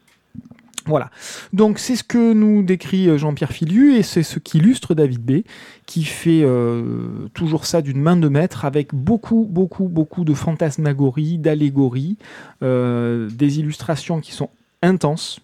Voilà. 0.87 1.11
Donc 1.53 1.79
c'est 1.79 1.97
ce 1.97 2.05
que 2.05 2.33
nous 2.35 2.63
décrit 2.63 3.09
euh, 3.09 3.17
Jean-Pierre 3.17 3.53
Filiu 3.53 3.97
et 3.97 4.03
c'est 4.03 4.23
ce 4.23 4.39
qu'illustre 4.39 4.95
David 4.95 5.25
B, 5.25 5.43
qui 5.87 6.05
fait 6.05 6.43
euh, 6.43 7.29
toujours 7.33 7.65
ça 7.65 7.81
d'une 7.81 8.01
main 8.01 8.17
de 8.17 8.29
maître 8.29 8.65
avec 8.65 8.95
beaucoup, 8.95 9.47
beaucoup, 9.49 9.89
beaucoup 9.89 10.25
de 10.25 10.35
fantasmagories, 10.35 11.39
d'allégories, 11.39 12.19
euh, 12.63 13.31
des 13.31 13.61
illustrations 13.61 14.21
qui 14.21 14.33
sont 14.33 14.51
intenses 14.83 15.41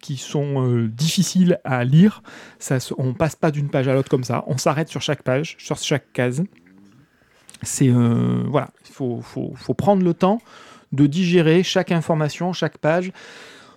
qui 0.00 0.16
sont 0.16 0.88
difficiles 0.88 1.60
à 1.64 1.84
lire. 1.84 2.22
Ça, 2.58 2.78
on 2.96 3.12
passe 3.12 3.36
pas 3.36 3.50
d'une 3.50 3.68
page 3.68 3.88
à 3.88 3.92
l'autre 3.92 4.08
comme 4.08 4.24
ça. 4.24 4.42
On 4.46 4.56
s'arrête 4.56 4.88
sur 4.88 5.02
chaque 5.02 5.22
page, 5.22 5.54
sur 5.58 5.76
chaque 5.76 6.14
case. 6.14 6.44
C'est 7.60 7.90
voilà, 7.90 8.70
il 8.88 8.94
faut 8.94 9.74
prendre 9.74 10.02
le 10.02 10.14
temps 10.14 10.38
de 10.92 11.06
digérer 11.06 11.62
chaque 11.62 11.92
information, 11.92 12.52
chaque 12.52 12.78
page 12.78 13.12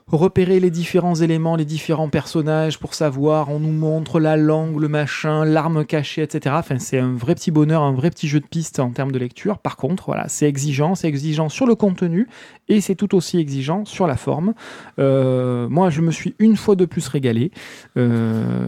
repérer 0.07 0.59
les 0.59 0.69
différents 0.69 1.15
éléments, 1.15 1.55
les 1.55 1.65
différents 1.65 2.09
personnages 2.09 2.77
pour 2.77 2.93
savoir, 2.93 3.49
on 3.49 3.59
nous 3.59 3.71
montre 3.71 4.19
la 4.19 4.37
langue, 4.37 4.79
le 4.79 4.87
machin, 4.87 5.45
l'arme 5.45 5.83
cachée, 5.83 6.21
etc. 6.21 6.55
Enfin, 6.59 6.77
c'est 6.77 6.99
un 6.99 7.13
vrai 7.13 7.33
petit 7.33 7.49
bonheur, 7.49 7.81
un 7.81 7.93
vrai 7.93 8.11
petit 8.11 8.27
jeu 8.27 8.39
de 8.39 8.45
piste 8.45 8.79
en 8.79 8.91
termes 8.91 9.11
de 9.11 9.17
lecture. 9.17 9.57
Par 9.57 9.77
contre, 9.77 10.05
voilà, 10.05 10.27
c'est 10.27 10.47
exigeant, 10.47 10.93
c'est 10.93 11.07
exigeant 11.07 11.49
sur 11.49 11.65
le 11.65 11.73
contenu 11.73 12.27
et 12.69 12.81
c'est 12.81 12.93
tout 12.93 13.15
aussi 13.15 13.39
exigeant 13.39 13.83
sur 13.85 14.05
la 14.05 14.15
forme. 14.15 14.53
Euh, 14.99 15.67
moi, 15.69 15.89
je 15.89 16.01
me 16.01 16.11
suis 16.11 16.35
une 16.37 16.55
fois 16.55 16.75
de 16.75 16.85
plus 16.85 17.07
régalé. 17.07 17.51
Euh, 17.97 18.67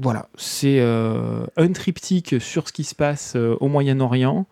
voilà, 0.00 0.28
c'est 0.36 0.78
euh, 0.80 1.44
un 1.58 1.72
triptyque 1.72 2.40
sur 2.40 2.68
ce 2.68 2.72
qui 2.72 2.84
se 2.84 2.94
passe 2.94 3.36
au 3.36 3.68
Moyen-Orient. 3.68 4.46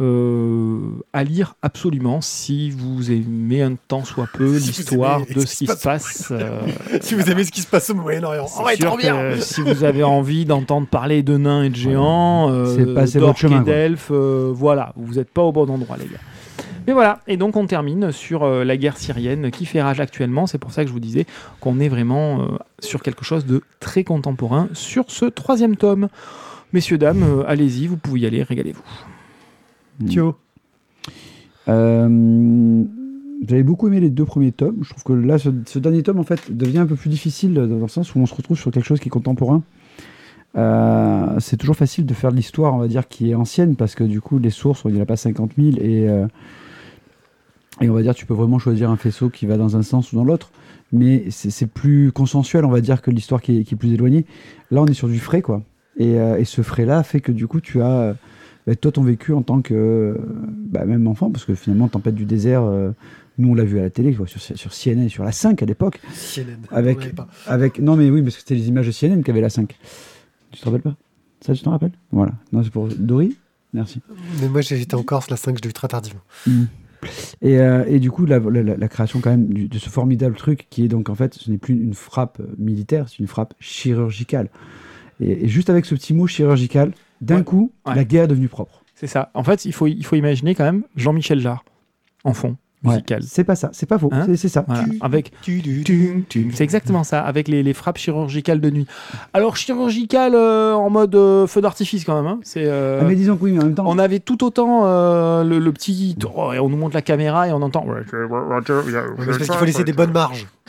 Euh, 0.00 0.78
à 1.12 1.22
lire 1.22 1.54
absolument 1.62 2.20
si 2.22 2.70
vous 2.70 3.12
aimez 3.12 3.62
un 3.62 3.74
temps 3.76 4.04
soit 4.04 4.26
peu 4.32 4.58
Si 4.58 4.68
l'histoire 4.68 5.20
de 5.26 5.40
ce 5.40 5.56
qui 5.56 5.66
se 5.66 5.74
passe. 5.74 6.28
euh, 6.32 6.60
si 7.02 7.14
vous 7.14 7.30
aimez 7.30 7.44
ce 7.44 7.52
qui 7.52 7.60
se 7.60 7.66
passe 7.66 7.90
au 7.90 7.94
Moyen-Orient. 7.94 8.46
Oh, 8.58 9.40
si 9.40 9.60
vous 9.60 9.84
avez 9.84 10.02
envie 10.02 10.44
d'entendre 10.44 10.86
parler 10.88 11.22
de 11.22 11.36
nains 11.36 11.64
et 11.64 11.70
de 11.70 11.76
géants, 11.76 12.50
euh, 12.50 13.06
d'orques 13.14 13.44
et 13.44 13.60
d'elfes, 13.60 14.08
euh, 14.10 14.50
voilà, 14.54 14.92
vous 14.96 15.14
n'êtes 15.14 15.30
pas 15.30 15.42
au 15.42 15.52
bon 15.52 15.68
endroit, 15.68 15.96
les 15.98 16.06
gars. 16.06 16.20
Mais 16.86 16.92
voilà, 16.92 17.20
et 17.28 17.36
donc 17.36 17.56
on 17.56 17.66
termine 17.66 18.10
sur 18.10 18.42
euh, 18.42 18.64
la 18.64 18.76
guerre 18.76 18.96
syrienne 18.96 19.50
qui 19.52 19.66
fait 19.66 19.80
rage 19.80 20.00
actuellement. 20.00 20.46
C'est 20.48 20.58
pour 20.58 20.72
ça 20.72 20.82
que 20.82 20.88
je 20.88 20.92
vous 20.92 21.00
disais 21.00 21.26
qu'on 21.60 21.78
est 21.78 21.88
vraiment 21.88 22.40
euh, 22.40 22.46
sur 22.80 23.02
quelque 23.02 23.24
chose 23.24 23.46
de 23.46 23.62
très 23.78 24.02
contemporain 24.02 24.68
sur 24.72 25.04
ce 25.08 25.26
troisième 25.26 25.76
tome. 25.76 26.08
Messieurs, 26.72 26.98
dames, 26.98 27.22
euh, 27.22 27.44
allez-y, 27.46 27.86
vous 27.86 27.96
pouvez 27.96 28.20
y 28.20 28.26
aller, 28.26 28.42
régalez-vous. 28.42 28.82
Thio. 30.06 30.36
Euh, 31.68 32.84
J'avais 33.46 33.62
beaucoup 33.62 33.86
aimé 33.88 34.00
les 34.00 34.10
deux 34.10 34.24
premiers 34.24 34.52
tomes. 34.52 34.78
Je 34.82 34.90
trouve 34.90 35.04
que 35.04 35.12
là, 35.12 35.38
ce, 35.38 35.48
ce 35.66 35.78
dernier 35.78 36.02
tome, 36.02 36.18
en 36.18 36.24
fait, 36.24 36.54
devient 36.56 36.78
un 36.78 36.86
peu 36.86 36.96
plus 36.96 37.10
difficile 37.10 37.54
dans 37.54 37.64
le 37.78 37.88
sens 37.88 38.14
où 38.14 38.18
on 38.20 38.26
se 38.26 38.34
retrouve 38.34 38.56
sur 38.58 38.70
quelque 38.70 38.84
chose 38.86 39.00
qui 39.00 39.08
est 39.08 39.10
contemporain. 39.10 39.62
Euh, 40.56 41.36
c'est 41.40 41.56
toujours 41.56 41.76
facile 41.76 42.04
de 42.06 42.14
faire 42.14 42.30
de 42.30 42.36
l'histoire, 42.36 42.74
on 42.74 42.78
va 42.78 42.88
dire, 42.88 43.08
qui 43.08 43.30
est 43.30 43.34
ancienne, 43.34 43.74
parce 43.76 43.94
que 43.94 44.04
du 44.04 44.20
coup, 44.20 44.38
les 44.38 44.50
sources, 44.50 44.82
il 44.86 44.94
n'y 44.94 45.00
a 45.00 45.06
pas 45.06 45.16
50 45.16 45.52
000, 45.56 45.76
et, 45.80 46.08
euh, 46.08 46.26
et 47.80 47.88
on 47.88 47.94
va 47.94 48.02
dire, 48.02 48.14
tu 48.14 48.26
peux 48.26 48.34
vraiment 48.34 48.58
choisir 48.58 48.90
un 48.90 48.96
faisceau 48.96 49.30
qui 49.30 49.46
va 49.46 49.56
dans 49.56 49.76
un 49.76 49.82
sens 49.82 50.12
ou 50.12 50.16
dans 50.16 50.24
l'autre, 50.24 50.50
mais 50.92 51.24
c'est 51.30 51.66
plus 51.66 52.12
consensuel, 52.12 52.66
on 52.66 52.70
va 52.70 52.82
dire, 52.82 53.00
que 53.00 53.10
l'histoire 53.10 53.40
qui, 53.40 53.58
est- 53.60 53.64
qui 53.64 53.74
est 53.74 53.78
plus 53.78 53.94
éloignée. 53.94 54.26
Là, 54.70 54.82
on 54.82 54.86
est 54.86 54.92
sur 54.94 55.08
du 55.08 55.18
frais, 55.18 55.40
quoi. 55.40 55.62
Et, 55.96 56.18
euh, 56.20 56.36
et 56.38 56.44
ce 56.44 56.60
frais-là 56.62 57.02
fait 57.02 57.20
que 57.20 57.32
du 57.32 57.46
coup, 57.46 57.60
tu 57.62 57.80
as 57.80 58.14
bah, 58.66 58.74
toi 58.76 58.92
ton 58.92 59.02
vécu 59.02 59.32
en 59.32 59.42
tant 59.42 59.60
que 59.62 59.74
euh, 59.74 60.14
bah, 60.70 60.84
même 60.84 61.06
enfant, 61.06 61.30
parce 61.30 61.44
que 61.44 61.54
finalement, 61.54 61.88
Tempête 61.88 62.14
du 62.14 62.24
désert, 62.24 62.62
euh, 62.62 62.90
nous 63.38 63.48
on 63.50 63.54
l'a 63.54 63.64
vu 63.64 63.78
à 63.78 63.82
la 63.82 63.90
télé, 63.90 64.14
quoi, 64.14 64.26
sur, 64.26 64.40
sur 64.40 64.72
CNN, 64.72 65.08
sur 65.08 65.24
la 65.24 65.32
5 65.32 65.62
à 65.62 65.66
l'époque. 65.66 66.00
CNN. 66.14 66.58
Avec- 66.70 67.14
pas. 67.14 67.28
Avec... 67.46 67.78
Non, 67.80 67.96
mais 67.96 68.10
oui, 68.10 68.22
parce 68.22 68.34
que 68.36 68.40
c'était 68.40 68.54
les 68.54 68.68
images 68.68 68.86
de 68.86 68.92
CNN 68.92 69.22
qui 69.22 69.30
avaient 69.30 69.40
la 69.40 69.50
5. 69.50 69.74
Tu 70.52 70.60
te 70.60 70.64
rappelles 70.64 70.82
pas? 70.82 70.96
Ça, 71.40 71.54
tu 71.54 71.62
t'en 71.62 71.70
rappelles? 71.72 71.92
Voilà. 72.12 72.32
Non, 72.52 72.62
c'est 72.62 72.70
pour 72.70 72.86
Dory? 72.88 73.36
Merci. 73.72 74.00
Mais 74.40 74.48
moi, 74.48 74.60
j'étais 74.60 74.94
en 74.94 75.02
Corse, 75.02 75.30
la 75.30 75.36
5, 75.36 75.56
je 75.56 75.62
l'ai 75.62 75.68
vu 75.68 75.72
très 75.72 75.88
tardivement. 75.88 76.20
Et, 77.40 77.58
euh, 77.58 77.84
et 77.88 77.98
du 77.98 78.10
coup, 78.12 78.26
la, 78.26 78.38
la- 78.38 78.62
la- 78.62 78.76
la 78.76 78.88
création 78.88 79.20
quand 79.20 79.30
même 79.30 79.46
du- 79.46 79.66
de 79.66 79.78
ce 79.78 79.88
formidable 79.88 80.36
truc 80.36 80.66
qui 80.70 80.84
est 80.84 80.88
donc 80.88 81.08
en 81.08 81.16
fait, 81.16 81.34
ce 81.34 81.50
n'est 81.50 81.58
plus 81.58 81.74
une 81.74 81.94
frappe 81.94 82.40
militaire, 82.58 83.08
c'est 83.08 83.18
une 83.18 83.26
frappe 83.26 83.54
chirurgicale. 83.58 84.50
Et, 85.20 85.44
et 85.46 85.48
juste 85.48 85.68
avec 85.68 85.84
ce 85.84 85.96
petit 85.96 86.14
mot 86.14 86.28
chirurgical, 86.28 86.92
d'un 87.22 87.38
Ouais. 87.38 87.44
coup, 87.44 87.72
Ouais. 87.86 87.94
la 87.94 88.04
guerre 88.04 88.24
est 88.24 88.28
devenue 88.28 88.48
propre. 88.48 88.82
C'est 88.94 89.06
ça. 89.06 89.30
En 89.34 89.42
fait, 89.42 89.64
il 89.64 89.72
faut, 89.72 89.86
il 89.86 90.04
faut 90.04 90.16
imaginer 90.16 90.54
quand 90.54 90.64
même 90.64 90.84
Jean-Michel 90.96 91.40
Jarre 91.40 91.64
en 92.24 92.34
fond 92.34 92.56
Ouais. 92.84 92.90
musical. 92.94 93.22
C'est 93.24 93.44
pas 93.44 93.54
ça, 93.54 93.70
c'est 93.72 93.86
pas 93.86 93.98
faux, 93.98 94.08
Hein 94.12 94.26
c'est- 94.34 94.48
ça. 94.48 94.64
Voilà, 94.66 94.84
avec. 95.00 95.30
C'est 95.44 96.64
exactement 96.64 97.04
ça, 97.04 97.20
avec 97.22 97.46
les, 97.48 97.62
les 97.62 97.72
frappes 97.74 97.98
chirurgicales 97.98 98.60
de 98.60 98.70
nuit. 98.70 98.86
Alors, 99.32 99.56
chirurgicales 99.56 100.34
euh, 100.34 100.72
en 100.74 100.90
mode 100.90 101.14
euh, 101.14 101.46
feu 101.46 101.60
d'artifice 101.60 102.04
quand 102.04 102.16
même. 102.20 102.26
hein. 102.26 102.40
C'est, 102.42 102.64
euh, 102.66 102.98
Ah, 103.00 103.04
mais 103.06 103.14
disons 103.14 103.36
que 103.36 103.44
oui, 103.44 103.52
mais 103.52 103.60
en 103.62 103.66
même 103.66 103.74
temps, 103.74 103.84
on 103.86 103.98
avait 103.98 104.18
tout 104.18 104.42
autant 104.44 104.82
euh, 104.84 105.44
le, 105.44 105.58
le 105.58 105.72
petit. 105.72 106.16
oh, 106.34 106.52
et 106.52 106.58
on 106.58 106.68
nous 106.68 106.76
montre 106.76 106.94
la 106.94 107.02
caméra 107.02 107.46
et 107.48 107.52
on 107.52 107.62
entend. 107.62 107.86
Parce 107.86 109.38
qu'il 109.38 109.46
faut 109.54 109.64
laisser 109.64 109.84
des 109.84 109.92
bonnes 109.92 110.12
marges. 110.12 110.46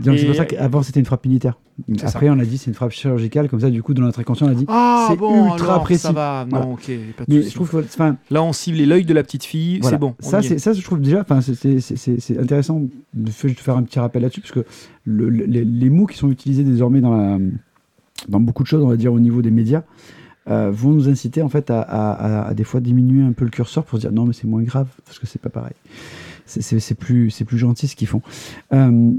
disons 0.00 0.12
que 0.12 0.18
c'est 0.18 0.26
pour 0.26 0.34
ça 0.34 0.44
qu'avant 0.44 0.82
c'était 0.82 1.00
une 1.00 1.06
frappe 1.06 1.24
militaire. 1.24 1.54
Après, 2.02 2.28
on 2.28 2.38
a 2.38 2.44
dit 2.44 2.58
c'est 2.58 2.66
une 2.68 2.74
frappe 2.74 2.90
chirurgicale, 2.90 3.48
comme 3.48 3.60
ça, 3.60 3.70
du 3.70 3.82
coup, 3.82 3.94
dans 3.94 4.02
notre 4.02 4.20
inconscient, 4.20 4.46
on 4.48 4.50
a 4.50 4.54
dit. 4.54 4.66
Ah 4.68 5.06
C'est 5.08 5.16
bon, 5.16 5.52
ultra 5.54 5.72
alors, 5.72 5.82
précis. 5.84 6.02
ça 6.02 6.12
va. 6.12 6.44
Non, 6.50 6.50
Voilà. 6.58 6.66
ok, 6.66 6.90
pas 7.16 7.24
de 7.24 7.34
Mais 7.34 7.42
je 7.42 7.54
trouve 7.54 7.70
que, 7.70 7.84
Là, 8.30 8.42
on 8.42 8.52
cible 8.52 8.78
l'œil 8.82 9.04
de 9.04 9.14
la 9.14 9.22
petite 9.22 9.44
fille, 9.44 9.78
Voilà. 9.80 9.96
c'est 9.96 10.00
bon. 10.00 10.14
on 10.22 10.28
Ça, 10.28 10.42
c'est, 10.42 10.58
ça, 10.60 10.72
je 10.72 10.82
trouve 10.82 11.00
déjà, 11.00 11.24
c'est, 11.40 12.38
intéressant 12.38 12.82
de 13.14 13.30
fa- 13.30 13.48
de 13.48 13.54
faire 13.54 13.76
un 13.76 13.82
petit 13.82 13.98
rappel 13.98 14.22
là-dessus, 14.22 14.40
parce 14.40 14.52
que 14.52 14.64
le- 15.04 15.28
le- 15.28 15.44
les, 15.44 15.90
mots 15.90 16.06
qui 16.06 16.16
sont 16.16 16.30
utilisés 16.30 16.62
désormais 16.62 17.00
dans, 17.00 17.40
beaucoup 18.28 18.62
de 18.62 18.68
choses, 18.68 18.82
on 18.82 18.88
va 18.88 18.96
dire 18.96 19.12
au 19.12 19.20
niveau 19.20 19.42
des 19.42 19.50
médias, 19.50 19.82
euh, 20.48 20.70
vont 20.72 20.90
nous 20.90 21.08
inciter 21.08 21.42
en 21.42 21.48
fait 21.48 21.70
à, 21.70 22.52
des 22.56 22.64
fois 22.64 22.80
diminuer 22.80 23.22
un 23.22 23.32
peu 23.32 23.44
le 23.44 23.50
curseur 23.50 23.84
pour 23.84 23.98
se 23.98 24.02
dire 24.02 24.12
non, 24.12 24.26
mais 24.26 24.32
c'est 24.32 24.46
moins 24.46 24.62
grave, 24.62 24.88
parce 25.04 25.18
que 25.18 25.26
c'est 25.26 25.40
pas 25.40 25.50
pareil. 25.50 25.74
C'est, 26.46 26.94
plus, 26.94 27.30
gentil 27.52 27.86
ce 27.86 27.94
qu'ils 27.96 28.08
font. 28.08 28.22
Euh, 28.72 29.12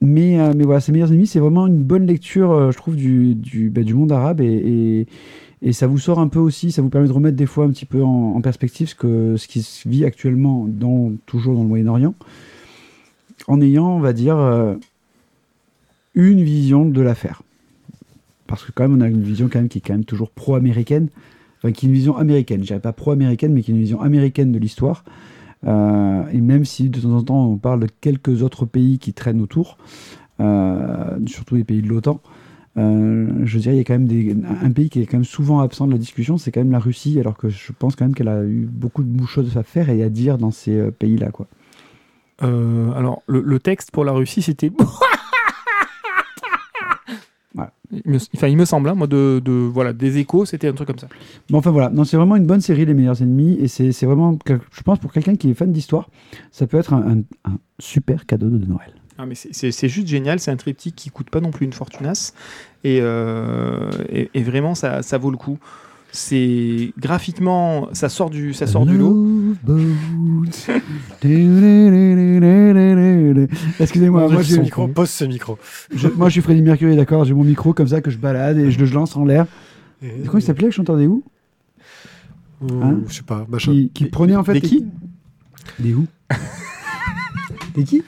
mais, 0.00 0.38
euh, 0.38 0.52
mais 0.56 0.64
voilà, 0.64 0.80
Ses 0.80 0.92
meilleurs 0.92 1.10
ennemis, 1.12 1.26
c'est 1.26 1.40
vraiment 1.40 1.66
une 1.66 1.82
bonne 1.82 2.06
lecture, 2.06 2.70
je 2.72 2.76
trouve, 2.76 2.96
bah, 2.96 3.82
du 3.82 3.94
monde 3.94 4.12
arabe 4.12 4.40
et, 4.40 5.06
et 5.62 5.72
ça 5.72 5.86
vous 5.86 5.98
sort 5.98 6.18
un 6.18 6.28
peu 6.28 6.38
aussi, 6.38 6.70
ça 6.70 6.82
vous 6.82 6.90
permet 6.90 7.08
de 7.08 7.12
remettre 7.12 7.36
des 7.36 7.46
fois 7.46 7.64
un 7.64 7.70
petit 7.70 7.86
peu 7.86 8.02
en, 8.02 8.40
perspective 8.40 8.88
ce, 8.88 9.46
qui 9.46 9.62
se 9.62 9.88
vit 9.88 10.04
actuellement, 10.04 10.68
toujours 11.24 11.54
dans 11.54 11.62
le 11.62 11.68
Moyen-Orient, 11.68 12.14
en 13.48 13.60
ayant, 13.60 13.88
on 13.88 14.00
va 14.00 14.12
dire, 14.12 14.36
euh, 14.36 14.74
une 16.14 16.42
vision 16.42 16.84
de 16.84 17.00
l'affaire. 17.00 17.42
Parce 18.46 18.64
que 18.64 18.72
quand 18.72 18.84
même, 18.84 18.98
on 18.98 19.00
a 19.00 19.08
une 19.08 19.22
vision 19.22 19.48
quand 19.50 19.58
même 19.58 19.68
qui 19.68 19.78
est 19.78 19.80
quand 19.80 19.94
même 19.94 20.04
toujours 20.04 20.30
pro-américaine, 20.30 21.08
enfin 21.58 21.72
qui 21.72 21.86
est 21.86 21.88
une 21.88 21.94
vision 21.94 22.16
américaine, 22.16 22.60
je 22.60 22.66
dirais 22.66 22.80
pas 22.80 22.92
pro-américaine, 22.92 23.52
mais 23.52 23.62
qui 23.62 23.70
est 23.70 23.74
une 23.74 23.80
vision 23.80 24.02
américaine 24.02 24.52
de 24.52 24.58
l'histoire. 24.58 25.04
Euh, 25.66 26.22
et 26.32 26.40
même 26.40 26.64
si 26.64 26.90
de 26.90 27.00
temps 27.00 27.12
en 27.12 27.22
temps 27.22 27.46
on 27.46 27.56
parle 27.56 27.80
de 27.80 27.88
quelques 28.00 28.42
autres 28.42 28.66
pays 28.66 28.98
qui 28.98 29.14
traînent 29.14 29.40
autour, 29.40 29.78
euh, 30.40 31.18
surtout 31.26 31.56
les 31.56 31.64
pays 31.64 31.82
de 31.82 31.88
l'OTAN, 31.88 32.20
euh, 32.78 33.28
je 33.44 33.58
dirais 33.58 33.74
il 33.74 33.78
y 33.78 33.80
a 33.80 33.84
quand 33.84 33.94
même 33.94 34.06
des, 34.06 34.36
un 34.62 34.70
pays 34.70 34.90
qui 34.90 35.00
est 35.00 35.06
quand 35.06 35.16
même 35.16 35.24
souvent 35.24 35.60
absent 35.60 35.86
de 35.86 35.92
la 35.92 35.98
discussion, 35.98 36.36
c'est 36.38 36.52
quand 36.52 36.60
même 36.60 36.72
la 36.72 36.78
Russie, 36.78 37.18
alors 37.18 37.36
que 37.36 37.48
je 37.48 37.72
pense 37.72 37.96
quand 37.96 38.04
même 38.04 38.14
qu'elle 38.14 38.28
a 38.28 38.42
eu 38.44 38.68
beaucoup 38.70 39.02
de 39.02 39.26
choses 39.26 39.56
à 39.56 39.62
faire 39.62 39.88
et 39.90 40.02
à 40.02 40.08
dire 40.10 40.36
dans 40.38 40.50
ces 40.50 40.76
euh, 40.78 40.90
pays-là. 40.90 41.30
quoi. 41.30 41.46
Euh, 42.42 42.92
alors, 42.92 43.22
le, 43.26 43.40
le 43.40 43.58
texte 43.60 43.90
pour 43.92 44.04
la 44.04 44.12
Russie, 44.12 44.42
c'était. 44.42 44.70
Voilà. 47.54 47.72
Il 47.90 48.02
me, 48.12 48.18
enfin, 48.34 48.48
il 48.48 48.56
me 48.58 48.66
semble, 48.66 48.88
hein, 48.90 48.94
moi, 48.94 49.06
de, 49.06 49.40
de- 49.42 49.50
voilà, 49.52 49.94
des 49.94 50.18
échos, 50.18 50.44
c'était 50.44 50.68
un 50.68 50.74
truc 50.74 50.88
comme 50.88 50.98
ça. 50.98 51.08
Bon, 51.48 51.56
enfin 51.56 51.70
voilà, 51.70 51.88
non, 51.88 52.04
c'est 52.04 52.18
vraiment 52.18 52.36
une 52.36 52.44
bonne 52.46 52.60
série, 52.60 52.84
Les 52.84 52.92
meilleurs 52.92 53.22
ennemis, 53.22 53.56
et 53.58 53.68
c'est 53.68 54.04
vraiment, 54.04 54.38
je 54.46 54.82
pense, 54.82 54.98
pour 54.98 55.10
quelqu'un 55.10 55.36
qui 55.36 55.48
est 55.48 55.54
fan 55.54 55.72
d'histoire, 55.72 56.10
ça 56.50 56.66
peut 56.66 56.76
être 56.76 56.92
un, 56.92 57.12
un- 57.18 57.50
un 57.50 57.58
super 57.78 58.26
cadeau 58.26 58.50
de 58.50 58.58
Noël. 58.66 58.92
Ah, 59.18 59.24
mais 59.26 59.34
c'est- 59.34 59.88
juste 59.88 60.06
génial, 60.08 60.40
c'est 60.40 60.50
un 60.50 60.56
triptyque 60.56 60.94
qui 60.94 61.10
coûte 61.10 61.30
pas 61.30 61.40
non 61.40 61.50
plus 61.50 61.64
une 61.66 61.72
fortunasse. 61.72 62.34
Et, 62.84 62.98
euh, 63.00 63.90
et, 64.10 64.30
et 64.34 64.42
vraiment, 64.42 64.74
ça, 64.74 65.02
ça 65.02 65.16
vaut 65.18 65.30
le 65.30 65.36
coup. 65.38 65.58
C'est 66.12 66.92
graphiquement, 66.98 67.88
ça 67.92 68.08
sort 68.08 68.30
du, 68.30 68.54
ça 68.54 68.66
sort 68.66 68.86
du 68.86 68.96
lot. 68.96 69.26
Excusez-moi, 73.80 74.22
moi, 74.28 74.36
Pose 74.36 74.46
ce 74.46 74.54
j'ai- 74.54 74.60
micro, 74.60 74.88
pose 74.88 75.10
ce 75.10 75.24
micro. 75.24 75.58
je, 75.94 76.08
moi 76.08 76.28
je 76.28 76.32
suis 76.32 76.42
Freddie 76.42 76.62
Mercury, 76.62 76.96
d'accord, 76.96 77.24
j'ai 77.24 77.34
mon 77.34 77.44
micro 77.44 77.72
comme 77.72 77.88
ça 77.88 78.00
que 78.00 78.10
je 78.10 78.18
balade 78.18 78.58
et 78.58 78.70
je 78.70 78.78
le 78.78 78.86
lance 78.90 79.16
en 79.16 79.24
l'air. 79.24 79.46
Comment 80.26 80.38
il 80.38 80.42
s'appelait 80.42 80.66
le 80.66 80.72
chanteur 80.72 80.96
des 80.96 81.06
Who? 81.06 81.22
Hein? 82.70 83.00
Je 83.08 83.14
sais 83.14 83.22
pas, 83.22 83.46
machin. 83.48 83.88
qui, 83.92 84.06
prenait 84.06 84.36
en 84.36 84.44
fait. 84.44 84.54
des 84.54 84.60
qui? 84.60 84.86
Des 85.78 85.94
Who? 85.94 86.04
Des 87.74 87.84
qui? 87.84 88.02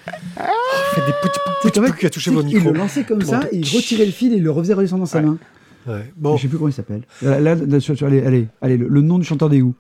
Fait 0.94 1.01
des 1.07 1.12
petits 1.22 1.38
petits 1.81 1.98
qui 1.98 2.07
a 2.07 2.11
touché 2.11 2.31
Il 2.31 2.35
vos 2.37 2.40
le 2.42 2.46
micros. 2.46 2.72
lançait 2.72 3.05
comme 3.05 3.22
ça, 3.22 3.40
le 3.40 3.55
et 3.55 3.59
il 3.59 3.77
retirait 3.77 4.07
le 4.07 4.12
fil 4.12 4.33
et 4.33 4.37
il 4.37 4.42
le 4.42 4.51
refaisait 4.51 4.74
redescendre 4.74 5.01
dans 5.03 5.07
sa 5.07 5.20
main. 5.20 5.38
Ouais. 5.87 6.12
Bon, 6.16 6.37
Je 6.37 6.42
sais 6.42 6.48
plus 6.48 6.59
comment 6.59 6.68
il 6.68 6.72
s'appelle. 6.74 7.03
Là, 7.22 7.40
là, 7.40 7.55
là, 7.55 7.81
sur- 7.81 7.96
sur- 7.96 8.07
allez, 8.07 8.22
allez, 8.22 8.46
allez, 8.61 8.77
le, 8.77 8.88
le 8.88 9.01
nom 9.01 9.18
du 9.18 9.24
chanteur 9.24 9.48
des 9.48 9.62
Who. 9.62 9.74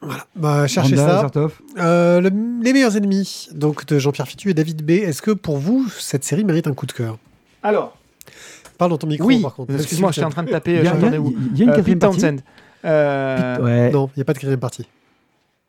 voilà. 0.00 0.26
Bah, 0.34 0.66
cherchez 0.66 0.96
Randa, 0.96 1.30
ça. 1.32 1.48
Euh, 1.78 2.20
le- 2.20 2.30
les 2.62 2.72
meilleurs 2.72 2.96
ennemis, 2.96 3.48
donc 3.54 3.86
de 3.86 3.98
Jean-Pierre 3.98 4.26
Fitu 4.26 4.50
et 4.50 4.54
David 4.54 4.84
B. 4.84 4.90
Est-ce 4.90 5.22
que 5.22 5.30
pour 5.30 5.58
vous, 5.58 5.88
cette 5.98 6.24
série 6.24 6.42
mérite 6.44 6.66
un 6.66 6.74
coup 6.74 6.86
de 6.86 6.92
cœur? 6.92 7.18
Alors, 7.62 7.96
Parle 8.78 8.90
dans 8.90 8.98
ton 8.98 9.06
micro, 9.06 9.26
oui, 9.28 9.40
par 9.40 9.54
contre. 9.54 9.74
excuse-moi, 9.74 10.10
j'étais 10.10 10.24
en 10.26 10.30
train 10.30 10.42
de 10.42 10.50
taper. 10.50 10.72
Il 10.72 10.76
y 10.76 10.78
a, 10.78 10.80
euh, 10.80 10.82
il 10.82 10.86
y 10.86 10.88
a- 10.88 10.92
j'entendais 11.00 11.18
où 11.18 11.34
il 11.52 11.58
y 11.58 11.60
a 11.60 11.64
une 11.64 11.70
Euh, 11.70 11.74
quatrième 11.74 11.98
Pete 11.98 12.08
partie. 12.08 12.20
Townsend. 12.20 12.42
Euh, 12.84 13.58
Ouais. 13.62 13.90
Non, 13.92 14.10
il 14.16 14.18
n'y 14.18 14.22
a 14.22 14.24
pas 14.24 14.32
de 14.32 14.38
quatrième 14.38 14.58
partie. 14.60 14.86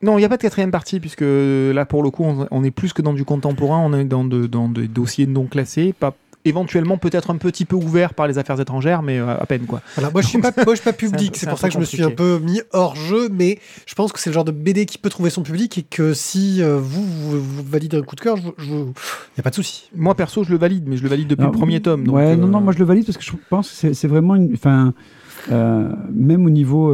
Non, 0.03 0.17
il 0.17 0.21
n'y 0.21 0.25
a 0.25 0.29
pas 0.29 0.37
de 0.37 0.41
quatrième 0.43 0.69
partie, 0.71 0.99
puisque 0.99 1.23
là, 1.25 1.85
pour 1.85 2.03
le 2.03 2.11
coup, 2.11 2.23
on, 2.25 2.45
on 2.51 2.63
est 2.63 2.71
plus 2.71 2.93
que 2.93 3.01
dans 3.01 3.13
du 3.13 3.23
contemporain, 3.25 3.79
on 3.79 3.93
est 3.97 4.03
dans, 4.05 4.23
de- 4.25 4.45
dans 4.45 4.67
des 4.69 4.87
dossiers 4.87 5.25
non 5.25 5.45
classés, 5.45 5.93
pas 5.97 6.13
éventuellement 6.45 6.97
peut-être 6.97 7.31
un 7.31 7.37
petit 7.37 7.63
peu 7.63 7.77
ouvert 7.77 8.13
par 8.13 8.27
les 8.27 8.37
affaires 8.37 8.59
étrangères, 8.59 9.01
mais 9.01 9.17
euh, 9.17 9.29
à 9.39 9.45
peine 9.45 9.61
quoi. 9.65 9.81
Voilà, 9.95 10.11
moi 10.11 10.21
je 10.21 10.27
suis 10.27 10.39
pas, 10.41 10.51
moi, 10.57 10.75
je 10.75 10.81
suis 10.81 10.83
pas 10.83 10.91
public, 11.07 11.37
c'est 11.37 11.47
pour 11.47 11.57
ça 11.57 11.69
que 11.69 11.73
je 11.73 11.79
me 11.79 11.85
suis 11.85 12.03
un 12.03 12.09
peu 12.17 12.37
mis 12.39 12.59
hors 12.73 12.97
jeu, 12.97 13.29
mais 13.31 13.59
je 13.85 13.95
pense 13.95 14.11
que 14.11 14.19
c'est 14.19 14.29
le 14.29 14.33
genre 14.33 14.43
de 14.43 14.51
BD 14.51 14.85
qui 14.85 14.97
peut 14.97 15.09
trouver 15.09 15.29
son 15.29 15.41
public 15.43 15.77
et 15.77 15.83
que 15.83 16.13
si 16.13 16.61
euh, 16.61 16.77
vous, 16.77 17.01
vous, 17.05 17.41
vous 17.41 17.63
validez 17.63 17.95
un 17.95 18.01
coup 18.01 18.17
de 18.17 18.21
cœur, 18.21 18.35
il 18.59 18.65
n'y 18.67 18.83
a 19.39 19.41
pas 19.41 19.51
de 19.51 19.55
souci. 19.55 19.89
Moi 19.95 20.15
perso, 20.15 20.43
je 20.43 20.51
le 20.51 20.57
valide, 20.57 20.83
mais 20.85 20.97
je 20.97 21.03
le 21.03 21.07
valide 21.09 21.29
depuis 21.29 21.45
le 21.45 21.51
premier 21.53 21.79
tome. 21.81 22.03
Donc, 22.03 22.15
ouais, 22.17 22.35
non, 22.35 22.47
euh, 22.47 22.49
non, 22.49 22.59
moi 22.59 22.73
je 22.73 22.79
le 22.79 22.85
valide 22.85 23.05
parce 23.05 23.17
que 23.17 23.23
je 23.23 23.31
pense 23.49 23.69
que 23.71 23.93
c'est- 23.93 24.07
vraiment 24.09 24.35
une. 24.35 24.51
Enfin, 24.53 24.93
euh, 25.49 25.87
même 26.11 26.45
au 26.45 26.49
niveau. 26.49 26.91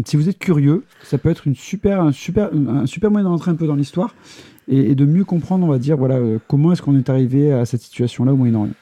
Euh, 0.00 0.02
si 0.06 0.16
vous 0.16 0.28
êtes 0.28 0.38
curieux, 0.38 0.84
ça 1.02 1.18
peut 1.18 1.30
être 1.30 1.46
une 1.46 1.54
super, 1.54 2.00
un, 2.00 2.12
super, 2.12 2.50
un 2.52 2.86
super 2.86 3.10
moyen 3.10 3.28
d'entrer 3.28 3.50
un 3.50 3.54
peu 3.56 3.66
dans 3.66 3.76
l'histoire 3.76 4.14
et, 4.68 4.90
et 4.90 4.94
de 4.94 5.04
mieux 5.04 5.24
comprendre, 5.24 5.64
on 5.66 5.68
va 5.70 5.78
dire, 5.78 5.96
voilà, 5.96 6.16
euh, 6.16 6.38
comment 6.48 6.72
est-ce 6.72 6.82
qu'on 6.82 6.96
est 6.98 7.08
arrivé 7.10 7.52
à 7.52 7.64
cette 7.64 7.82
situation-là 7.82 8.32
au 8.32 8.36
Moyen-Orient. 8.36 8.72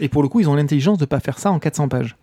Et 0.00 0.08
pour 0.08 0.22
le 0.22 0.28
coup, 0.28 0.40
ils 0.40 0.48
ont 0.48 0.54
l'intelligence 0.54 0.98
de 0.98 1.04
pas 1.04 1.20
faire 1.20 1.38
ça 1.38 1.50
en 1.50 1.58
400 1.58 1.88
pages. 1.88 2.16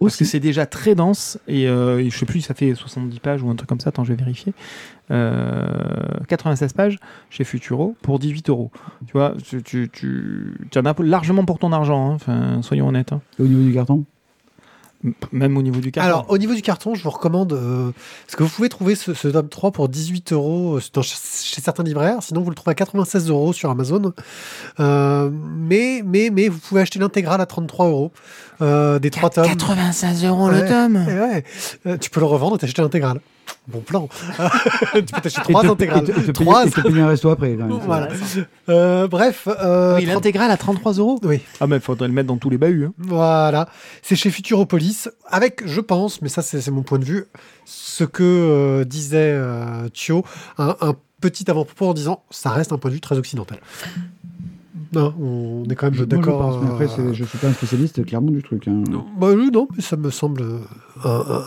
Parce 0.00 0.16
que 0.16 0.24
c'est 0.24 0.40
déjà 0.40 0.64
très 0.64 0.94
dense 0.94 1.38
et 1.46 1.68
euh, 1.68 2.02
je 2.08 2.16
sais 2.16 2.24
plus, 2.24 2.40
ça 2.40 2.54
fait 2.54 2.74
70 2.74 3.18
pages 3.20 3.42
ou 3.42 3.50
un 3.50 3.54
truc 3.54 3.68
comme 3.68 3.80
ça. 3.80 3.90
Attends, 3.90 4.02
je 4.02 4.14
vais 4.14 4.18
vérifier. 4.18 4.54
Euh, 5.10 5.66
96 6.26 6.72
pages 6.72 6.98
chez 7.28 7.44
Futuro 7.44 7.94
pour 8.00 8.18
18 8.18 8.48
euros. 8.48 8.70
Tu 9.06 9.12
vois, 9.12 9.34
tu, 9.44 9.62
tu, 9.62 9.90
tu, 9.92 10.54
tu 10.70 10.78
en 10.78 10.86
as 10.86 10.94
largement 11.02 11.44
pour 11.44 11.58
ton 11.58 11.70
argent. 11.72 12.12
hein. 12.12 12.14
Enfin, 12.14 12.62
soyons 12.62 12.88
honnêtes. 12.88 13.12
hein. 13.12 13.20
au 13.38 13.44
niveau 13.44 13.62
du 13.62 13.74
carton? 13.74 14.04
Même 15.32 15.56
au 15.56 15.62
niveau 15.62 15.80
du 15.80 15.92
carton. 15.92 16.06
Alors, 16.06 16.26
au 16.28 16.36
niveau 16.36 16.52
du 16.54 16.60
carton, 16.60 16.94
je 16.94 17.02
vous 17.02 17.08
recommande, 17.10 17.54
euh, 17.54 17.90
parce 18.26 18.36
que 18.36 18.42
vous 18.42 18.50
pouvez 18.50 18.68
trouver 18.68 18.94
ce, 18.94 19.14
ce 19.14 19.28
tome 19.28 19.48
3 19.48 19.70
pour 19.70 19.88
18 19.88 20.32
euros 20.34 20.76
euh, 20.76 20.80
dans- 20.92 21.00
chez 21.00 21.60
certains 21.62 21.82
libraires, 21.84 22.18
sinon 22.20 22.42
vous 22.42 22.50
le 22.50 22.54
trouvez 22.54 22.72
à 22.72 22.74
96 22.74 23.30
euros 23.30 23.54
sur 23.54 23.70
Amazon. 23.70 24.12
Euh, 24.78 25.30
mais, 25.32 26.02
mais, 26.04 26.28
mais 26.30 26.48
vous 26.48 26.58
pouvez 26.58 26.82
acheter 26.82 26.98
l'intégrale 26.98 27.40
à 27.40 27.46
33 27.46 27.86
euros 27.88 28.12
euh, 28.60 28.98
des 28.98 29.10
trois 29.10 29.30
tomes. 29.30 29.46
96 29.46 30.24
euros 30.26 30.48
Ouais. 30.50 30.60
le 30.62 30.68
tome. 30.68 30.96
Ouais, 30.96 31.44
euh, 31.86 31.96
tu 31.96 32.10
peux 32.10 32.20
le 32.20 32.26
revendre 32.26 32.56
et 32.56 32.58
t'acheter 32.58 32.82
l'intégrale. 32.82 33.20
Bon 33.68 33.80
plan. 33.80 34.08
tu 34.94 35.02
peux 35.02 35.20
t'acheter 35.20 35.40
Et 35.48 35.52
trois 35.52 35.66
intégrales. 35.66 36.08
et 36.08 36.12
te- 36.24 36.30
Trois. 36.32 36.66
et 36.66 36.70
te 36.70 36.80
payer 36.80 37.00
un 37.02 37.08
resto 37.08 37.28
après, 37.30 37.54
quand 37.56 37.66
même. 37.66 37.78
Voilà. 37.84 38.08
Euh, 38.68 39.06
bref. 39.06 39.46
euh, 39.48 39.96
Oui, 39.96 40.06
l'intégrale 40.06 40.50
à 40.50 40.56
33 40.56 40.94
euros. 40.94 41.20
oui. 41.22 41.40
Ah, 41.60 41.66
mais 41.66 41.78
faudrait 41.80 42.08
le 42.08 42.14
mettre 42.14 42.28
dans 42.28 42.36
tous 42.38 42.50
les 42.50 42.58
bahuts. 42.58 42.86
hein. 42.86 42.92
Voilà, 42.98 43.68
c'est 44.02 44.16
chez 44.16 44.30
Futuropolis, 44.30 45.08
avec, 45.26 45.62
je 45.66 45.80
pense, 45.80 46.20
mais 46.22 46.28
ça 46.28 46.42
c'est 46.42 46.68
mon 46.70 46.82
point 46.82 46.98
de 46.98 47.04
vue, 47.04 47.24
ce 47.64 48.04
que 48.04 48.22
euh, 48.24 48.84
disait 48.84 49.32
euh, 49.34 49.88
Thio, 49.92 50.24
un, 50.58 50.76
un 50.80 50.94
petit 51.20 51.48
avant-propos 51.50 51.86
en 51.88 51.94
disant 51.94 52.22
ça 52.30 52.50
reste 52.50 52.72
un 52.72 52.78
point 52.78 52.90
de 52.90 52.94
vue 52.96 53.00
très 53.00 53.18
occidental. 53.18 53.58
Non, 54.92 55.14
on 55.20 55.64
est 55.70 55.74
quand 55.76 55.90
même 55.94 56.04
d'accord. 56.06 56.60
après, 56.64 56.88
euh, 56.98 57.12
je 57.12 57.22
suis 57.24 57.38
pas 57.38 57.46
un 57.48 57.52
spécialiste 57.52 58.04
clairement 58.04 58.30
du 58.32 58.42
truc. 58.42 58.66
hein. 58.66 58.82
bah, 59.18 59.28
oui, 59.32 59.50
non, 59.52 59.68
mais 59.76 59.82
ça 59.82 59.96
me 59.96 60.10
semble 60.10 60.42
euh, 61.04 61.40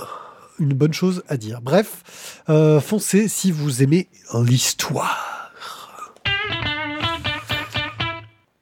une 0.59 0.73
bonne 0.73 0.93
chose 0.93 1.23
à 1.27 1.37
dire. 1.37 1.61
Bref, 1.61 2.41
euh, 2.49 2.79
foncez 2.79 3.27
si 3.27 3.51
vous 3.51 3.83
aimez 3.83 4.07
l'histoire. 4.33 5.51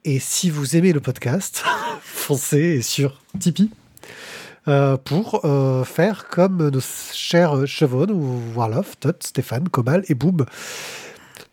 Et 0.04 0.18
si 0.18 0.50
vous 0.50 0.76
aimez 0.76 0.92
le 0.92 1.00
podcast, 1.00 1.64
foncez 2.02 2.82
sur 2.82 3.20
Tipeee 3.38 3.70
euh, 4.68 4.96
pour 4.96 5.44
euh, 5.44 5.84
faire 5.84 6.28
comme 6.28 6.70
nos 6.70 6.80
chers 6.80 7.66
Chevon 7.66 8.08
ou 8.10 8.40
Warloff, 8.54 8.98
Tot, 8.98 9.22
Stéphane, 9.22 9.68
Cobal 9.68 10.04
et 10.08 10.14
Boob. 10.14 10.46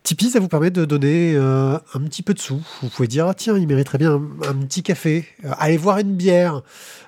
Tipeee, 0.04 0.30
ça 0.30 0.40
vous 0.40 0.48
permet 0.48 0.72
de 0.72 0.86
donner 0.86 1.34
euh, 1.36 1.78
un 1.94 2.00
petit 2.02 2.24
peu 2.24 2.34
de 2.34 2.40
sous. 2.40 2.62
Vous 2.82 2.90
pouvez 2.90 3.08
dire, 3.08 3.28
ah, 3.28 3.34
tiens, 3.34 3.58
il 3.58 3.68
mériterait 3.68 3.98
bien 3.98 4.14
un, 4.14 4.50
un 4.50 4.56
petit 4.66 4.82
café, 4.82 5.28
euh, 5.46 5.52
aller 5.60 5.78
voir 5.78 6.00
une 6.00 6.16
bière 6.16 6.62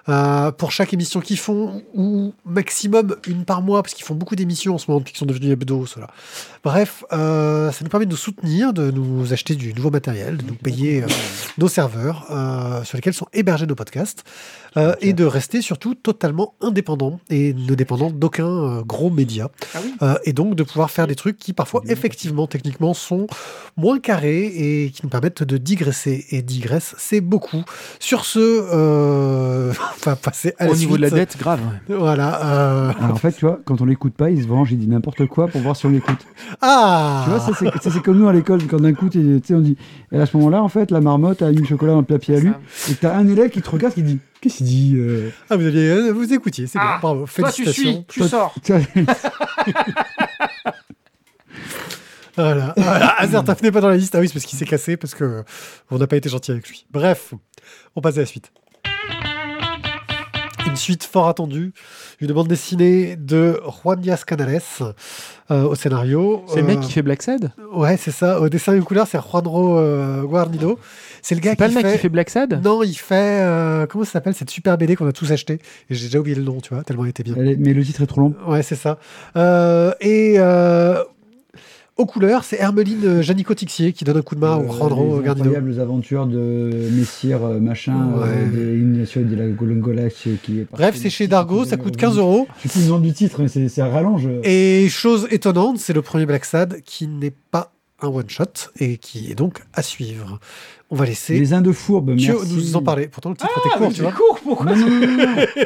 euh, 0.09 0.51
pour 0.51 0.71
chaque 0.71 0.93
émission 0.93 1.21
qu'ils 1.21 1.37
font, 1.37 1.83
ou 1.93 2.33
maximum 2.45 3.15
une 3.27 3.45
par 3.45 3.61
mois, 3.61 3.81
parce 3.81 3.93
qu'ils 3.93 4.05
font 4.05 4.15
beaucoup 4.15 4.35
d'émissions 4.35 4.75
en 4.75 4.77
ce 4.77 4.89
moment, 4.89 4.99
depuis 4.99 5.13
qu'ils 5.13 5.19
sont 5.19 5.25
devenus 5.25 5.51
hebdo, 5.51 5.85
cela. 5.85 6.07
Bref, 6.63 7.03
euh, 7.13 7.71
ça 7.71 7.83
nous 7.83 7.89
permet 7.89 8.05
de 8.05 8.11
nous 8.11 8.17
soutenir, 8.17 8.73
de 8.73 8.91
nous 8.91 9.31
acheter 9.31 9.55
du 9.55 9.73
nouveau 9.73 9.89
matériel, 9.89 10.37
de 10.37 10.43
nous 10.43 10.55
payer 10.55 11.03
nos 11.57 11.69
serveurs 11.69 12.25
sur 12.83 12.97
lesquels 12.97 13.13
sont 13.13 13.27
hébergés 13.33 13.65
nos 13.65 13.75
podcasts, 13.75 14.23
et 14.99 15.13
de 15.13 15.25
rester 15.25 15.61
surtout 15.61 15.95
totalement 15.95 16.53
indépendant 16.61 17.19
et 17.29 17.53
ne 17.53 17.75
dépendant 17.75 18.09
d'aucun 18.09 18.81
gros 18.81 19.09
média. 19.09 19.49
Euh, 20.01 20.15
et 20.25 20.33
donc 20.33 20.55
de 20.55 20.63
pouvoir 20.63 20.91
faire 20.91 21.07
des 21.07 21.15
trucs 21.15 21.37
qui 21.37 21.53
parfois 21.53 21.81
effectivement 21.87 22.47
techniquement 22.47 22.80
sont 22.93 23.27
moins 23.77 23.99
carrés 23.99 24.45
et 24.45 24.89
qui 24.91 25.01
nous 25.03 25.09
permettent 25.09 25.43
de 25.43 25.57
digresser. 25.57 26.25
Et 26.31 26.41
digresse 26.41 26.95
c'est 26.97 27.21
beaucoup. 27.21 27.63
Sur 27.99 28.25
ce 28.25 28.39
euh, 28.39 29.71
on 30.05 30.09
va 30.09 30.15
passer 30.15 30.53
à 30.59 30.65
la 30.65 30.71
Au 30.71 30.75
niveau 30.75 30.97
de 30.97 31.01
la 31.01 31.09
dette, 31.09 31.37
grave. 31.37 31.59
voilà 31.87 32.43
euh, 32.45 32.91
Alors, 32.99 33.11
en 33.11 33.15
fait, 33.15 33.31
tu 33.33 33.45
vois, 33.45 33.59
quand 33.65 33.81
on 33.81 33.85
l'écoute 33.85 34.13
pas, 34.13 34.29
il 34.29 34.41
se 34.41 34.47
venge, 34.47 34.71
il 34.71 34.77
dit 34.79 34.87
n'importe 34.87 35.25
quoi 35.27 35.47
pour 35.47 35.61
voir 35.61 35.75
si 35.75 35.85
on 35.85 35.89
l'écoute. 35.89 36.25
ah! 36.61 37.21
Tu 37.25 37.29
vois, 37.29 37.39
ça 37.39 37.51
c'est, 37.91 38.01
comme 38.01 38.17
nous 38.19 38.27
à 38.27 38.33
l'école, 38.33 38.65
quand 38.67 38.79
d'un 38.79 38.93
coup, 38.93 39.09
t'es- 39.09 39.19
tu 39.19 39.41
sais, 39.45 39.53
on 39.53 39.59
dit, 39.61 39.77
et 40.11 40.17
à 40.19 40.25
ce 40.25 40.35
moment-là, 40.37 40.61
en 40.63 40.69
fait, 40.69 40.91
la 40.91 41.01
marmotte 41.01 41.41
a 41.41 41.49
mis 41.51 41.57
le 41.57 41.65
chocolat 41.65 41.93
dans 41.93 41.99
le 41.99 42.05
papier 42.05 42.35
à 42.35 42.39
lui, 42.39 42.51
et 42.89 42.95
t'as 42.95 43.15
un 43.15 43.27
élève 43.27 43.49
qui 43.49 43.61
te 43.61 43.69
regarde, 43.69 43.93
qui 43.93 44.01
dit, 44.03 44.19
qu'est-ce 44.41 44.57
qu'il 44.57 44.65
dit 44.65 44.93
euh, 44.95 45.29
Ah, 45.49 45.55
vous 45.57 45.65
aviez 45.65 45.89
euh, 45.89 46.11
vous 46.11 46.33
écoutiez 46.33 46.67
c'est 46.67 46.79
bien 46.79 46.87
Ah, 46.95 46.99
bravo 47.01 47.25
félicitations. 47.27 48.03
tu 48.07 48.23
sors. 48.23 48.53
tu 48.63 48.73
vois, 48.73 48.81
voilà, 52.41 52.73
voilà. 52.77 53.19
Azertaf 53.19 53.61
n'est 53.61 53.71
pas 53.71 53.81
dans 53.81 53.89
la 53.89 53.97
liste 53.97 54.15
ah 54.15 54.19
oui 54.19 54.27
c'est 54.27 54.33
parce 54.33 54.45
qu'il 54.45 54.57
s'est 54.57 54.65
cassé 54.65 54.97
parce 54.97 55.15
que 55.15 55.43
on 55.89 55.97
n'a 55.97 56.07
pas 56.07 56.15
été 56.17 56.29
gentil 56.29 56.51
avec 56.51 56.67
lui 56.67 56.85
bref 56.91 57.33
on 57.95 58.01
passe 58.01 58.17
à 58.17 58.21
la 58.21 58.25
suite 58.25 58.51
une 60.67 60.77
suite 60.77 61.03
fort 61.03 61.27
attendue, 61.27 61.73
une 62.21 62.31
bande 62.31 62.47
dessinée 62.47 63.17
de 63.17 63.59
Juan 63.83 63.99
Diaz 63.99 64.23
Canales 64.23 64.61
euh, 65.49 65.63
au 65.63 65.75
scénario. 65.75 66.45
C'est 66.47 66.61
le 66.61 66.67
mec 66.67 66.77
Euh, 66.77 66.81
qui 66.81 66.91
fait 66.93 67.01
Black 67.01 67.21
Sad? 67.23 67.51
Ouais, 67.73 67.97
c'est 67.97 68.11
ça. 68.11 68.39
Au 68.39 68.47
dessin 68.47 68.75
et 68.75 68.79
aux 68.79 68.83
couleurs, 68.83 69.05
c'est 69.05 69.19
Juanro 69.19 69.77
euh, 69.77 70.21
Guarnido. 70.23 70.79
C'est 71.21 71.35
le 71.35 71.41
gars 71.41 71.51
C'est 71.51 71.55
pas 71.57 71.67
qui 71.67 71.73
le 71.75 71.77
mec 71.81 71.87
fait... 71.87 71.93
qui 71.93 71.97
fait 71.99 72.09
Black 72.09 72.29
Sad? 72.29 72.61
Non, 72.63 72.83
il 72.83 72.93
fait... 72.93 73.41
euh, 73.41 73.85
comment 73.85 74.05
ça 74.05 74.11
s'appelle 74.11 74.33
cette 74.33 74.49
super 74.49 74.77
BD 74.77 74.95
qu'on 74.95 75.07
a 75.07 75.11
tous 75.11 75.29
acheté 75.33 75.55
Et 75.89 75.95
j'ai 75.95 76.05
déjà 76.05 76.19
oublié 76.19 76.37
le 76.37 76.43
nom, 76.43 76.61
tu 76.61 76.73
vois, 76.73 76.83
tellement 76.83 77.03
il 77.03 77.09
était 77.09 77.23
bien. 77.23 77.35
Elle 77.37 77.57
mais 77.59 77.73
le 77.73 77.83
titre 77.83 78.01
est 78.03 78.07
trop 78.07 78.21
long. 78.21 78.33
Ouais, 78.47 78.63
c'est 78.63 78.75
ça. 78.75 78.97
Euh, 79.35 79.91
et 79.99 80.35
euh, 80.37 81.03
aux 82.01 82.05
couleurs, 82.05 82.43
c'est 82.43 82.57
Hermeline 82.57 83.05
euh, 83.05 83.21
Janico-Tixier 83.21 83.93
qui 83.93 84.03
donne 84.03 84.17
un 84.17 84.21
coup 84.21 84.35
de 84.35 84.39
main 84.39 84.57
au 84.57 84.63
Euh, 84.63 85.17
les 85.17 85.23
Guarnido. 85.23 85.49
incroyables 85.49 85.79
aventures 85.79 86.25
de 86.25 86.71
Messire 86.91 87.43
euh, 87.43 87.59
machin, 87.59 88.11
des 88.53 88.79
Ignacio 88.79 89.21
de 89.23 89.35
la 89.35 90.09
qui 90.09 90.59
est 90.59 90.67
Bref, 90.71 90.95
c'est 90.95 91.09
chez 91.09 91.27
Dargo, 91.27 91.63
ça 91.65 91.77
coûte 91.77 91.95
15 91.95 92.17
euros. 92.17 92.47
Je 92.57 92.67
sais 92.67 92.79
plus 92.79 92.85
le 92.85 92.89
nom 92.89 92.99
du 92.99 93.13
titre, 93.13 93.41
mais 93.41 93.47
c'est, 93.47 93.81
à 93.81 93.87
rallonge. 93.87 94.27
Et 94.43 94.89
chose 94.89 95.27
étonnante, 95.31 95.77
c'est 95.77 95.93
le 95.93 96.01
premier 96.01 96.25
Black 96.25 96.45
Sad 96.45 96.81
qui 96.83 97.07
n'est 97.07 97.33
pas 97.51 97.71
un 98.01 98.07
one-shot 98.07 98.71
et 98.79 98.97
qui 98.97 99.31
est 99.31 99.35
donc 99.35 99.61
à 99.73 99.81
suivre. 99.81 100.39
On 100.89 100.95
va 100.95 101.05
laisser 101.05 101.39
Les 101.39 101.53
Indes 101.53 101.71
fourbes, 101.71 102.15
Thio 102.17 102.33
merci. 102.39 102.53
nous 102.53 102.75
en 102.75 102.81
parler. 102.83 103.07
Pourtant, 103.07 103.29
le 103.29 103.35
titre 103.37 103.49
était 103.65 103.77
court, 103.77 103.93
tu 103.93 104.01
vois. 104.01 104.11
court, 104.11 104.39
pourquoi 104.43 104.65
Non, 104.75 104.75
non, 104.75 104.89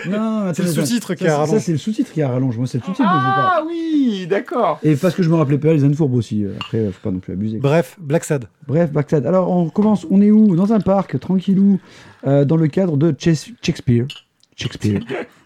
non, 0.08 0.46
non, 0.46 0.54
C'est 0.54 0.64
le 0.64 0.70
sous-titre 0.70 1.16
qui 1.16 1.24
Ça, 1.24 1.38
rallonge. 1.38 1.50
Ça, 1.56 1.60
c'est 1.60 1.72
le 1.72 1.78
sous-titre 1.80 2.12
qui 2.14 2.22
à 2.22 2.30
rallonge. 2.30 2.58
Moi, 2.58 2.68
c'est 2.68 2.78
le 2.78 2.84
sous-titre 2.84 3.04
je. 3.10 3.12
Ah 3.12 3.64
oui, 3.66 4.28
d'accord. 4.28 4.80
Et 4.84 4.96
parce 4.96 5.16
que 5.16 5.24
je 5.24 5.30
me 5.30 5.36
rappelais 5.36 5.58
pas, 5.58 5.74
les 5.74 5.84
Indes 5.84 5.96
fourbes 5.96 6.14
aussi. 6.14 6.44
euh, 6.44 6.54
Après, 6.62 6.78
euh, 6.78 6.92
faut 6.92 7.00
pas 7.02 7.12
non 7.12 7.20
plus 7.20 7.34
abuser. 7.34 7.58
Bref, 7.58 7.96
Black 8.00 8.24
Sad. 8.24 8.46
Bref, 8.68 8.92
Bagdad. 8.92 9.26
Alors, 9.26 9.50
on 9.50 9.70
commence. 9.70 10.06
On 10.12 10.22
est 10.22 10.30
où? 10.30 10.56
Dans 10.56 10.72
un 10.74 10.80
parc, 10.80 11.20
tranquillou, 11.20 11.80
euh, 12.28 12.46
dans 12.46 12.58
le 12.58 12.68
cadre 12.68 12.96
de 12.98 13.16
Shakespeare. 13.18 14.06
Shakespeare. 14.56 15.00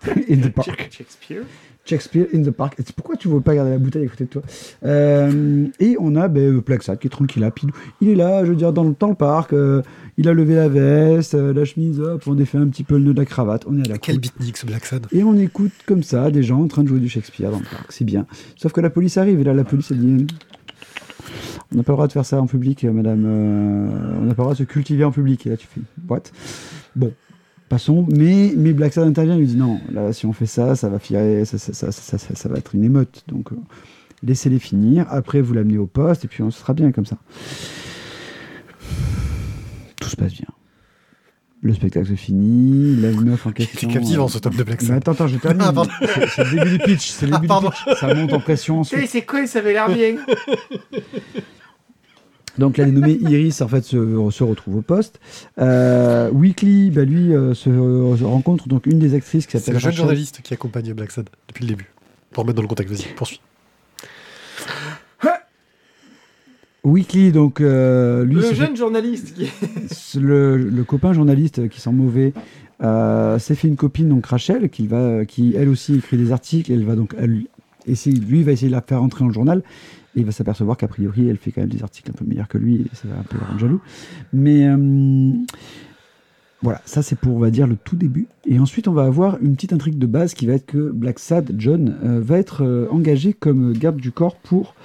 in 0.29 0.37
the 0.41 0.49
park. 0.49 0.89
Shakespeare. 0.91 1.43
Shakespeare 1.85 2.27
in 2.35 2.43
the 2.43 2.51
park. 2.51 2.77
Pourquoi 2.95 3.15
tu 3.15 3.29
ne 3.29 3.33
veux 3.33 3.41
pas 3.41 3.55
garder 3.55 3.71
la 3.71 3.79
bouteille 3.79 4.05
à 4.05 4.07
côté 4.09 4.25
de 4.25 4.29
toi 4.29 4.41
Euh, 4.85 5.65
Et 5.79 5.95
on 5.99 6.15
a 6.15 6.27
ben, 6.27 6.61
Plaxat 6.61 6.97
qui 6.97 7.07
est 7.07 7.09
tranquille. 7.09 7.49
pilou. 7.55 7.71
Il 8.01 8.09
est 8.09 8.15
là, 8.15 8.45
je 8.45 8.51
veux 8.51 8.55
dire, 8.55 8.71
dans 8.73 8.83
le, 8.83 8.93
dans 8.99 9.07
le 9.09 9.15
parc. 9.15 9.53
euh, 9.53 9.81
il 10.17 10.27
a 10.27 10.33
levé 10.33 10.53
la 10.55 10.67
veste, 10.69 11.33
euh, 11.33 11.51
la 11.53 11.65
chemise, 11.65 11.99
hop, 11.99 12.21
on 12.27 12.35
défait 12.35 12.57
un 12.59 12.67
petit 12.67 12.83
peu 12.83 12.97
le 12.97 13.05
nœud 13.05 13.13
de 13.13 13.19
la 13.19 13.25
cravate. 13.25 13.65
On 13.67 13.77
est 13.79 13.87
à 13.87 13.93
la 13.93 13.97
Quel 13.97 14.19
beatnik 14.19 14.57
ce 14.57 14.67
Sad. 14.83 15.07
Et 15.11 15.23
on 15.23 15.35
écoute 15.37 15.71
comme 15.87 16.03
ça 16.03 16.29
des 16.29 16.43
gens 16.43 16.61
en 16.61 16.67
train 16.67 16.83
de 16.83 16.87
jouer 16.89 16.99
du 16.99 17.09
Shakespeare 17.09 17.49
dans 17.51 17.59
le 17.59 17.63
parc. 17.65 17.91
C'est 17.91 18.05
bien. 18.05 18.25
Sauf 18.55 18.71
que 18.71 18.81
la 18.81 18.89
police 18.91 19.17
arrive 19.17 19.39
et 19.39 19.43
là, 19.43 19.53
la 19.53 19.63
police, 19.63 19.89
elle 19.91 19.97
dit 19.99 20.27
On 21.71 21.77
n'a 21.77 21.83
pas 21.83 21.93
le 21.93 21.95
droit 21.95 22.07
de 22.07 22.11
faire 22.11 22.25
ça 22.25 22.39
en 22.41 22.45
public, 22.47 22.83
madame. 22.83 23.25
on 23.25 24.25
n'a 24.25 24.33
pas 24.35 24.43
le 24.43 24.45
droit 24.45 24.53
de 24.53 24.57
se 24.57 24.63
cultiver 24.63 25.03
en 25.05 25.11
public. 25.11 25.47
Et 25.47 25.51
là, 25.51 25.57
tu 25.57 25.65
fais 25.67 25.81
What? 26.07 26.23
Bon, 26.95 27.11
passons. 27.69 28.05
Mais, 28.11 28.53
mais 28.57 28.73
Black 28.73 28.93
Sad 28.93 29.07
intervient 29.07 29.35
et 29.35 29.39
lui 29.39 29.47
dit 29.47 29.55
Non, 29.57 29.79
là, 29.91 30.11
si 30.13 30.25
on 30.25 30.33
fait 30.33 30.45
ça, 30.45 30.75
ça 30.75 30.89
va 30.89 30.99
firer, 30.99 31.45
ça, 31.45 31.57
ça, 31.57 31.73
ça, 31.73 31.91
ça, 31.91 32.17
ça- 32.17 32.35
ça 32.35 32.49
va 32.49 32.57
être 32.57 32.75
une 32.75 32.83
émeute. 32.83 33.23
Donc, 33.27 33.51
euh, 33.51 33.55
laissez-les 34.23 34.59
finir. 34.59 35.05
Après, 35.09 35.39
vous 35.41 35.53
l'amenez 35.53 35.77
au 35.77 35.85
poste 35.87 36.25
et 36.25 36.27
puis 36.27 36.43
on 36.43 36.51
sera 36.51 36.73
bien 36.73 36.91
comme 36.91 37.05
ça. 37.05 37.17
Tout 40.01 40.09
se 40.09 40.15
passe 40.15 40.33
bien. 40.33 40.47
Le 41.61 41.73
spectacle 41.73 42.07
se 42.07 42.13
finit, 42.15 42.95
la 43.01 43.11
meuf 43.11 43.45
en 43.45 43.51
question. 43.53 43.89
C'est 43.89 43.93
captivant 43.93 44.25
euh, 44.25 44.29
ce 44.29 44.37
tome 44.37 44.55
de 44.55 44.63
Black 44.63 44.81
mais 44.81 44.87
Sad. 44.87 44.97
attends, 44.97 45.11
attends, 45.11 45.27
je 45.27 45.37
termine. 45.37 45.61
Ah, 45.61 45.83
c'est 46.33 46.45
le 46.45 46.51
début 46.63 46.77
du 46.77 46.79
pitch. 46.85 47.09
C'est 47.09 47.25
le 47.27 47.33
Ah, 47.33 47.37
début 47.37 47.47
pardon. 47.49 47.67
du 47.69 47.75
pitch. 47.85 47.99
Ça 47.99 48.13
monte 48.13 48.31
en 48.33 48.39
pression 48.39 48.79
ensuite. 48.79 49.09
c'est 49.09 49.23
quoi, 49.25 49.45
ça 49.45 49.59
avait 49.59 49.73
l'air 49.73 49.89
bien. 49.89 50.15
Donc 52.59 52.77
la 52.77 52.85
dénommée 52.85 53.17
Iris 53.21 53.61
en 53.61 53.67
fait 53.67 53.83
se, 53.83 53.95
se 54.31 54.43
retrouve 54.43 54.77
au 54.77 54.81
poste. 54.81 55.19
Euh, 55.59 56.29
Weekly, 56.31 56.91
bah, 56.91 57.05
lui 57.05 57.33
euh, 57.33 57.53
se, 57.53 57.69
se 57.69 58.23
rencontre 58.23 58.67
donc 58.67 58.85
une 58.85 58.99
des 58.99 59.15
actrices 59.15 59.45
qui 59.47 59.53
C'est 59.53 59.59
s'appelle 59.59 59.75
le 59.75 59.79
jeune 59.79 59.89
Rachel. 59.91 59.97
journaliste 60.05 60.41
qui 60.43 60.53
accompagne 60.53 60.93
Black 60.93 61.11
Sad 61.11 61.29
depuis 61.47 61.63
le 61.63 61.69
début. 61.69 61.89
Pour 62.31 62.43
remettre 62.43 62.57
dans 62.57 62.61
le 62.61 62.67
contexte, 62.67 62.93
vas-y, 62.93 63.13
poursuis. 63.15 63.41
Weekly 66.85 67.31
donc 67.33 67.59
euh, 67.59 68.23
lui 68.23 68.35
Le 68.35 68.41
fait- 68.41 68.55
jeune 68.55 68.75
journaliste 68.77 69.33
qui 69.35 69.49
le, 70.19 70.57
le 70.57 70.83
copain 70.85 71.11
journaliste 71.11 71.67
qui 71.67 71.81
sent 71.81 71.91
mauvais 71.91 72.33
euh, 72.81 73.37
s'est 73.37 73.55
fait 73.55 73.67
une 73.67 73.75
copine 73.75 74.07
donc 74.07 74.25
Rachel 74.25 74.69
qui 74.69 74.87
va 74.87 75.25
qui 75.25 75.53
elle 75.57 75.67
aussi 75.67 75.95
écrit 75.95 76.15
des 76.17 76.31
articles 76.31 76.71
elle 76.71 76.85
va 76.85 76.95
donc 76.95 77.15
elle, 77.19 77.43
essayer 77.85 78.15
lui 78.17 78.43
va 78.43 78.53
essayer 78.53 78.69
de 78.69 78.75
la 78.75 78.81
faire 78.81 79.01
rentrer 79.01 79.19
dans 79.21 79.27
le 79.27 79.33
journal 79.33 79.61
il 80.19 80.25
va 80.25 80.31
s'apercevoir 80.31 80.77
qu'a 80.77 80.87
priori 80.87 81.27
elle 81.27 81.37
fait 81.37 81.51
quand 81.51 81.61
même 81.61 81.69
des 81.69 81.83
articles 81.83 82.11
un 82.11 82.13
peu 82.13 82.25
meilleurs 82.25 82.47
que 82.47 82.57
lui 82.57 82.75
et 82.75 82.95
ça 82.95 83.07
va 83.07 83.19
un 83.19 83.23
peu 83.23 83.37
le 83.37 83.45
rendre 83.45 83.59
jaloux 83.59 83.81
mais 84.33 84.67
euh, 84.67 85.31
voilà 86.61 86.81
ça 86.85 87.01
c'est 87.01 87.17
pour 87.17 87.35
on 87.35 87.39
va 87.39 87.51
dire 87.51 87.67
le 87.67 87.75
tout 87.75 87.95
début 87.95 88.27
et 88.45 88.59
ensuite 88.59 88.87
on 88.87 88.93
va 88.93 89.03
avoir 89.03 89.41
une 89.41 89.55
petite 89.55 89.73
intrigue 89.73 89.97
de 89.97 90.05
base 90.05 90.33
qui 90.33 90.45
va 90.45 90.53
être 90.53 90.65
que 90.65 90.91
Black 90.91 91.19
Sad 91.19 91.53
John 91.57 91.97
euh, 92.03 92.19
va 92.21 92.37
être 92.37 92.63
euh, 92.63 92.87
engagé 92.91 93.33
comme 93.33 93.73
garde 93.73 93.97
du 93.97 94.11
corps 94.11 94.35
pour 94.35 94.75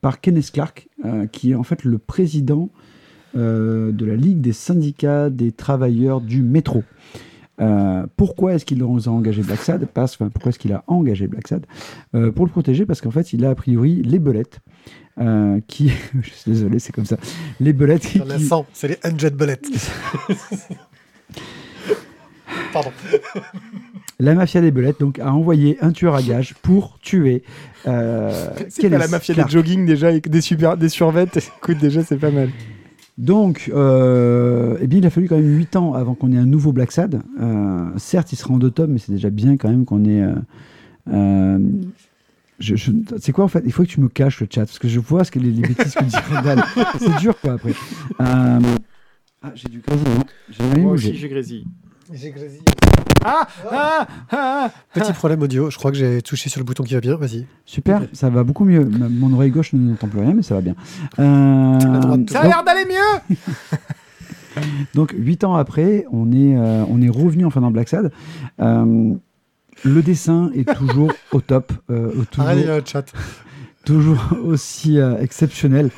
par 0.00 0.20
Kenneth 0.20 0.50
Clark, 0.50 0.88
qui 1.30 1.52
est 1.52 1.54
en 1.54 1.62
fait 1.62 1.84
le 1.84 1.96
président 1.96 2.68
de 3.34 4.04
la 4.04 4.16
Ligue 4.16 4.42
des 4.42 4.52
syndicats 4.52 5.30
des 5.30 5.50
travailleurs 5.50 6.20
du 6.20 6.42
métro. 6.42 6.82
Euh, 7.62 8.04
pourquoi 8.16 8.54
est-ce 8.54 8.64
qu'il 8.66 8.82
a 8.82 8.86
engagé 8.86 9.40
Black 9.42 9.60
Sad? 9.60 9.86
Parce, 9.94 10.14
enfin, 10.14 10.28
Pourquoi 10.28 10.50
est-ce 10.50 10.58
qu'il 10.58 10.72
a 10.72 10.82
engagé 10.88 11.26
Black 11.28 11.46
Sad? 11.48 11.64
Euh, 12.14 12.30
Pour 12.32 12.44
le 12.44 12.50
protéger, 12.50 12.84
parce 12.86 13.00
qu'en 13.00 13.10
fait, 13.12 13.32
il 13.32 13.44
a 13.44 13.50
a 13.50 13.54
priori 13.54 14.02
les 14.02 14.18
belettes. 14.18 14.58
euh, 15.20 15.60
qui, 15.68 15.92
je 16.22 16.30
suis 16.30 16.50
désolé, 16.50 16.78
c'est 16.78 16.92
comme 16.92 17.04
ça. 17.06 17.16
Les 17.60 17.72
belettes 17.72 18.02
qui, 18.06 18.18
Il 18.18 18.24
y 18.24 18.26
en 18.26 18.30
a 18.30 18.36
qui- 18.36 18.44
100, 18.46 18.66
c'est 18.72 18.88
les 18.88 18.98
Unjet 19.04 19.30
Bullets. 19.30 19.60
Pardon. 22.72 22.90
la 24.18 24.34
mafia 24.34 24.60
des 24.60 24.70
belettes 24.70 25.00
donc 25.00 25.18
a 25.18 25.32
envoyé 25.32 25.76
un 25.82 25.92
tueur 25.92 26.14
à 26.14 26.22
gages 26.22 26.54
pour 26.62 26.98
tuer. 27.00 27.42
Euh, 27.86 28.30
C'est 28.68 28.88
pas 28.90 28.98
la 28.98 29.08
mafia 29.08 29.34
Clark. 29.34 29.48
des 29.50 29.52
jogging 29.52 29.84
déjà 29.86 30.08
avec 30.08 30.28
des, 30.30 30.40
super, 30.40 30.76
des 30.76 30.88
survettes. 30.88 31.36
Écoute, 31.62 31.78
déjà, 31.78 32.02
c'est 32.02 32.16
pas 32.16 32.30
mal. 32.30 32.48
Donc, 33.18 33.70
euh, 33.74 34.76
eh 34.80 34.86
bien, 34.86 34.98
il 35.00 35.06
a 35.06 35.10
fallu 35.10 35.28
quand 35.28 35.36
même 35.36 35.56
8 35.58 35.76
ans 35.76 35.94
avant 35.94 36.14
qu'on 36.14 36.32
ait 36.32 36.38
un 36.38 36.46
nouveau 36.46 36.72
Black 36.72 36.92
Sad. 36.92 37.20
Euh, 37.40 37.90
certes, 37.98 38.32
il 38.32 38.36
sera 38.36 38.54
en 38.54 38.58
deux 38.58 38.70
tomes, 38.70 38.92
mais 38.92 38.98
c'est 38.98 39.12
déjà 39.12 39.30
bien 39.30 39.56
quand 39.56 39.68
même 39.68 39.84
qu'on 39.84 40.04
ait. 40.04 40.22
euh, 40.22 40.34
euh, 41.12 41.58
je, 42.58 42.74
je- 42.76 42.92
c'est 43.18 43.32
quoi 43.32 43.44
en 43.44 43.48
fait? 43.48 43.62
Il 43.66 43.72
faut 43.72 43.82
que 43.82 43.88
tu 43.88 44.00
me 44.00 44.08
caches 44.08 44.40
le 44.40 44.46
chat 44.50 44.62
parce 44.66 44.78
que 44.78 44.88
je 44.88 44.98
vois 45.00 45.24
ce 45.24 45.30
que 45.30 45.38
les, 45.38 45.50
les 45.50 45.62
bêtises 45.62 45.94
que 45.94 46.04
dit 46.04 46.16
Randall. 46.32 46.62
C'est 46.98 47.18
dur 47.18 47.34
quoi 47.40 47.54
après. 47.54 47.72
Euh, 48.20 48.60
ah, 49.42 49.52
j'ai 49.54 49.68
du 49.68 49.80
grésillement. 49.80 50.24
J'ai 50.48 50.62
rien 50.74 50.82
Moi 50.84 50.92
aussi, 50.92 51.14
j'ai 51.16 51.28
grésillé. 51.28 51.64
J'ai 52.12 52.30
grésillé. 52.30 52.62
Ah, 53.24 53.46
ah, 53.70 54.06
ah, 54.30 54.70
Petit 54.94 55.12
problème 55.12 55.42
audio, 55.42 55.70
je 55.70 55.76
crois 55.78 55.90
que 55.90 55.96
j'ai 55.96 56.22
touché 56.22 56.48
sur 56.50 56.60
le 56.60 56.64
bouton 56.64 56.82
qui 56.84 56.94
va 56.94 57.00
bien, 57.00 57.16
vas-y. 57.16 57.46
Super, 57.64 58.02
ça 58.12 58.30
va 58.30 58.42
beaucoup 58.44 58.64
mieux. 58.64 58.84
Ma- 58.84 59.08
Mon 59.08 59.32
oreille 59.32 59.50
gauche 59.50 59.72
ne 59.72 59.78
n'entend 59.90 60.08
plus 60.08 60.20
rien, 60.20 60.34
mais 60.34 60.42
ça 60.42 60.54
va 60.54 60.60
bien. 60.60 60.74
Euh, 61.18 61.78
La 61.78 61.98
droite, 61.98 62.30
Ça 62.30 62.40
a 62.40 62.46
l'air 62.46 62.64
d'aller 62.64 62.84
mieux 62.84 63.36
Donc, 64.94 65.14
huit 65.16 65.44
ans 65.44 65.54
après, 65.54 66.04
on 66.12 66.30
est, 66.32 66.56
euh, 66.56 66.84
on 66.88 67.00
est 67.00 67.08
revenu 67.08 67.46
enfin 67.46 67.60
dans 67.60 67.70
Black 67.70 67.88
Sad. 67.88 68.12
Euh, 68.60 69.14
le 69.84 70.02
dessin 70.02 70.50
est 70.54 70.70
toujours 70.76 71.12
au 71.32 71.40
top, 71.40 71.72
euh, 71.90 72.10
au- 72.20 72.24
toujours, 72.24 72.44
Arrête, 72.48 72.58
il 72.60 72.66
y 72.66 72.70
a 72.70 72.74
un 72.74 72.84
chat. 72.84 73.10
toujours 73.84 74.22
aussi 74.44 74.98
euh, 74.98 75.18
exceptionnel. 75.20 75.90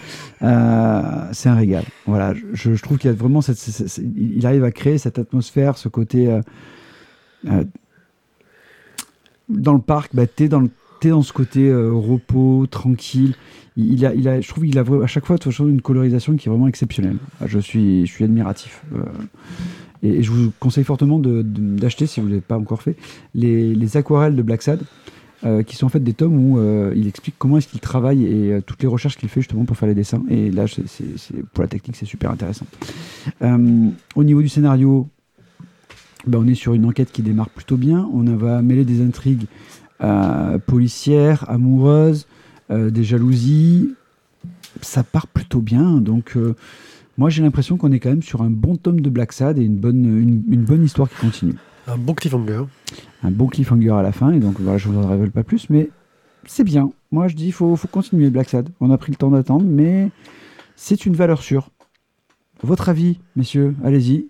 Euh, 0.43 1.03
c'est 1.33 1.49
un 1.49 1.57
régal. 1.57 1.85
Voilà, 2.07 2.33
je, 2.53 2.75
je 2.75 2.83
trouve 2.83 2.99
qu'il 2.99 3.11
y 3.11 3.13
a 3.13 3.17
vraiment 3.17 3.41
cette, 3.41 3.59
cette- 3.59 3.89
cette- 3.89 4.05
il 4.17 4.47
arrive 4.47 4.63
à 4.65 4.71
créer 4.71 4.99
cette 4.99 5.19
atmosphère, 5.19 5.77
ce 5.77 5.89
côté 5.89 6.31
euh, 6.31 6.41
euh, 7.48 7.64
dans 9.48 9.74
le 9.74 9.80
parc. 9.80 10.14
Bah, 10.14 10.26
t'es 10.26 10.48
t'es 11.00 11.09
dans 11.09 11.22
ce 11.22 11.33
côté 11.33 11.68
euh, 11.68 11.92
repos, 11.92 12.66
tranquille. 12.70 13.35
Je 13.76 14.48
trouve 14.48 14.64
qu'il 14.64 14.78
a 14.78 14.83
à 14.83 15.07
chaque 15.07 15.26
fois 15.26 15.37
une 15.61 15.83
colorisation 15.83 16.37
qui 16.37 16.48
est 16.48 16.50
vraiment 16.50 16.68
exceptionnelle. 16.68 17.16
Ah, 17.40 17.46
Je 17.46 17.59
suis, 17.59 18.09
admiratif. 18.20 18.83
Euh, 18.94 19.02
et, 20.02 20.22
je 20.22 20.30
vous 20.30 20.52
conseille 20.61 20.85
fortement 20.85 21.18
d'acheter, 21.18 22.07
si 22.07 22.20
vous 22.20 22.26
ne 22.26 22.33
l'avez 22.33 22.42
pas 22.42 22.59
encore 22.59 22.83
fait, 22.83 22.96
les, 23.35 23.74
les 23.74 23.96
aquarelles 23.96 24.37
de 24.37 24.42
Black 24.42 24.62
Sad, 24.62 24.80
qui 25.66 25.76
sont 25.76 25.85
en 25.85 25.90
fait 25.90 26.00
des 26.00 26.14
tomes 26.14 26.38
où 26.38 26.92
il 26.94 27.07
explique 27.07 27.35
comment 27.37 27.59
est-ce 27.59 27.68
qu'il 27.68 27.80
travaille 27.80 28.24
et 28.24 28.62
toutes 28.64 28.80
les 28.83 28.88
recherches 28.88 29.18
qu'il 29.18 29.28
fait 29.28 29.42
justement 29.42 29.64
pour 29.66 29.76
faire 29.76 29.88
les 29.88 29.94
dessins. 29.94 30.22
Et 30.30 30.50
là, 30.50 30.64
pour 31.52 31.62
la 31.62 31.68
technique, 31.68 31.96
c'est 31.96 32.07
super 32.07 32.30
intéressant. 32.30 32.64
Au 33.42 34.24
niveau 34.24 34.40
du 34.40 34.48
scénario, 34.48 35.07
ben, 36.27 36.39
on 36.39 36.47
est 36.47 36.55
sur 36.55 36.75
une 36.75 36.85
enquête 36.85 37.13
qui 37.13 37.23
démarre 37.23 37.51
plutôt 37.51 37.77
bien. 37.77 38.09
On 38.13 38.23
va 38.37 38.63
mêler 38.63 38.85
des 38.85 39.03
intrigues 39.03 39.47
euh, 40.03 40.59
policières, 40.59 41.49
amoureuses, 41.49 42.27
euh, 42.71 42.91
des 42.91 43.05
jalousies. 43.05 43.95
Ça 44.81 45.03
part 45.03 45.27
plutôt 45.27 45.61
bien. 45.61 46.01
Donc, 46.01 46.37
euh, 46.37 46.55
moi, 47.17 47.31
j'ai 47.31 47.43
l'impression 47.43 47.77
qu'on 47.77 47.93
est 47.93 48.01
quand 48.01 48.11
même 48.11 48.23
sur 48.23 48.43
un 48.43 48.51
bon 48.51 48.77
tome 48.77 49.01
de 49.01 49.11
Black 49.11 49.33
Sad 49.33 49.59
et 49.59 49.63
une 49.63 49.77
bonne, 49.77 50.05
une, 50.05 50.43
une 50.51 50.65
bonne 50.65 50.85
histoire 50.85 51.09
qui 51.09 51.17
continue. 51.17 51.55
Un 51.87 51.99
bon 51.99 52.15
cliffhanger. 52.15 52.65
Un 53.23 53.31
bon 53.31 53.47
cliffhanger 53.47 53.91
à 53.91 54.03
la 54.03 54.13
fin. 54.13 54.33
Et 54.33 54.41
donc, 54.41 54.61
voilà, 54.61 54.79
je 54.79 54.89
vous 54.89 54.99
en 54.99 55.07
révèle 55.07 55.31
pas 55.31 55.45
plus, 55.45 55.69
mais 55.71 55.91
c'est 56.47 56.65
bien. 56.65 56.91
Moi, 57.13 57.29
je 57.29 57.37
dis, 57.37 57.47
il 57.47 57.53
faut, 57.53 57.77
faut 57.77 57.89
continuer 57.89 58.31
Black 58.31 58.49
Sad. 58.49 58.69
On 58.81 58.91
a 58.91 58.99
pris 58.99 59.13
le 59.13 59.17
temps 59.17 59.31
d'attendre, 59.31 59.65
mais 59.67 60.11
c'est 60.77 61.07
une 61.07 61.15
valeur 61.15 61.43
sûre. 61.43 61.71
Votre 62.63 62.89
avis, 62.89 63.21
messieurs 63.37 63.75
Allez-y. 63.85 64.27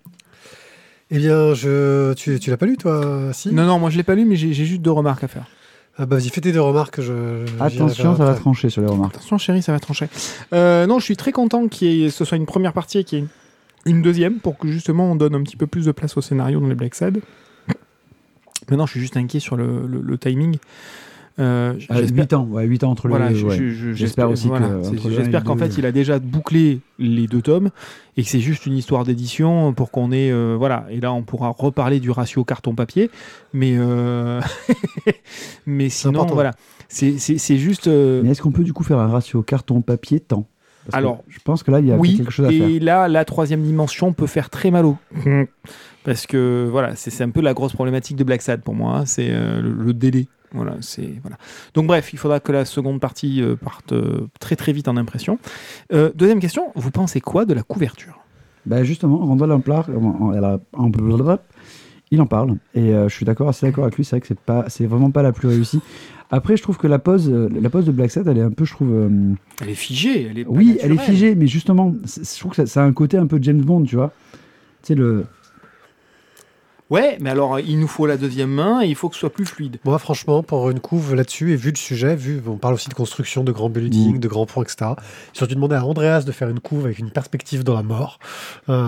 Eh 1.14 1.18
bien, 1.18 1.54
je... 1.54 2.12
tu, 2.14 2.40
tu 2.40 2.50
l'as 2.50 2.56
pas 2.56 2.66
lu, 2.66 2.76
toi 2.76 3.30
Si? 3.32 3.52
Non, 3.52 3.64
non, 3.66 3.78
moi 3.78 3.88
je 3.90 3.96
l'ai 3.96 4.02
pas 4.02 4.14
lu, 4.16 4.24
mais 4.24 4.34
j'ai 4.36 4.52
juste 4.52 4.82
deux 4.82 4.90
remarques 4.90 5.22
à 5.24 5.28
faire. 5.28 5.46
Ah 5.96 6.06
bah, 6.06 6.16
vas-y, 6.16 6.28
fais 6.28 6.40
tes 6.40 6.50
deux 6.50 6.60
remarques. 6.60 7.00
Je... 7.00 7.12
Attention, 7.60 8.16
ça 8.16 8.24
va 8.24 8.34
trancher 8.34 8.68
sur 8.68 8.82
les 8.82 8.88
remarques. 8.88 9.14
Attention, 9.14 9.38
chérie, 9.38 9.62
ça 9.62 9.70
va 9.70 9.78
trancher. 9.78 10.08
Euh, 10.52 10.86
non, 10.86 10.98
je 10.98 11.04
suis 11.04 11.16
très 11.16 11.30
content 11.30 11.68
qu'il 11.68 11.88
y 11.92 12.04
ait- 12.04 12.10
ce 12.10 12.24
soit 12.24 12.36
une 12.36 12.46
première 12.46 12.72
partie 12.72 12.98
et 12.98 13.04
qu'il 13.04 13.18
y 13.20 13.22
ait 13.22 13.26
une, 13.86 13.96
une 13.96 14.02
deuxième 14.02 14.40
pour 14.40 14.58
que 14.58 14.66
justement 14.66 15.12
on 15.12 15.14
donne 15.14 15.36
un 15.36 15.42
petit 15.44 15.56
peu 15.56 15.68
plus 15.68 15.84
de 15.86 15.92
place 15.92 16.16
au 16.16 16.20
scénario 16.20 16.58
dans 16.58 16.66
les 16.66 16.74
Black 16.74 16.96
Sad. 16.96 17.20
Maintenant, 18.68 18.86
je 18.86 18.92
suis 18.92 19.00
juste 19.00 19.16
inquiet 19.16 19.40
sur 19.40 19.56
le, 19.56 19.86
le- 19.86 20.00
le 20.00 20.18
timing. 20.18 20.56
Euh, 21.40 21.72
Euh, 21.72 21.74
j'espère- 21.78 22.16
8 22.24 22.32
ans, 22.34 22.44
ouais, 22.48 22.64
8 22.64 22.84
ans 22.84 22.90
entre 22.92 23.08
Voilà, 23.08 23.30
les 23.30 23.42
ouais. 23.42 23.56
je- 23.56 23.92
J'espère 23.92 24.30
aussi 24.30 24.46
voilà, 24.46 24.68
que 24.68 25.10
J'espère 25.10 25.42
qu'en 25.42 25.56
deux, 25.56 25.64
fait, 25.66 25.78
il 25.78 25.84
a 25.86 25.90
déjà 25.90 26.20
bouclé 26.20 26.78
les 27.00 27.26
deux 27.26 27.42
tomes 27.42 27.70
et 28.16 28.22
que 28.22 28.28
c'est 28.28 28.38
juste 28.38 28.66
une 28.66 28.74
histoire 28.76 29.02
d'édition 29.04 29.72
pour 29.72 29.90
qu'on 29.90 30.12
ait. 30.12 30.30
euh, 30.30 30.54
voilà, 30.56 30.86
et 30.90 31.00
là, 31.00 31.12
on 31.12 31.22
pourra 31.22 31.48
reparler 31.48 31.98
du 31.98 32.12
ratio 32.12 32.44
carton-papier. 32.44 33.10
Mais, 33.52 33.74
euh, 33.76 34.40
mais 35.66 35.88
sinon, 35.88 36.26
voilà. 36.26 36.52
C'est 36.88 37.18
c'est- 37.18 37.38
c'est 37.38 37.56
juste. 37.58 37.88
euh, 37.88 38.20
Mais 38.22 38.30
est-ce 38.30 38.42
qu'on 38.42 38.52
peut 38.52 38.64
du 38.64 38.72
coup 38.72 38.84
faire 38.84 38.98
un 38.98 39.08
ratio 39.08 39.42
carton 39.42 39.80
papier 39.80 40.20
temps? 40.20 40.46
Parce 40.86 40.92
que 40.92 40.96
Alors, 40.98 41.24
je 41.28 41.38
pense 41.42 41.62
que 41.62 41.70
là 41.70 41.80
il 41.80 41.86
y 41.86 41.92
a 41.92 41.96
oui, 41.96 42.16
quelque 42.18 42.30
chose 42.30 42.46
à 42.46 42.50
faire. 42.50 42.68
et 42.68 42.78
là, 42.78 43.08
la 43.08 43.24
troisième 43.24 43.62
dimension 43.62 44.12
peut 44.12 44.26
faire 44.26 44.50
très 44.50 44.70
mal 44.70 44.84
au. 44.84 44.96
Parce 46.04 46.26
que 46.26 46.68
voilà, 46.70 46.94
c'est 46.94 47.10
c'est 47.10 47.24
un 47.24 47.30
peu 47.30 47.40
la 47.40 47.54
grosse 47.54 47.72
problématique 47.72 48.16
de 48.16 48.24
Black 48.24 48.42
Sad 48.42 48.60
pour 48.62 48.74
moi, 48.74 48.98
hein, 48.98 49.06
c'est 49.06 49.28
euh, 49.30 49.62
le, 49.62 49.72
le 49.72 49.92
délai. 49.94 50.26
Voilà, 50.54 50.76
c'est 50.80 51.14
voilà. 51.20 51.36
Donc 51.74 51.88
bref, 51.88 52.12
il 52.12 52.18
faudra 52.18 52.38
que 52.38 52.52
la 52.52 52.64
seconde 52.64 53.00
partie 53.00 53.42
euh, 53.42 53.56
parte 53.56 53.92
euh, 53.92 54.28
très 54.38 54.54
très 54.54 54.72
vite 54.72 54.86
en 54.86 54.96
impression. 54.96 55.38
Euh, 55.92 56.12
deuxième 56.14 56.38
question, 56.38 56.70
vous 56.76 56.92
pensez 56.92 57.20
quoi 57.20 57.44
de 57.44 57.54
la 57.54 57.62
couverture? 57.62 58.20
Bah 58.64 58.84
justement, 58.84 59.18
Randall 59.18 59.60
blablabla, 59.60 61.42
il 62.10 62.20
en 62.20 62.26
parle 62.26 62.56
et 62.74 62.92
je 62.92 63.08
suis 63.08 63.26
d'accord, 63.26 63.48
assez 63.48 63.66
d'accord 63.66 63.84
avec 63.84 63.96
lui. 63.96 64.04
C'est 64.04 64.12
vrai 64.12 64.20
que 64.20 64.28
c'est 64.28 64.38
pas, 64.38 64.66
c'est 64.68 64.86
vraiment 64.86 65.10
pas 65.10 65.22
la 65.22 65.32
plus 65.32 65.48
réussie. 65.48 65.80
Après, 66.30 66.56
je 66.56 66.62
trouve 66.62 66.78
que 66.78 66.86
la 66.86 66.98
pose, 66.98 67.28
la 67.30 67.68
pose 67.68 67.84
de 67.84 67.92
Black 67.92 68.10
Sad, 68.10 68.26
elle 68.26 68.38
est 68.38 68.42
un 68.42 68.52
peu, 68.52 68.64
je 68.64 68.72
trouve. 68.72 69.10
Elle 69.60 69.68
est 69.68 69.74
figée, 69.74 70.28
elle 70.30 70.38
est. 70.38 70.46
oui, 70.46 70.78
elle 70.80 70.92
est 70.92 70.98
figée, 70.98 71.34
mais 71.34 71.46
justement, 71.46 71.94
je 72.06 72.38
trouve 72.38 72.52
que 72.52 72.56
ça, 72.56 72.66
ça 72.66 72.82
a 72.82 72.86
un 72.86 72.92
côté 72.92 73.18
un 73.18 73.26
peu 73.26 73.38
James 73.42 73.60
Bond, 73.60 73.82
tu 73.82 73.96
vois. 73.96 74.12
Tu 74.82 74.88
sais 74.88 74.94
le. 74.94 75.26
Ouais, 76.90 77.16
mais 77.18 77.30
alors 77.30 77.58
il 77.60 77.78
nous 77.80 77.88
faut 77.88 78.06
la 78.06 78.18
deuxième 78.18 78.50
main 78.50 78.82
et 78.82 78.86
il 78.86 78.94
faut 78.94 79.08
que 79.08 79.14
ce 79.14 79.20
soit 79.20 79.32
plus 79.32 79.46
fluide. 79.46 79.78
Moi, 79.84 79.98
franchement, 79.98 80.42
pour 80.42 80.68
une 80.70 80.80
couve 80.80 81.14
là-dessus, 81.14 81.52
et 81.52 81.56
vu 81.56 81.70
le 81.70 81.76
sujet, 81.78 82.14
vu, 82.14 82.42
on 82.46 82.56
parle 82.58 82.74
aussi 82.74 82.90
de 82.90 82.94
construction, 82.94 83.42
de 83.42 83.52
grands 83.52 83.70
buildings, 83.70 84.16
Mm. 84.16 84.18
de 84.20 84.28
grands 84.28 84.44
points, 84.44 84.62
etc. 84.64 84.90
J'ai 85.32 85.38
surtout 85.38 85.54
demandé 85.54 85.74
à 85.76 85.84
Andreas 85.84 86.22
de 86.24 86.30
faire 86.32 86.48
une 86.50 86.60
couve 86.60 86.84
avec 86.84 86.98
une 86.98 87.10
perspective 87.10 87.64
dans 87.64 87.74
la 87.74 87.82
mort. 87.82 88.18
Euh, 88.68 88.86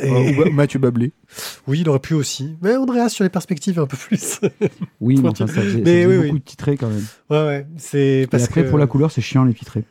et- 0.00 0.10
Euh, 0.10 0.46
ou 0.46 0.50
Mathieu 0.52 0.78
Bablé. 0.78 1.12
Oui, 1.66 1.80
il 1.80 1.88
aurait 1.88 1.98
pu 1.98 2.14
aussi. 2.14 2.56
Mais 2.62 2.76
Andreas, 2.76 3.10
sur 3.10 3.24
les 3.24 3.30
perspectives, 3.30 3.78
un 3.78 3.86
peu 3.86 3.96
plus. 3.98 4.40
Oui, 5.00 5.18
mais 5.22 5.28
enfin, 5.28 5.46
ça 5.46 5.60
faisait, 5.60 5.70
ça 5.72 5.78
Mais 5.78 5.84
faisait 5.84 6.06
oui, 6.06 6.16
beaucoup 6.16 6.32
oui. 6.34 6.38
de 6.40 6.44
titrés 6.44 6.76
quand 6.78 6.88
même. 6.88 7.04
ouais, 7.30 7.46
ouais. 7.46 7.66
C'est 7.76 7.98
Et 8.22 8.26
parce 8.26 8.44
après, 8.44 8.64
que... 8.64 8.70
pour 8.70 8.78
la 8.78 8.86
couleur, 8.86 9.10
c'est 9.10 9.20
chiant 9.20 9.44
les 9.44 9.52
titrés. 9.54 9.84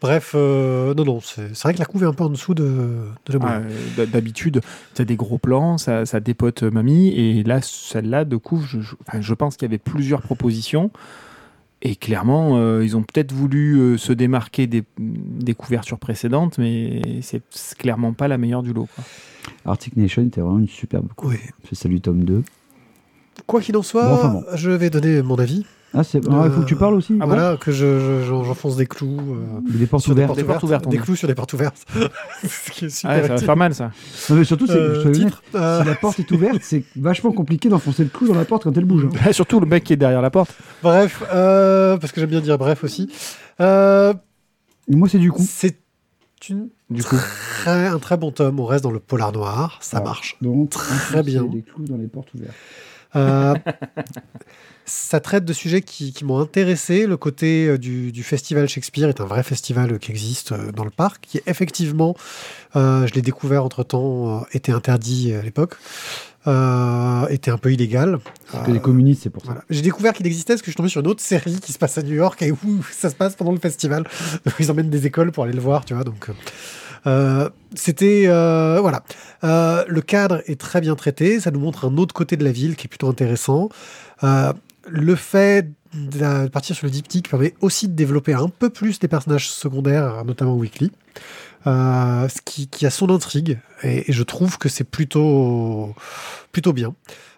Bref, 0.00 0.32
euh, 0.36 0.94
non, 0.94 1.04
non, 1.04 1.20
c'est 1.20 1.50
vrai 1.62 1.74
que 1.74 1.80
la 1.80 1.84
couve 1.84 2.04
est 2.04 2.06
un 2.06 2.12
peu 2.12 2.22
en 2.22 2.30
dessous 2.30 2.54
de, 2.54 2.64
de 3.26 3.32
la 3.32 3.38
moyenne. 3.40 3.66
Ah, 3.98 4.06
D'habitude, 4.06 4.60
tu 4.94 5.02
as 5.02 5.04
des 5.04 5.16
gros 5.16 5.38
plans, 5.38 5.76
ça, 5.76 6.06
ça 6.06 6.20
dépote 6.20 6.62
euh, 6.62 6.70
mamie, 6.70 7.08
et 7.08 7.42
là, 7.42 7.58
celle-là, 7.62 8.24
de 8.24 8.36
coup, 8.36 8.60
je, 8.60 8.80
je, 8.80 8.94
enfin, 9.06 9.20
je 9.20 9.34
pense 9.34 9.56
qu'il 9.56 9.66
y 9.66 9.70
avait 9.70 9.78
plusieurs 9.78 10.22
propositions. 10.22 10.92
Et 11.82 11.96
clairement, 11.96 12.58
euh, 12.58 12.84
ils 12.84 12.96
ont 12.96 13.02
peut-être 13.02 13.32
voulu 13.32 13.76
euh, 13.78 13.96
se 13.98 14.12
démarquer 14.12 14.66
des, 14.68 14.84
des 14.98 15.54
couvertures 15.54 15.98
précédentes, 15.98 16.58
mais 16.58 17.20
c'est 17.22 17.42
clairement 17.78 18.12
pas 18.12 18.28
la 18.28 18.38
meilleure 18.38 18.62
du 18.64 18.72
lot. 18.72 18.88
quoi. 18.94 19.04
Arctic 19.64 19.96
Nation 19.96 20.22
était 20.24 20.40
vraiment 20.40 20.58
une 20.58 20.68
superbe 20.68 21.08
couve. 21.16 21.30
Oui. 21.32 21.38
C'est 21.68 21.76
salut 21.76 22.00
tome 22.00 22.24
2. 22.24 22.42
Quoi 23.46 23.60
qu'il 23.60 23.76
en 23.76 23.82
soit, 23.82 24.06
Bon, 24.08 24.14
enfin 24.14 24.28
bon. 24.28 24.44
je 24.54 24.70
vais 24.70 24.90
donner 24.90 25.22
mon 25.22 25.36
avis. 25.36 25.64
Ah, 25.94 26.04
c'est... 26.04 26.20
ah, 26.30 26.42
il 26.46 26.50
faut 26.52 26.60
que 26.60 26.66
tu 26.66 26.76
parles 26.76 26.94
aussi 26.94 27.14
Ah 27.18 27.24
bon 27.24 27.28
voilà, 27.34 27.56
que 27.56 27.72
je, 27.72 27.98
je- 27.98 28.24
j'enfonce 28.24 28.76
des 28.76 28.86
clous. 28.86 29.16
euh, 29.18 29.60
Des 29.78 29.86
portes 29.86 30.06
ouvertes. 30.08 30.36
Des 30.36 30.44
portes 30.44 30.62
ouvertes. 30.62 30.86
clous 31.00 31.16
sur 31.16 31.26
des 31.28 31.34
portes 31.34 31.52
ouvertes. 31.54 31.82
Ce 32.46 32.70
qui 32.70 32.84
est 32.84 32.88
super 32.90 33.10
Ah, 33.10 33.22
ça 33.22 33.28
va 33.28 33.34
utile. 33.34 33.46
faire 33.46 33.56
mal, 33.56 33.74
ça. 33.74 33.90
Non, 34.28 34.36
mais 34.36 34.44
surtout, 34.44 34.66
c'est, 34.66 34.74
Euh, 34.76 35.02
euh, 35.54 35.80
si 35.82 35.86
la 35.88 35.94
porte 35.94 36.20
est 36.20 36.30
ouverte, 36.30 36.58
c'est 36.62 36.84
vachement 36.96 37.32
compliqué 37.32 37.68
d'enfoncer 37.70 38.04
le 38.04 38.10
clou 38.10 38.28
dans 38.28 38.34
la 38.34 38.44
porte 38.44 38.64
quand 38.64 38.76
elle 38.76 38.84
bouge. 38.84 39.06
hein. 39.26 39.32
Surtout 39.32 39.60
le 39.60 39.66
mec 39.66 39.84
qui 39.84 39.94
est 39.94 39.96
derrière 39.96 40.20
la 40.20 40.30
porte. 40.30 40.54
Bref, 40.82 41.22
euh, 41.32 41.96
parce 41.96 42.12
que 42.12 42.20
j'aime 42.20 42.30
bien 42.30 42.40
dire 42.42 42.58
bref 42.58 42.84
aussi. 42.84 43.10
Euh, 43.60 44.12
moi, 44.88 45.08
c'est 45.08 45.18
du 45.18 45.32
coup. 45.32 45.44
c'est 45.48 45.78
une 46.50 46.68
Du 46.90 47.02
coup. 47.02 47.16
très, 47.62 47.86
un 47.88 47.98
très 47.98 48.16
bon 48.18 48.30
tome. 48.30 48.60
On 48.60 48.66
reste 48.66 48.84
dans 48.84 48.90
le 48.92 49.00
polar 49.00 49.32
noir. 49.32 49.78
Ça 49.80 49.98
Ah. 49.98 50.04
marche. 50.04 50.36
Donc, 50.42 50.70
Très 50.70 51.22
bien. 51.22 51.44
des 51.44 51.62
clous 51.62 51.84
dans 51.84 51.96
les 51.96 52.06
portes 52.08 52.32
ouvertes. 52.34 52.54
Euh, 53.16 53.54
ça 54.88 55.20
traite 55.20 55.44
de 55.44 55.52
sujets 55.52 55.82
qui, 55.82 56.12
qui 56.12 56.24
m'ont 56.24 56.38
intéressé. 56.38 57.06
Le 57.06 57.16
côté 57.16 57.66
euh, 57.66 57.78
du, 57.78 58.12
du 58.12 58.22
festival 58.22 58.68
Shakespeare 58.68 59.08
est 59.08 59.20
un 59.20 59.26
vrai 59.26 59.42
festival 59.42 59.92
euh, 59.92 59.98
qui 59.98 60.10
existe 60.10 60.52
dans 60.52 60.84
le 60.84 60.90
parc, 60.90 61.26
qui 61.26 61.40
effectivement, 61.46 62.16
euh, 62.76 63.06
je 63.06 63.14
l'ai 63.14 63.22
découvert 63.22 63.64
entre-temps, 63.64 64.46
était 64.52 64.72
interdit 64.72 65.32
à 65.32 65.42
l'époque, 65.42 65.76
euh, 66.46 67.26
était 67.28 67.50
un 67.50 67.58
peu 67.58 67.72
illégal. 67.72 68.18
C'est 68.50 68.64
que 68.64 68.70
des 68.70 68.80
communistes, 68.80 69.24
c'est 69.24 69.30
pour 69.30 69.42
ça. 69.42 69.48
Voilà. 69.48 69.64
J'ai 69.68 69.82
découvert 69.82 70.12
qu'il 70.14 70.26
existait 70.26 70.54
parce 70.54 70.62
que 70.62 70.66
je 70.66 70.70
suis 70.70 70.76
tombé 70.76 70.88
sur 70.88 71.00
une 71.00 71.08
autre 71.08 71.22
série 71.22 71.60
qui 71.60 71.72
se 71.72 71.78
passe 71.78 71.98
à 71.98 72.02
New 72.02 72.14
York 72.14 72.40
et 72.42 72.52
où 72.52 72.82
ça 72.90 73.10
se 73.10 73.14
passe 73.14 73.36
pendant 73.36 73.52
le 73.52 73.58
festival. 73.58 74.04
Ils 74.58 74.70
emmènent 74.70 74.90
des 74.90 75.06
écoles 75.06 75.32
pour 75.32 75.44
aller 75.44 75.52
le 75.52 75.60
voir, 75.60 75.84
tu 75.84 75.94
vois. 75.94 76.04
Donc, 76.04 76.28
euh, 77.06 77.48
c'était 77.74 78.24
euh, 78.26 78.78
voilà. 78.80 79.02
Euh, 79.44 79.84
le 79.88 80.00
cadre 80.00 80.42
est 80.46 80.60
très 80.60 80.80
bien 80.80 80.94
traité. 80.96 81.40
Ça 81.40 81.50
nous 81.50 81.60
montre 81.60 81.86
un 81.86 81.96
autre 81.96 82.14
côté 82.14 82.36
de 82.36 82.44
la 82.44 82.52
ville 82.52 82.76
qui 82.76 82.86
est 82.86 82.88
plutôt 82.88 83.08
intéressant. 83.08 83.68
Le 84.22 85.14
fait 85.16 85.70
de 85.94 86.48
partir 86.48 86.76
sur 86.76 86.86
le 86.86 86.90
diptyque 86.90 87.30
permet 87.30 87.54
aussi 87.60 87.88
de 87.88 87.94
développer 87.94 88.34
un 88.34 88.48
peu 88.48 88.70
plus 88.70 89.00
les 89.02 89.08
personnages 89.08 89.50
secondaires, 89.50 90.24
notamment 90.24 90.54
Weekly. 90.56 90.92
Ce 91.64 92.40
qui, 92.44 92.86
a 92.86 92.90
son 92.90 93.10
intrigue 93.10 93.58
et, 93.82 94.10
et 94.10 94.12
je 94.12 94.22
trouve 94.22 94.56
que 94.58 94.68
c'est 94.68 94.84
plutôt 94.84 95.94
plutôt 96.52 96.72
bien. 96.72 96.94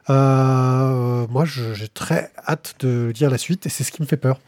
Moi, 0.08 1.44
j'ai 1.44 1.88
très 1.88 2.30
hâte 2.46 2.76
de 2.80 3.12
lire 3.18 3.30
la 3.30 3.38
suite 3.38 3.66
et 3.66 3.68
c'est 3.68 3.84
ce 3.84 3.92
qui 3.92 4.02
me 4.02 4.06
fait 4.06 4.16
peur. 4.16 4.40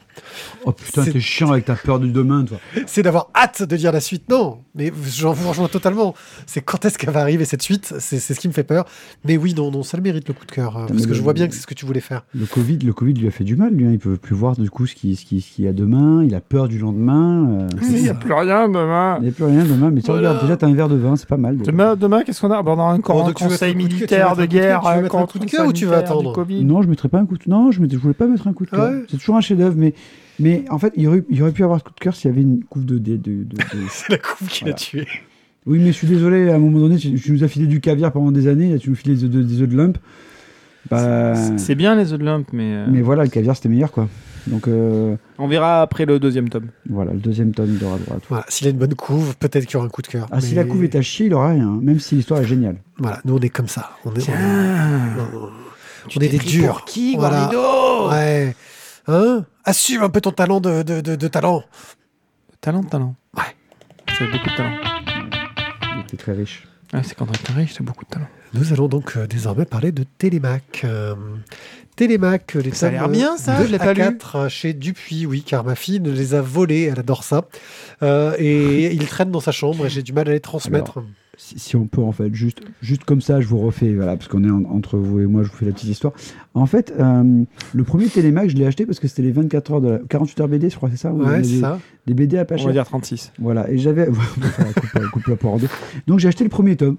Oh 0.65 0.71
putain, 0.71 1.03
c'est- 1.03 1.11
t'es 1.11 1.19
chiant 1.19 1.51
avec 1.51 1.65
ta 1.65 1.75
peur 1.75 1.99
du 1.99 2.11
demain, 2.11 2.43
toi. 2.45 2.57
C'est 2.85 3.01
d'avoir 3.03 3.29
hâte 3.35 3.63
de 3.63 3.75
lire 3.75 3.91
la 3.91 3.99
suite. 3.99 4.29
Non, 4.29 4.59
mais 4.75 4.91
j'en 5.07 5.33
vous 5.33 5.49
rejoins 5.49 5.67
totalement. 5.67 6.13
C'est 6.45 6.61
quand 6.61 6.85
est-ce 6.85 6.97
qu'elle 6.97 7.09
va 7.11 7.21
arriver 7.21 7.45
cette 7.45 7.61
suite? 7.61 7.93
C'est 7.99 8.19
ce 8.19 8.39
qui 8.39 8.47
me 8.47 8.53
fait 8.53 8.63
peur. 8.63 8.85
Mais 9.25 9.37
oui, 9.37 9.53
non, 9.53 9.71
non, 9.71 9.83
ça 9.83 9.97
le 9.97 10.03
mérite 10.03 10.27
le 10.27 10.33
coup 10.33 10.45
de 10.45 10.51
cœur. 10.51 10.77
euh, 10.77 10.85
Parce 10.87 10.93
mais 10.93 11.03
que 11.03 11.07
le- 11.09 11.13
je 11.15 11.21
vois 11.21 11.33
bien 11.33 11.47
que 11.47 11.53
c'est 11.53 11.61
ce 11.61 11.67
que 11.67 11.73
tu 11.73 11.85
voulais 11.85 11.99
faire. 11.99 12.23
Le 12.33 12.45
Covid, 12.45 12.77
le 12.79 12.93
Covid 12.93 13.13
lui 13.13 13.27
a 13.27 13.31
fait 13.31 13.43
du 13.43 13.55
mal, 13.55 13.73
lui. 13.73 13.85
hein. 13.85 13.89
Il 13.91 13.99
peut 13.99 14.17
plus 14.17 14.35
voir 14.35 14.55
du 14.55 14.69
coup 14.69 14.85
ce 14.87 14.95
qu'il 14.95 15.15
ce 15.17 15.25
qui, 15.25 15.41
ce 15.41 15.51
qu'il 15.51 15.65
y 15.65 15.67
a 15.67 15.73
demain. 15.73 16.23
Il 16.23 16.33
a 16.35 16.41
peur 16.41 16.67
du 16.67 16.79
lendemain. 16.79 17.47
euh, 17.61 17.67
Il 17.89 18.01
n'y 18.03 18.09
a 18.09 18.13
plus 18.13 18.33
rien 18.33 18.67
demain. 18.67 19.17
Il 19.19 19.23
n'y 19.23 19.29
a 19.29 19.31
plus 19.31 19.43
rien 19.45 19.63
demain. 19.65 19.89
Mais 19.91 20.01
tu 20.01 20.07
Voilà. 20.11 20.29
regardes, 20.29 20.41
déjà, 20.45 20.57
t'as 20.57 20.67
un 20.67 20.73
verre 20.73 20.89
de 20.89 20.95
vin, 20.95 21.15
c'est 21.15 21.27
pas 21.27 21.37
mal. 21.37 21.57
déjà. 21.57 21.71
Demain, 21.71 21.95
demain 21.95 22.23
qu'est-ce 22.23 22.41
qu'on 22.41 22.51
a? 22.51 22.61
Bon, 22.61 22.73
On 22.73 22.79
a 22.79 22.93
encore 22.95 23.23
Bon, 23.23 23.27
un 23.29 23.33
conseil 23.33 23.75
mettre 23.75 23.85
un 23.85 23.89
coup 23.89 24.01
de 24.01 24.05
cœur, 24.05 24.33
tu 24.33 24.33
militaire 24.33 24.35
de 24.35 24.45
guerre 24.45 24.79
tu 24.81 24.87
veux 24.87 24.91
euh, 24.93 25.05
un 25.21 25.25
coup 25.27 25.39
de 25.39 25.45
cœur 25.45 25.67
ou 25.67 25.73
tu 25.73 25.85
vas 25.85 25.97
attendre? 25.97 26.33
Covid? 26.33 26.63
Non, 26.63 26.81
je 26.81 26.87
mettrais 26.87 27.09
pas 27.09 27.19
un 27.19 27.25
coup 27.25 27.37
de 27.37 27.43
Non, 27.47 27.71
je, 27.71 27.79
mettrais- 27.81 27.97
je 27.97 28.01
voulais 28.01 28.13
pas 28.13 28.25
mettre 28.27 28.47
un 28.47 28.53
coup 28.53 28.65
de 28.65 28.71
cœur. 28.71 28.91
C'est 29.09 29.17
toujours 29.17 29.35
un 29.35 29.41
chef-d'œuvre, 29.41 29.75
mais, 29.77 29.93
mais 30.39 30.65
en 30.69 30.79
fait, 30.79 30.93
il 30.95 31.03
y, 31.03 31.07
aurait, 31.07 31.23
il 31.29 31.37
y 31.37 31.41
aurait 31.41 31.51
pu 31.51 31.63
avoir 31.63 31.79
ce 31.79 31.83
coup 31.83 31.93
de 31.95 31.99
cœur 31.99 32.15
s'il 32.15 32.29
y 32.29 32.33
avait 32.33 32.41
une 32.41 32.63
coupe 32.63 32.85
de. 32.85 32.97
de, 32.97 33.15
de- 33.17 33.43
de- 33.43 33.43
de- 33.55 33.87
C'est 33.89 34.09
la 34.11 34.17
coupe 34.17 34.47
qui 34.47 34.65
l'a 34.65 34.71
Voilà. 34.71 34.75
tué. 34.75 35.07
Oui, 35.65 35.79
mais 35.79 35.87
je 35.87 35.91
suis 35.93 36.07
désolé, 36.07 36.49
à 36.49 36.55
un 36.55 36.59
moment 36.59 36.79
donné, 36.79 36.97
tu, 36.97 37.13
tu 37.13 37.31
nous 37.31 37.43
as 37.43 37.47
filé 37.47 37.67
du 37.67 37.79
caviar 37.79 38.11
pendant 38.11 38.31
des 38.31 38.47
années, 38.47 38.71
là, 38.73 38.77
tu 38.79 38.89
nous 38.89 38.95
filais 38.95 39.15
des, 39.15 39.23
œufs 39.23 39.29
de- 39.29 39.43
des 39.43 39.61
œufs 39.61 39.69
de 39.69 39.77
lump. 39.77 39.97
Bah, 40.89 41.33
C'est 41.57 41.75
bien 41.75 41.95
les 41.95 42.11
œufs 42.11 42.19
de 42.19 42.25
lump, 42.25 42.47
mais, 42.51 42.73
euh, 42.73 42.85
mais 42.89 43.01
voilà, 43.01 43.23
le 43.23 43.29
caviar, 43.29 43.55
c'était 43.55 43.69
meilleur, 43.69 43.91
quoi. 43.91 44.09
Donc, 44.47 44.67
euh, 44.67 45.15
on 45.37 45.47
verra 45.47 45.81
après 45.81 46.05
le 46.05 46.19
deuxième 46.19 46.49
tome. 46.49 46.67
voilà, 46.89 47.13
le 47.13 47.19
deuxième 47.19 47.53
tome, 47.53 47.77
il 47.79 47.85
aura 47.85 47.97
droit. 47.97 48.17
Voilà, 48.27 48.45
s'il 48.49 48.67
a 48.67 48.71
une 48.71 48.77
bonne 48.77 48.93
couve, 48.93 49.37
peut-être 49.37 49.65
qu'il 49.65 49.75
y 49.75 49.77
aura 49.77 49.85
un 49.85 49.89
coup 49.89 50.01
de 50.01 50.07
cœur. 50.07 50.27
Ah, 50.31 50.41
si 50.41 50.53
la 50.55 50.65
couve 50.65 50.83
est 50.83 50.95
à 50.95 51.01
chier, 51.01 51.27
il 51.27 51.33
aura 51.33 51.51
rien, 51.51 51.69
hein, 51.69 51.79
même 51.81 51.99
si 52.01 52.15
l'histoire 52.15 52.41
est 52.41 52.45
géniale. 52.45 52.75
Voilà, 52.97 53.21
nous 53.23 53.35
on 53.35 53.39
est 53.39 53.47
comme 53.49 53.69
ça. 53.69 53.91
On 54.03 54.09
est, 54.09 54.15
on 54.15 54.17
est- 54.17 54.19
Tiens, 54.25 55.17
on 56.17 56.19
est 56.19 56.27
des 56.27 56.37
durs. 56.39 56.83
qui, 56.85 57.15
Voilà. 57.15 57.49
Ouais. 58.11 58.53
Hein? 59.07 59.45
Assume 59.65 60.03
un 60.03 60.09
peu 60.09 60.19
ton 60.21 60.31
talent 60.31 60.59
de, 60.59 60.83
de, 60.83 61.01
de, 61.01 61.15
de 61.15 61.27
talent. 61.27 61.63
Talent, 62.61 62.83
talent. 62.83 63.15
Ouais. 63.35 63.43
C'est 64.17 64.25
beaucoup 64.25 64.49
de 64.49 64.55
talent. 64.55 64.75
Il 65.95 66.01
était 66.01 66.17
très 66.17 66.33
riche. 66.33 66.67
Ouais, 66.93 67.01
c'est 67.03 67.15
qu'André 67.15 67.37
Carré, 67.43 67.67
c'est 67.71 67.81
beaucoup 67.83 68.05
de 68.05 68.09
talent. 68.09 68.27
Nous 68.53 68.71
allons 68.73 68.87
donc 68.87 69.13
euh, 69.17 69.25
désormais 69.25 69.65
parler 69.65 69.91
de 69.91 70.03
Télémac. 70.03 70.81
Euh, 70.83 71.15
Télémac, 71.95 72.55
euh, 72.55 72.61
les 72.61 72.71
Ça 72.71 72.87
a 72.87 72.89
tomes, 72.89 72.99
l'air 72.99 73.09
bien, 73.09 73.37
ça, 73.37 73.57
euh, 73.59 73.65
je 73.65 73.71
l'ai 73.71 73.79
pas 73.79 73.93
lu. 73.93 74.01
quatre, 74.01 74.47
chez 74.49 74.73
Dupuis, 74.73 75.25
oui, 75.25 75.43
car 75.43 75.63
ma 75.63 75.75
fille 75.75 75.99
ne 75.99 76.11
les 76.11 76.33
a 76.35 76.41
volés, 76.41 76.83
elle 76.91 76.99
adore 76.99 77.23
ça. 77.23 77.45
Euh, 78.03 78.35
et 78.37 78.93
il 78.93 79.07
traîne 79.07 79.31
dans 79.31 79.39
sa 79.39 79.51
chambre 79.51 79.85
et 79.85 79.89
j'ai 79.89 80.03
du 80.03 80.13
mal 80.13 80.27
à 80.27 80.31
les 80.31 80.39
transmettre. 80.39 80.99
Si, 81.35 81.57
si 81.57 81.75
on 81.75 81.87
peut, 81.87 82.01
en 82.01 82.11
fait, 82.11 82.33
juste, 82.35 82.61
juste 82.81 83.05
comme 83.05 83.19
ça, 83.21 83.41
je 83.41 83.47
vous 83.47 83.57
refais, 83.57 83.93
voilà, 83.95 84.15
parce 84.15 84.27
qu'on 84.27 84.43
est 84.43 84.51
en- 84.51 84.65
entre 84.65 84.97
vous 84.97 85.19
et 85.19 85.25
moi, 85.25 85.41
je 85.41 85.49
vous 85.49 85.55
fais 85.57 85.65
la 85.65 85.71
petite 85.71 85.89
histoire. 85.89 86.13
En 86.53 86.67
fait, 86.67 86.93
euh, 86.99 87.43
le 87.73 87.83
premier 87.83 88.05
Télémac, 88.07 88.49
je 88.49 88.55
l'ai 88.55 88.67
acheté 88.67 88.85
parce 88.85 88.99
que 88.99 89.07
c'était 89.07 89.23
les 89.23 89.31
24 89.31 89.71
heures 89.71 89.81
de 89.81 89.89
la... 89.89 89.97
48 90.09 90.41
heures 90.41 90.47
BD, 90.47 90.69
je 90.69 90.75
crois, 90.75 90.89
c'est 90.91 90.97
ça 90.97 91.11
on 91.11 91.25
ouais, 91.25 91.43
c'est 91.43 91.59
ça. 91.59 91.79
des 92.05 92.13
BD 92.13 92.37
à 92.37 92.45
pas 92.45 92.53
On 92.55 92.57
cher. 92.59 92.67
va 92.67 92.73
dire 92.73 92.85
36. 92.85 93.31
Voilà, 93.39 93.67
et 93.71 93.79
j'avais. 93.79 94.07
on 94.09 94.11
la 94.63 94.73
coupe, 94.73 94.93
la 94.93 95.07
coupe 95.09 95.25
la 95.27 95.35
poire 95.35 95.53
en 95.53 95.57
deux. 95.57 95.69
Donc 96.05 96.19
j'ai 96.19 96.27
acheté 96.27 96.43
le 96.43 96.51
premier 96.51 96.75
tome. 96.75 96.97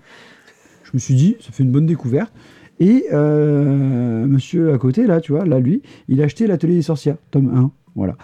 Je 0.82 0.90
me 0.94 0.98
suis 0.98 1.14
dit, 1.14 1.36
ça 1.40 1.52
fait 1.52 1.62
une 1.62 1.70
bonne 1.70 1.86
découverte. 1.86 2.32
Et 2.80 3.04
euh, 3.12 4.26
monsieur 4.26 4.74
à 4.74 4.78
côté, 4.78 5.06
là, 5.06 5.20
tu 5.20 5.30
vois, 5.30 5.44
là, 5.44 5.60
lui, 5.60 5.80
il 6.08 6.20
a 6.20 6.24
acheté 6.24 6.48
L'Atelier 6.48 6.74
des 6.74 6.82
Sorcières, 6.82 7.16
tome 7.30 7.52
1. 7.56 7.70
Voilà. 7.94 8.16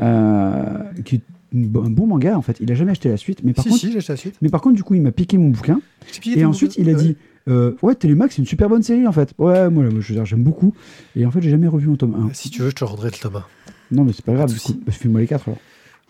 Euh, 0.00 0.78
qui 1.04 1.16
est 1.16 1.20
une 1.52 1.64
un 1.76 1.90
bon 1.90 2.06
manga, 2.06 2.36
en 2.36 2.42
fait. 2.42 2.56
Il 2.60 2.70
a 2.70 2.74
jamais 2.74 2.90
acheté 2.92 3.08
la 3.08 3.16
suite. 3.16 3.40
Mais 3.44 3.52
par, 3.52 3.62
Si, 3.64 3.70
contre, 3.70 3.80
si, 3.80 3.90
j'ai 3.92 3.98
acheté 3.98 4.12
la 4.12 4.16
suite. 4.16 4.34
mais 4.42 4.48
par 4.48 4.60
contre, 4.60 4.76
du 4.76 4.82
coup, 4.82 4.94
il 4.94 5.02
m'a 5.02 5.12
piqué 5.12 5.38
mon 5.38 5.48
bouquin. 5.48 5.80
Piqué 6.10 6.38
Et 6.38 6.44
ensuite, 6.44 6.70
bouquin. 6.72 6.82
il 6.82 6.88
a 6.90 6.92
Ouais. 6.96 7.02
dit. 7.02 7.16
euh, 7.48 7.72
ouais, 7.82 7.94
Télémax, 7.94 8.34
c'est 8.36 8.42
une 8.42 8.46
super 8.46 8.68
bonne 8.68 8.82
série 8.82 9.06
en 9.06 9.12
fait. 9.12 9.32
Ouais, 9.38 9.70
moi, 9.70 9.84
je 9.88 9.94
veux 9.94 10.14
dire, 10.14 10.24
j'aime 10.26 10.42
beaucoup. 10.42 10.74
Et 11.16 11.24
en 11.24 11.30
fait, 11.30 11.40
j'ai 11.40 11.50
jamais 11.50 11.68
revu 11.68 11.88
mon 11.88 11.96
tome 11.96 12.14
1. 12.30 12.34
Si 12.34 12.50
tu 12.50 12.60
veux, 12.62 12.70
je 12.70 12.74
te 12.74 12.84
rendrai 12.84 13.10
le 13.10 13.16
tome 13.16 13.36
1. 13.36 13.44
Non, 13.90 14.04
mais 14.04 14.12
c'est 14.12 14.24
pas 14.24 14.34
grave. 14.34 14.52
Bah, 14.84 14.92
Fais-moi 14.92 15.20
les 15.20 15.26
4 15.26 15.48
alors. 15.48 15.58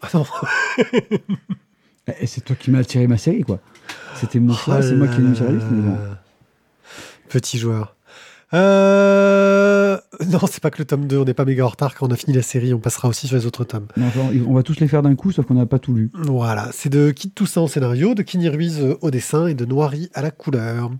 Ah 0.02 0.08
non. 0.14 0.24
Et 2.20 2.26
c'est 2.26 2.40
toi 2.40 2.56
qui 2.58 2.70
m'as 2.70 2.78
attiré 2.78 3.06
ma 3.06 3.18
série, 3.18 3.42
quoi. 3.42 3.60
C'était 4.16 4.40
mon 4.40 4.54
choix, 4.54 4.80
c'est 4.82 4.94
moi 4.96 5.06
qui 5.08 5.20
l'ai 5.20 5.28
mis 5.28 5.38
la 5.38 5.50
liste, 5.52 5.66
bon. 5.70 5.96
Petit 7.28 7.58
joueur. 7.58 7.94
Euh... 8.54 9.98
Non, 10.26 10.40
c'est 10.50 10.62
pas 10.62 10.70
que 10.70 10.78
le 10.78 10.84
tome 10.84 11.06
2, 11.06 11.18
on 11.18 11.24
n'est 11.24 11.34
pas 11.34 11.44
méga 11.44 11.64
en 11.64 11.68
retard. 11.68 11.94
Quand 11.94 12.06
on 12.08 12.10
a 12.10 12.16
fini 12.16 12.34
la 12.34 12.42
série, 12.42 12.74
on 12.74 12.78
passera 12.78 13.08
aussi 13.08 13.26
sur 13.26 13.36
les 13.36 13.46
autres 13.46 13.64
tomes. 13.64 13.88
On 14.46 14.54
va 14.54 14.62
tous 14.62 14.80
les 14.80 14.88
faire 14.88 15.02
d'un 15.02 15.14
coup, 15.14 15.32
sauf 15.32 15.46
qu'on 15.46 15.54
n'a 15.54 15.66
pas 15.66 15.78
tout 15.78 15.94
lu. 15.94 16.10
Voilà, 16.14 16.68
c'est 16.72 16.88
de 16.88 17.10
Kit 17.10 17.30
Toussaint 17.30 17.62
au 17.62 17.68
scénario, 17.68 18.14
de 18.14 18.22
Kini 18.22 18.48
Ruiz 18.48 18.82
au 19.00 19.10
dessin 19.10 19.46
et 19.46 19.54
de 19.54 19.64
Noiry 19.64 20.10
à 20.14 20.22
la 20.22 20.30
couleur. 20.30 20.90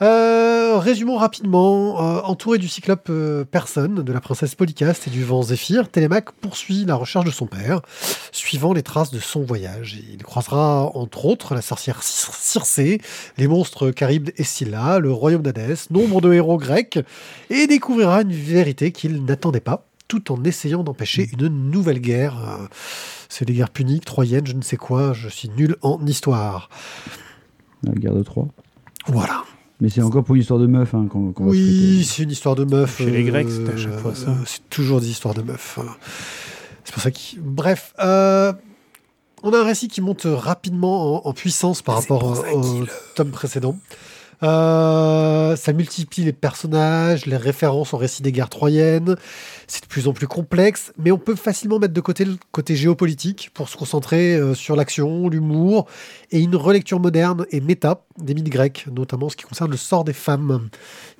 Euh, 0.00 0.78
résumons 0.78 1.16
rapidement. 1.16 2.00
Euh, 2.00 2.20
entouré 2.22 2.58
du 2.58 2.68
cyclope 2.68 3.08
euh, 3.10 3.44
Personne, 3.44 3.96
de 3.96 4.12
la 4.12 4.20
princesse 4.20 4.54
Polycaste 4.54 5.08
et 5.08 5.10
du 5.10 5.24
vent 5.24 5.42
Zéphyr, 5.42 5.88
Télémaque 5.88 6.30
poursuit 6.32 6.84
la 6.84 6.94
recherche 6.94 7.24
de 7.24 7.30
son 7.32 7.46
père, 7.46 7.80
suivant 8.30 8.72
les 8.72 8.82
traces 8.84 9.10
de 9.10 9.18
son 9.18 9.42
voyage. 9.42 9.98
Il 10.12 10.22
croisera 10.22 10.84
entre 10.94 11.24
autres 11.24 11.54
la 11.54 11.62
sorcière 11.62 12.00
Cir- 12.02 12.32
Circé, 12.32 13.00
les 13.38 13.48
monstres 13.48 13.92
Charybde 13.98 14.32
et 14.36 14.44
Scylla, 14.44 15.00
le 15.00 15.10
royaume 15.10 15.42
d'Hadès, 15.42 15.90
nombre 15.90 16.20
de 16.20 16.32
héros 16.32 16.58
grecs, 16.58 17.00
et 17.50 17.66
découvrira 17.66 18.22
une 18.22 18.32
vérité 18.32 18.92
qu'il 18.92 19.24
n'attendait 19.24 19.58
pas, 19.60 19.84
tout 20.06 20.30
en 20.32 20.44
essayant 20.44 20.84
d'empêcher 20.84 21.28
une 21.32 21.48
nouvelle 21.48 22.00
guerre. 22.00 22.38
Euh, 22.38 22.66
c'est 23.28 23.44
des 23.44 23.52
guerres 23.54 23.70
puniques, 23.70 24.04
troyennes, 24.04 24.46
je 24.46 24.54
ne 24.54 24.62
sais 24.62 24.76
quoi, 24.76 25.12
je 25.12 25.28
suis 25.28 25.50
nul 25.56 25.76
en 25.82 26.06
histoire. 26.06 26.70
La 27.82 27.92
guerre 27.94 28.14
de 28.14 28.22
Troie. 28.22 28.46
Voilà. 29.06 29.42
Mais 29.80 29.88
c'est 29.88 30.02
encore 30.02 30.24
pour 30.24 30.34
une 30.34 30.40
histoire 30.40 30.58
de 30.58 30.66
meuf 30.66 30.94
hein, 30.94 31.06
qu'on 31.08 31.30
va 31.30 31.50
Oui, 31.50 32.04
c'est 32.04 32.24
une 32.24 32.30
histoire 32.30 32.56
de 32.56 32.64
meuf. 32.64 32.98
Chez 32.98 33.10
les 33.10 33.22
Grecs, 33.22 33.48
c'était 33.50 33.72
à 33.72 33.76
chaque 33.76 33.98
fois 33.98 34.14
ça. 34.14 34.34
C'est 34.44 34.68
toujours 34.68 35.00
des 35.00 35.08
histoires 35.08 35.34
de 35.34 35.42
meufs. 35.42 35.78
C'est 36.84 36.92
pour 36.92 37.02
ça 37.02 37.10
qu'il. 37.10 37.40
Bref, 37.40 37.94
euh, 38.00 38.52
on 39.42 39.52
a 39.52 39.58
un 39.58 39.64
récit 39.64 39.88
qui 39.88 40.00
monte 40.00 40.26
rapidement 40.26 41.24
en, 41.24 41.28
en 41.28 41.32
puissance 41.32 41.82
par 41.82 42.02
C'est 42.02 42.12
rapport 42.12 42.44
au 42.54 42.86
tome 43.14 43.30
précédent. 43.30 43.78
Euh, 44.42 45.56
ça 45.56 45.72
multiplie 45.72 46.24
les 46.24 46.32
personnages, 46.32 47.26
les 47.26 47.36
références 47.36 47.92
au 47.92 47.96
récit 47.96 48.22
des 48.22 48.32
guerres 48.32 48.48
troyennes. 48.48 49.16
C'est 49.66 49.82
de 49.82 49.88
plus 49.88 50.06
en 50.08 50.12
plus 50.12 50.26
complexe, 50.26 50.92
mais 50.96 51.10
on 51.10 51.18
peut 51.18 51.34
facilement 51.34 51.78
mettre 51.78 51.94
de 51.94 52.00
côté 52.00 52.24
le 52.24 52.36
côté 52.52 52.76
géopolitique 52.76 53.50
pour 53.52 53.68
se 53.68 53.76
concentrer 53.76 54.36
euh, 54.36 54.54
sur 54.54 54.76
l'action, 54.76 55.28
l'humour 55.28 55.86
et 56.30 56.40
une 56.40 56.56
relecture 56.56 57.00
moderne 57.00 57.46
et 57.50 57.60
méta 57.60 58.04
des 58.18 58.34
mythes 58.34 58.48
grecs, 58.48 58.86
notamment 58.90 59.26
en 59.26 59.28
ce 59.28 59.36
qui 59.36 59.44
concerne 59.44 59.70
le 59.70 59.76
sort 59.76 60.04
des 60.04 60.12
femmes, 60.12 60.68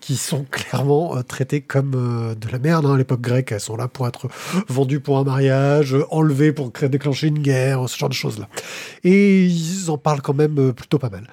qui 0.00 0.16
sont 0.16 0.44
clairement 0.50 1.16
euh, 1.16 1.22
traitées 1.22 1.60
comme 1.60 2.36
de 2.38 2.48
la 2.52 2.58
merde 2.58 2.86
hein, 2.86 2.94
à 2.94 2.96
l'époque 2.96 3.20
grecque. 3.20 3.52
Elles 3.52 3.60
sont 3.60 3.76
là 3.76 3.88
pour 3.88 4.06
être 4.06 4.28
vendues 4.68 5.00
pour 5.00 5.18
un 5.18 5.24
mariage, 5.24 5.96
enlevées 6.10 6.52
pour 6.52 6.70
déclencher 6.70 7.26
une 7.26 7.40
guerre, 7.40 7.88
ce 7.88 7.98
genre 7.98 8.08
de 8.08 8.14
choses-là. 8.14 8.48
Et 9.02 9.44
ils 9.44 9.90
en 9.90 9.98
parlent 9.98 10.22
quand 10.22 10.34
même 10.34 10.72
plutôt 10.72 10.98
pas 10.98 11.10
mal. 11.10 11.26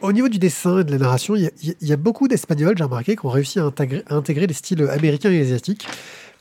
Au 0.00 0.12
niveau 0.12 0.28
du 0.28 0.38
dessin 0.38 0.80
et 0.80 0.84
de 0.84 0.90
la 0.90 0.98
narration, 0.98 1.34
il 1.36 1.50
y 1.80 1.92
a- 1.92 1.96
beaucoup 1.96 2.28
d'Espagnols, 2.28 2.76
j'ai 2.76 2.84
remarqué, 2.84 3.16
qui 3.16 3.26
ont 3.26 3.30
réussi 3.30 3.58
à 3.58 3.64
intégrer, 3.64 4.04
à 4.08 4.46
les 4.46 4.54
styles 4.54 4.82
américains 4.88 5.30
et 5.30 5.40
asiatiques 5.40 5.86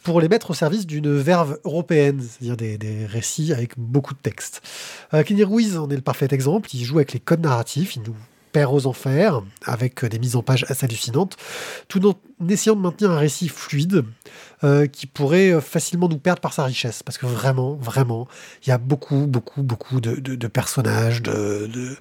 pour 0.03 0.21
les 0.21 0.29
mettre 0.29 0.51
au 0.51 0.53
service 0.53 0.85
d'une 0.85 1.13
verve 1.17 1.59
européenne, 1.65 2.21
c'est-à-dire 2.21 2.77
des, 2.77 3.05
récits 3.05 3.51
avec 3.51 3.71
beaucoup 3.77 4.13
de 4.13 4.19
texte. 4.19 4.61
Euh, 5.13 5.23
Kenny 5.23 5.43
Ruiz 5.43 5.77
en 5.77 5.89
est 5.89 5.95
le 5.95 6.01
parfait 6.01 6.27
exemple. 6.31 6.69
Il 6.73 6.83
joue 6.83 6.97
avec 6.97 7.13
les 7.13 7.19
codes 7.19 7.41
narratifs, 7.41 7.95
il 7.95 8.03
nous 8.03 8.15
perd 8.51 8.73
aux 8.73 8.87
enfers 8.87 9.41
avec 9.65 10.03
euh, 10.03 10.09
des 10.09 10.19
mises 10.19 10.35
en 10.35 10.43
page 10.43 10.65
assez 10.69 10.85
hallucinantes, 10.85 11.37
tout 11.87 12.05
en 12.07 12.15
essayant 12.47 12.75
de 12.75 12.81
maintenir 12.81 13.11
un 13.11 13.17
récit 13.17 13.49
fluide 13.49 14.05
euh, 14.63 14.87
qui 14.87 15.05
pourrait 15.05 15.51
euh, 15.51 15.61
facilement 15.61 16.07
nous 16.07 16.17
perdre 16.17 16.41
par 16.41 16.53
sa 16.53 16.63
richesse. 16.63 17.03
Parce 17.03 17.17
que 17.17 17.25
vraiment, 17.25 17.75
vraiment, 17.75 18.27
il 18.65 18.69
y 18.69 18.71
a 18.71 18.77
beaucoup, 18.77 19.27
beaucoup, 19.27 19.61
beaucoup 19.61 19.99
de, 19.99 20.47
personnages, 20.47 21.21
de, 21.21 21.97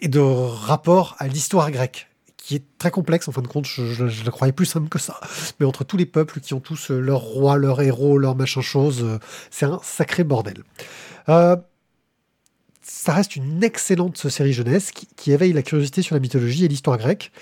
et 0.00 0.08
de 0.08 0.20
rapports 0.20 1.16
à 1.18 1.28
l'histoire 1.28 1.70
grecque 1.70 2.08
qui 2.48 2.54
est 2.54 2.64
très 2.78 2.90
complexe 2.90 3.28
en 3.28 3.32
fin 3.32 3.42
de 3.42 3.46
compte, 3.46 3.66
je, 3.66 4.04
le 4.04 4.30
croyais 4.30 4.54
plus 4.54 4.64
simple 4.64 4.88
que 4.88 4.98
ça. 4.98 5.20
Mais 5.60 5.66
entre 5.66 5.84
tous 5.84 5.98
les 5.98 6.06
peuples 6.06 6.40
qui 6.40 6.54
ont 6.54 6.60
tous 6.60 6.88
leur 6.88 7.20
roi, 7.20 7.58
leur 7.58 7.82
héros, 7.82 8.16
leur 8.16 8.36
machin 8.36 8.62
chose, 8.62 9.02
euh, 9.02 9.18
c'est 9.50 9.66
un 9.66 9.78
sacré 9.82 10.24
bordel. 10.24 10.62
Euh, 11.28 11.56
ça 12.80 13.12
reste 13.12 13.36
une 13.36 13.62
excellente 13.62 14.16
série 14.30 14.54
jeunesse 14.54 14.92
qui, 14.92 15.30
éveille 15.30 15.52
la 15.52 15.60
curiosité 15.60 16.00
sur 16.00 16.14
la 16.14 16.20
mythologie 16.20 16.64
et 16.64 16.68
l'histoire 16.68 16.96
grecque, 16.96 17.32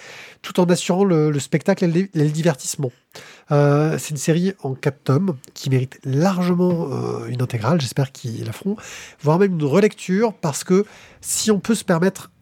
tout 0.43 0.59
en 0.59 0.65
assurant 0.65 1.05
le, 1.05 1.31
le 1.31 1.39
spectacle 1.39 1.85
et 1.85 2.11
le, 2.13 2.31
divertissement. 2.31 2.91
Euh, 3.53 3.97
c'est 3.99 4.11
une 4.11 4.17
série 4.17 4.55
en 4.65 4.75
quatre 4.75 5.05
tomes 5.05 5.37
qui 5.55 5.71
mérite 5.71 6.01
largement 6.03 7.25
une 7.29 7.43
intégrale, 7.43 7.81
j'espère 7.81 8.11
qu'ils 8.11 8.45
la 8.45 8.51
feront, 8.51 8.77
voire 9.23 9.39
même 9.39 9.53
une 9.53 9.65
relecture, 9.65 10.35
parce 10.35 10.65
que 10.65 10.85
si 11.21 11.53
on 11.53 11.61
peut 11.61 11.77
se 11.77 11.85
permettre 11.85 12.33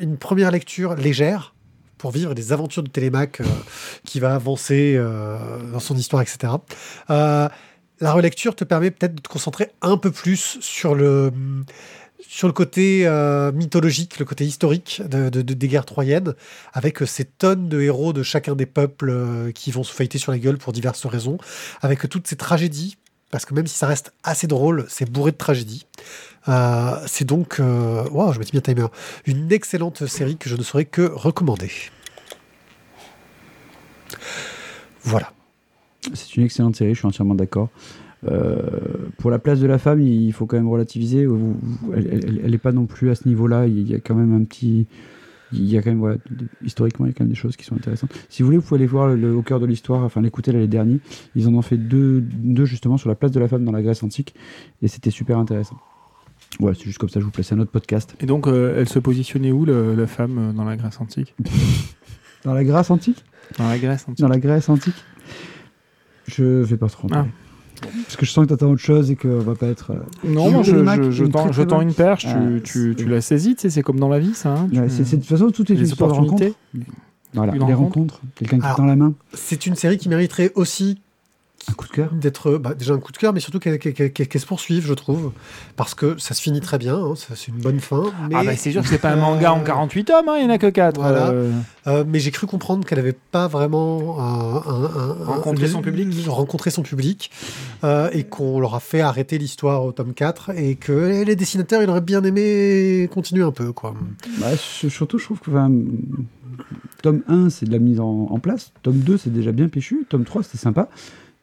une 0.00 0.16
première 0.16 0.50
lecture 0.50 0.94
légère, 0.94 1.54
pour 1.98 2.10
vivre 2.12 2.34
des 2.34 2.52
aventures 2.52 2.82
de 2.82 2.88
Télémaque 2.88 3.42
euh, 3.42 3.44
qui 4.06 4.20
va 4.20 4.34
avancer 4.34 4.94
euh, 4.96 5.36
dans 5.72 5.80
son 5.80 5.94
histoire, 5.96 6.22
etc. 6.22 6.54
Euh, 7.10 7.48
la 8.00 8.12
relecture 8.14 8.56
te 8.56 8.64
permet 8.64 8.90
peut-être 8.90 9.14
de 9.16 9.20
te 9.20 9.28
concentrer 9.28 9.70
un 9.82 9.98
peu 9.98 10.10
plus 10.10 10.56
sur 10.62 10.94
le, 10.94 11.30
sur 12.26 12.46
le 12.46 12.54
côté 12.54 13.06
mythologique, 13.52 14.18
le 14.18 14.24
côté 14.24 14.46
historique 14.46 15.02
de, 15.06 15.28
de- 15.28 15.42
de- 15.42 15.52
des 15.52 15.68
guerres 15.68 15.84
troyennes, 15.84 16.32
avec 16.72 17.00
ces 17.06 17.26
tonnes 17.26 17.68
de 17.68 17.78
héros 17.82 18.14
de 18.14 18.22
chacun 18.22 18.56
des 18.56 18.64
peuples 18.64 19.52
qui 19.54 19.70
vont 19.70 19.84
se 19.84 19.92
feuilleter 19.92 20.16
sur 20.16 20.32
la 20.32 20.38
gueule 20.38 20.56
pour 20.56 20.72
diverses 20.72 21.04
raisons, 21.04 21.36
avec 21.82 22.08
toutes 22.08 22.26
ces 22.26 22.36
tragédies, 22.36 22.96
parce 23.30 23.44
que 23.44 23.54
même 23.54 23.66
si 23.66 23.76
ça 23.76 23.86
reste 23.86 24.12
assez 24.22 24.46
drôle, 24.46 24.86
c'est 24.88 25.10
bourré 25.10 25.32
de 25.32 25.36
tragédies. 25.36 25.86
Euh, 26.48 26.96
c'est 27.06 27.24
donc, 27.24 27.60
euh, 27.60 28.08
wow, 28.10 28.32
je 28.32 28.38
m'étais 28.38 28.56
un 28.56 28.60
timer, 28.60 28.86
une 29.26 29.52
excellente 29.52 30.06
série 30.06 30.36
que 30.36 30.48
je 30.48 30.56
ne 30.56 30.62
saurais 30.62 30.84
que 30.84 31.02
recommander. 31.02 31.70
Voilà. 35.02 35.32
C'est 36.14 36.36
une 36.36 36.44
excellente 36.44 36.76
série, 36.76 36.94
je 36.94 36.98
suis 36.98 37.06
entièrement 37.06 37.34
d'accord. 37.34 37.68
Euh, 38.28 39.08
pour 39.18 39.30
la 39.30 39.38
place 39.38 39.60
de 39.60 39.66
la 39.66 39.78
femme, 39.78 40.00
il 40.00 40.32
faut 40.32 40.46
quand 40.46 40.56
même 40.56 40.68
relativiser. 40.68 41.26
Elle 41.94 42.50
n'est 42.50 42.58
pas 42.58 42.72
non 42.72 42.86
plus 42.86 43.10
à 43.10 43.14
ce 43.14 43.28
niveau-là. 43.28 43.66
Il 43.66 43.90
y 43.90 43.94
a 43.94 43.98
quand 43.98 44.14
même 44.14 44.34
un 44.34 44.44
petit. 44.44 44.86
Il 45.52 45.64
y 45.68 45.76
a 45.76 45.82
quand 45.82 45.90
même, 45.90 45.98
voilà, 45.98 46.16
historiquement, 46.64 47.06
il 47.06 47.08
y 47.08 47.12
a 47.12 47.14
quand 47.14 47.24
même 47.24 47.30
des 47.30 47.34
choses 47.34 47.56
qui 47.56 47.64
sont 47.64 47.74
intéressantes. 47.74 48.12
Si 48.28 48.42
vous 48.42 48.46
voulez, 48.46 48.58
vous 48.58 48.64
pouvez 48.64 48.78
aller 48.78 48.86
voir 48.86 49.08
le, 49.08 49.16
le- 49.16 49.34
au 49.34 49.42
cœur 49.42 49.58
de 49.60 49.66
l'histoire, 49.66 50.02
enfin 50.04 50.20
l'écouter 50.20 50.52
l'année 50.52 50.68
dernière. 50.68 50.98
Ils 51.34 51.48
en 51.48 51.54
ont 51.54 51.62
fait 51.62 51.76
deux, 51.76 52.20
deux 52.20 52.64
justement 52.66 52.96
sur 52.96 53.08
la 53.08 53.14
place 53.16 53.32
de 53.32 53.40
la 53.40 53.48
femme 53.48 53.64
dans 53.64 53.72
la 53.72 53.82
Grèce 53.82 54.02
antique, 54.02 54.34
et 54.82 54.88
c'était 54.88 55.10
super 55.10 55.38
intéressant. 55.38 55.76
Ouais, 56.60 56.72
c'est 56.74 56.84
juste 56.84 56.98
comme 56.98 57.08
ça, 57.08 57.20
je 57.20 57.24
vous 57.24 57.30
place 57.30 57.52
un 57.52 57.58
autre 57.58 57.70
podcast. 57.70 58.14
Et 58.20 58.26
donc, 58.26 58.46
euh, 58.46 58.74
elle 58.78 58.88
se 58.88 58.98
positionnait 58.98 59.52
où, 59.52 59.64
le- 59.64 59.94
la 59.94 60.06
femme, 60.06 60.38
euh, 60.38 60.52
dans 60.52 60.64
la 60.64 60.76
Grèce 60.76 61.00
antique? 61.00 61.34
Dans 62.44 62.54
la 62.54 62.64
Grèce 62.64 62.90
antique? 62.90 63.22
Dans 63.58 63.68
la 63.68 63.78
Grèce 63.78 64.08
antique. 64.08 64.20
Dans 64.20 64.28
la 64.28 64.38
Grèce 64.38 64.68
antique? 64.70 64.94
Je 66.26 66.44
vais 66.44 66.76
pas 66.76 66.88
trop 66.88 67.08
Ah. 67.12 67.26
Parce 68.04 68.16
que 68.16 68.26
je 68.26 68.30
sens 68.30 68.44
que 68.44 68.48
t'attends 68.50 68.70
autre 68.70 68.80
chose 68.82 69.10
et 69.10 69.16
qu'on 69.16 69.38
va 69.38 69.54
pas 69.54 69.66
être. 69.66 69.92
euh, 69.92 70.28
Non, 70.28 70.62
je, 70.62 70.70
Télémaque, 70.72 71.02
je, 71.04 71.10
je 71.10 71.24
une 71.24 71.30
tends, 71.32 71.38
très, 71.44 71.48
je 71.52 71.52
très 71.62 71.66
tends 71.66 71.78
bonne- 71.78 71.88
une 71.88 71.94
perche, 71.94 72.22
tu, 72.26 72.28
Ah, 72.34 72.60
tu, 72.62 72.90
c'est- 72.90 72.94
tu 73.02 73.08
la 73.08 73.20
saisis, 73.20 73.54
tu 73.54 73.62
sais, 73.62 73.70
c'est 73.70 73.82
comme 73.82 73.98
dans 74.00 74.08
la 74.08 74.18
vie, 74.18 74.34
ça. 74.34 74.50
hein, 74.54 74.68
Ouais, 74.72 74.88
c'est, 74.88 75.04
de 75.08 75.16
toute 75.16 75.24
façon, 75.24 75.50
toutes 75.50 75.68
les, 75.70 75.76
les 75.76 75.88
histoires 75.90 76.10
de 76.12 76.18
opportunités. 76.18 76.54
Voilà, 77.32 77.52
Une 77.54 77.58
les 77.66 77.74
rencontre. 77.74 78.16
rencontres, 78.16 78.20
quelqu'un 78.34 78.58
qui 78.58 78.76
tend 78.76 78.84
la 78.86 78.96
main, 78.96 79.14
C'est 79.34 79.66
une 79.66 79.76
série 79.76 79.98
qui 79.98 80.08
mériterait 80.08 80.50
aussi 80.56 81.00
un 81.68 81.72
coup 81.74 81.86
de 81.86 81.92
cœur. 81.92 82.10
d'être 82.12 82.56
bah, 82.58 82.74
déjà 82.74 82.94
un 82.94 82.98
coup 82.98 83.12
de 83.12 83.16
cœur, 83.18 83.32
mais 83.32 83.40
surtout 83.40 83.58
qu'elle 83.58 83.78
qu'elle- 83.78 84.12
qu'elle 84.12 84.40
se 84.40 84.46
poursuive, 84.46 84.86
je 84.86 84.94
trouve, 84.94 85.30
parce 85.76 85.94
que 85.94 86.18
ça 86.18 86.34
se 86.34 86.40
finit 86.40 86.60
très 86.60 86.78
bien, 86.78 86.96
hein, 86.96 87.14
c'est 87.16 87.48
une 87.48 87.58
bonne 87.58 87.80
fin. 87.80 88.04
Mais, 88.28 88.34
Ah 88.38 88.44
bah 88.44 88.56
c'est 88.56 88.72
sûr 88.72 88.82
que 88.82 88.88
c'est 88.88 88.98
pas 88.98 89.10
un 89.10 89.16
manga 89.16 89.52
en 89.52 89.60
Euh, 89.60 89.64
48 89.64 90.04
tomes, 90.04 90.28
hein, 90.28 90.36
il 90.38 90.44
y 90.44 90.46
en 90.46 90.50
a 90.50 90.58
que 90.58 90.68
4. 90.70 90.98
Voilà. 91.00 91.32
euh, 91.86 92.04
mais 92.08 92.18
j'ai 92.18 92.30
cru 92.30 92.46
comprendre 92.46 92.86
qu'elle 92.86 92.98
n'avait 92.98 93.12
pas 93.30 93.46
vraiment 93.46 94.18
un- 94.20 94.56
un- 94.56 94.84
un- 94.84 95.16
un- 95.20 95.24
Rencontré 95.26 95.68
son 95.68 95.82
public. 95.82 96.08
rencontré 96.28 96.70
son 96.70 96.82
public, 96.82 97.30
euh, 97.84 98.08
et 98.12 98.24
qu'on 98.24 98.58
leur 98.58 98.74
a 98.74 98.80
fait 98.80 99.00
arrêter 99.02 99.36
l'histoire 99.38 99.84
au 99.84 99.92
tome 99.92 100.14
4, 100.14 100.50
et 100.56 100.76
que 100.76 101.22
les 101.24 101.36
dessinateurs, 101.36 101.82
ils 101.82 101.90
auraient 101.90 102.00
bien 102.00 102.24
aimé 102.24 103.08
continuer 103.12 103.42
un 103.44 103.52
peu, 103.52 103.72
quoi. 103.72 103.94
Bah, 104.40 104.56
surtout, 104.56 105.18
je 105.18 105.24
trouve 105.24 105.40
que 105.40 105.50
enfin, 105.50 105.70
tome 107.02 107.22
1, 107.28 107.50
c'est 107.50 107.66
de 107.66 107.72
la 107.72 107.78
mise 107.78 108.00
en, 108.00 108.28
en 108.30 108.38
place. 108.38 108.72
Tome 108.82 108.98
2, 108.98 109.16
c'est 109.18 109.32
déjà 109.32 109.52
bien 109.52 109.68
péchu. 109.68 110.06
Tome 110.08 110.24
3, 110.24 110.42
c'était 110.42 110.58
sympa. 110.58 110.88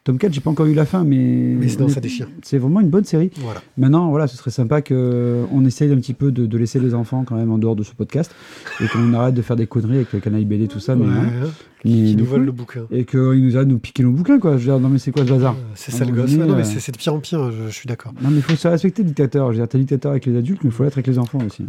Tome 0.04 0.16
4, 0.16 0.32
j'ai 0.32 0.40
pas 0.40 0.48
encore 0.50 0.66
eu 0.66 0.74
la 0.74 0.86
fin, 0.86 1.04
mais. 1.04 1.16
Mais 1.16 1.68
sinon, 1.68 1.88
ça 1.88 2.00
déchire. 2.00 2.28
C'est 2.42 2.56
vraiment 2.56 2.80
une 2.80 2.88
bonne 2.88 3.04
série. 3.04 3.30
Voilà. 3.40 3.60
Maintenant, 3.76 4.08
voilà, 4.08 4.26
ce 4.26 4.36
serait 4.38 4.50
sympa 4.50 4.80
qu'on 4.80 5.64
essaye 5.66 5.92
un 5.92 5.96
petit 5.96 6.14
peu 6.14 6.32
de, 6.32 6.46
de 6.46 6.58
laisser 6.58 6.80
les 6.80 6.94
enfants 6.94 7.24
quand 7.26 7.36
même 7.36 7.50
en 7.50 7.58
dehors 7.58 7.76
de 7.76 7.82
ce 7.82 7.92
podcast 7.92 8.34
et 8.80 8.88
qu'on 8.88 9.12
arrête 9.12 9.34
de 9.34 9.42
faire 9.42 9.56
des 9.56 9.66
conneries 9.66 9.96
avec 9.96 10.12
les 10.14 10.20
canailles 10.20 10.46
BD, 10.46 10.66
tout 10.66 10.80
ça. 10.80 10.96
Mais, 10.96 11.04
Ouais, 11.04 11.10
hein, 11.12 11.48
qui 11.82 12.16
nous 12.16 12.24
cool. 12.26 12.44
le 12.44 12.52
bouquin. 12.52 12.80
Et 12.90 13.04
qu'ils 13.04 13.20
nous 13.44 13.52
de 13.52 13.64
nous 13.64 13.78
piquer 13.78 14.02
nos 14.02 14.10
bouquins, 14.10 14.38
quoi. 14.38 14.52
Je 14.52 14.56
veux 14.58 14.64
dire, 14.64 14.80
non, 14.80 14.88
mais 14.88 14.98
c'est 14.98 15.10
quoi 15.12 15.24
ce 15.24 15.30
bazar 15.30 15.54
Euh, 15.54 15.72
C'est 15.74 15.92
ça 15.92 16.04
le 16.04 16.12
gosse. 16.12 16.30
donné, 16.30 16.42
Ouais, 16.42 16.48
non, 16.48 16.56
mais 16.56 16.66
euh, 16.66 16.78
c'est 16.80 16.92
de 16.92 16.96
pire 16.96 17.14
en 17.14 17.20
pire, 17.20 17.50
je, 17.50 17.66
je 17.68 17.74
suis 17.74 17.86
d'accord. 17.86 18.12
Non, 18.20 18.30
mais 18.30 18.36
il 18.38 18.42
faut 18.42 18.56
se 18.56 18.66
respecter 18.68 19.02
le 19.02 19.08
dictateur. 19.08 19.46
Je 19.52 19.58
veux 19.58 19.62
dire, 19.62 19.68
t'es 19.68 19.78
dictateur 19.78 20.10
avec 20.12 20.26
les 20.26 20.36
adultes, 20.36 20.60
mais 20.64 20.70
il 20.70 20.72
faut 20.74 20.82
l'être 20.84 20.94
avec 20.94 21.06
les 21.06 21.18
enfants 21.18 21.38
aussi. 21.46 21.64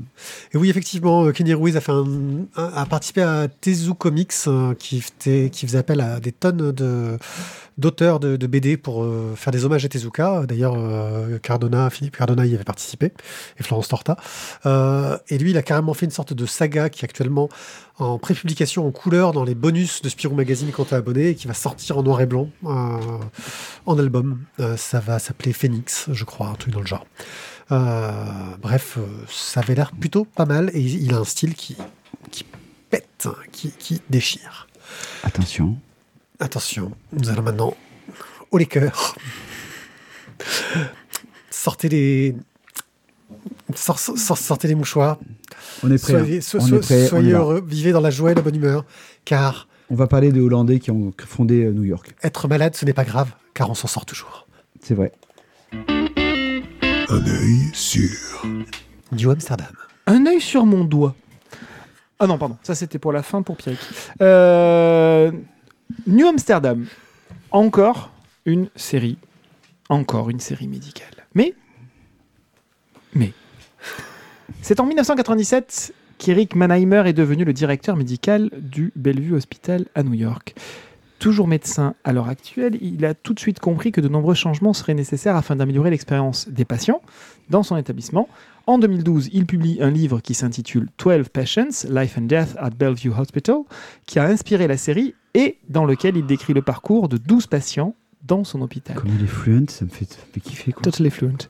Et 0.54 0.58
oui, 0.58 0.70
effectivement, 0.70 1.26
euh, 1.26 1.32
Kenny 1.32 1.54
Ruiz 1.54 1.76
a, 1.78 1.82
fait 1.82 1.92
un, 1.92 2.06
un- 2.56 2.72
a 2.76 2.86
participé 2.86 3.22
à 3.22 3.48
Tezu 3.48 3.94
Comics, 3.94 4.34
qui, 4.80 5.02
faisait 5.02 5.78
appel 5.78 6.02
à 6.02 6.20
des 6.20 6.32
tonnes 6.32 6.72
de 6.72 7.18
d'auteurs 7.78 8.20
de, 8.20 8.36
de 8.36 8.46
BD 8.48 8.76
pour 8.76 9.04
euh, 9.06 9.34
faire 9.38 9.52
des 9.54 9.64
hommages 9.64 9.86
à 9.86 9.88
Tezuka. 9.88 10.44
D'ailleurs, 10.46 10.74
euh, 10.78 11.38
Cardona, 11.40 11.90
Philippe 11.90 12.18
Cardona 12.18 12.46
y 12.46 12.54
avait 12.54 12.66
participé, 12.66 13.14
et 13.58 13.64
Florence 13.64 13.88
Torta. 13.88 14.18
Euh, 14.66 15.18
et 15.30 15.38
lui, 15.38 15.52
il 15.52 15.58
a 15.58 15.62
carrément 15.62 15.94
fait 15.94 16.06
une 16.06 16.12
sorte 16.12 16.34
de 16.34 16.46
saga 16.46 16.90
qui 16.90 17.06
est 17.06 17.08
actuellement 17.08 17.48
en 17.98 18.18
prépublication 18.18 18.86
en 18.86 18.92
couleur 18.92 19.32
dans 19.32 19.46
les 19.46 19.56
bonus 19.56 19.99
de 20.02 20.10
Spirou 20.10 20.36
Magazine 20.36 20.72
quand 20.72 20.86
t'es 20.86 20.96
abonné, 20.96 21.30
et 21.30 21.36
qui 21.36 21.48
va 21.48 21.54
sortir 21.54 21.98
en 21.98 22.04
noir 22.04 22.22
et 22.22 22.26
blanc 22.26 22.50
euh, 22.66 22.98
en 23.86 23.98
album. 24.00 24.42
Euh, 24.60 24.78
ça 24.78 25.00
va 25.00 25.20
s'appeler 25.20 25.54
Phoenix, 25.54 26.06
je 26.12 26.24
crois, 26.26 26.48
un 26.48 26.56
truc 26.56 26.74
dans 26.74 26.80
le 26.82 26.86
genre. 26.88 27.06
Euh, 27.72 28.12
bref, 28.62 28.98
ça 29.30 29.60
avait 29.62 29.76
l'air 29.76 29.92
plutôt 29.92 30.26
pas 30.26 30.46
mal 30.46 30.72
et 30.74 30.82
il 30.82 31.14
a 31.14 31.18
un 31.18 31.24
style 31.26 31.54
qui, 31.54 31.78
qui 32.32 32.44
pète, 32.90 33.28
qui, 33.52 33.72
qui 33.72 34.02
déchire. 34.10 34.68
Attention. 35.24 35.78
Attention, 36.40 36.92
nous 37.14 37.30
allons 37.30 37.44
maintenant 37.44 37.76
au 38.52 38.58
les 38.58 38.66
cœurs. 38.66 39.16
Sortez 41.52 41.90
les. 41.90 42.36
sor- 43.76 44.00
sor- 44.00 44.38
sortez 44.38 44.68
les 44.68 44.76
mouchoirs. 44.76 45.18
On 45.84 45.92
est 45.92 46.02
prêt. 46.02 46.16
hein. 46.16 46.20
Soyez, 46.20 46.42
so- 46.42 46.58
On 46.60 46.68
so- 46.68 46.76
est 46.78 46.80
prêt, 46.80 47.08
soyez 47.08 47.32
heureux, 47.34 47.64
vivez 47.66 47.92
dans 47.92 48.02
la 48.02 48.10
joie 48.10 48.32
et 48.32 48.36
la 48.36 48.42
bonne 48.42 48.56
humeur, 48.56 48.86
car 49.26 49.68
On 49.92 49.96
va 49.96 50.06
parler 50.06 50.32
des 50.32 50.40
Hollandais 50.40 50.80
qui 50.80 50.92
ont 50.92 51.12
fondé 51.26 51.64
euh, 51.64 51.72
New 51.72 51.84
York. 51.84 52.14
être 52.22 52.48
malade, 52.48 52.76
ce 52.76 52.86
n'est 52.86 52.94
pas 52.94 53.06
grave, 53.06 53.32
car 53.56 53.72
on 53.72 53.74
s'en 53.74 53.88
sort 53.88 54.06
toujours. 54.06 54.48
C'est 54.82 54.94
vrai. 54.94 55.12
Un 55.74 57.26
œil 57.26 57.72
sur. 57.74 58.46
New 59.12 59.32
Amsterdam. 59.32 59.74
Un 60.06 60.28
œil 60.28 60.42
sur 60.42 60.68
mon 60.68 60.84
doigt. 60.84 61.16
Ah 62.20 62.28
non, 62.28 62.38
pardon, 62.38 62.58
ça 62.62 62.76
c'était 62.76 63.00
pour 63.00 63.12
la 63.12 63.24
fin 63.24 63.42
pour 63.42 63.58
Pierrick. 63.58 63.80
Euh, 64.22 65.32
New 66.06 66.28
Amsterdam. 66.28 66.86
Encore 67.50 68.12
une 68.46 68.70
série. 68.76 69.18
Encore 69.90 70.30
une 70.30 70.40
série 70.40 70.68
médicale. 70.68 71.26
Mais. 71.34 71.56
Mais. 73.16 73.34
C'est 74.62 74.80
en 74.80 74.86
1997 74.86 75.94
qu'Eric 76.20 76.56
Mannheimer 76.56 77.04
est 77.08 77.14
devenu 77.14 77.46
le 77.46 77.54
directeur 77.54 77.96
médical 77.96 78.52
du 78.60 78.92
Bellevue 78.96 79.34
Hospital 79.34 79.86
à 79.96 80.04
New 80.04 80.14
York. 80.14 80.54
Toujours 81.18 81.48
médecin 81.48 81.96
à 82.04 82.14
l'heure 82.14 82.30
actuelle, 82.30 82.78
il 82.82 83.04
a 83.06 83.14
tout 83.14 83.34
de 83.34 83.40
suite 83.40 83.60
compris 83.60 83.92
que 83.92 84.02
de 84.02 84.08
nombreux 84.08 84.36
changements 84.36 84.74
seraient 84.74 84.94
nécessaires 84.94 85.36
afin 85.36 85.56
d'améliorer 85.56 85.90
l'expérience 85.90 86.48
des 86.48 86.66
patients 86.66 87.02
dans 87.50 87.64
son 87.64 87.78
établissement. 87.78 88.30
En 88.68 88.78
2012, 88.78 89.30
il 89.34 89.46
publie 89.46 89.80
un 89.82 89.90
livre 89.90 90.20
qui 90.20 90.34
s'intitule 90.34 90.90
12 91.04 91.30
Patients, 91.30 91.88
Life 91.90 92.18
and 92.18 92.24
Death 92.24 92.56
at 92.58 92.70
Bellevue 92.72 93.12
Hospital, 93.18 93.62
qui 94.06 94.20
a 94.20 94.26
inspiré 94.26 94.68
la 94.68 94.78
série 94.78 95.16
et 95.34 95.58
dans 95.70 95.86
lequel 95.86 96.18
il 96.18 96.26
décrit 96.26 96.54
le 96.54 96.62
parcours 96.62 97.10
de 97.10 97.18
12 97.18 97.48
patients 97.48 97.96
dans 98.24 98.44
son 98.44 98.62
hôpital. 98.62 98.96
Comme 98.96 99.12
il 99.18 99.24
est 99.24 99.28
fluent, 99.28 99.70
ça 99.70 99.86
me 99.86 99.90
fait, 99.90 100.06
ça 100.06 100.20
me 100.28 100.34
fait 100.34 100.42
kiffer. 100.42 100.74
Quoi. 100.74 100.84
Totally 100.84 101.10
fluent. 101.10 101.48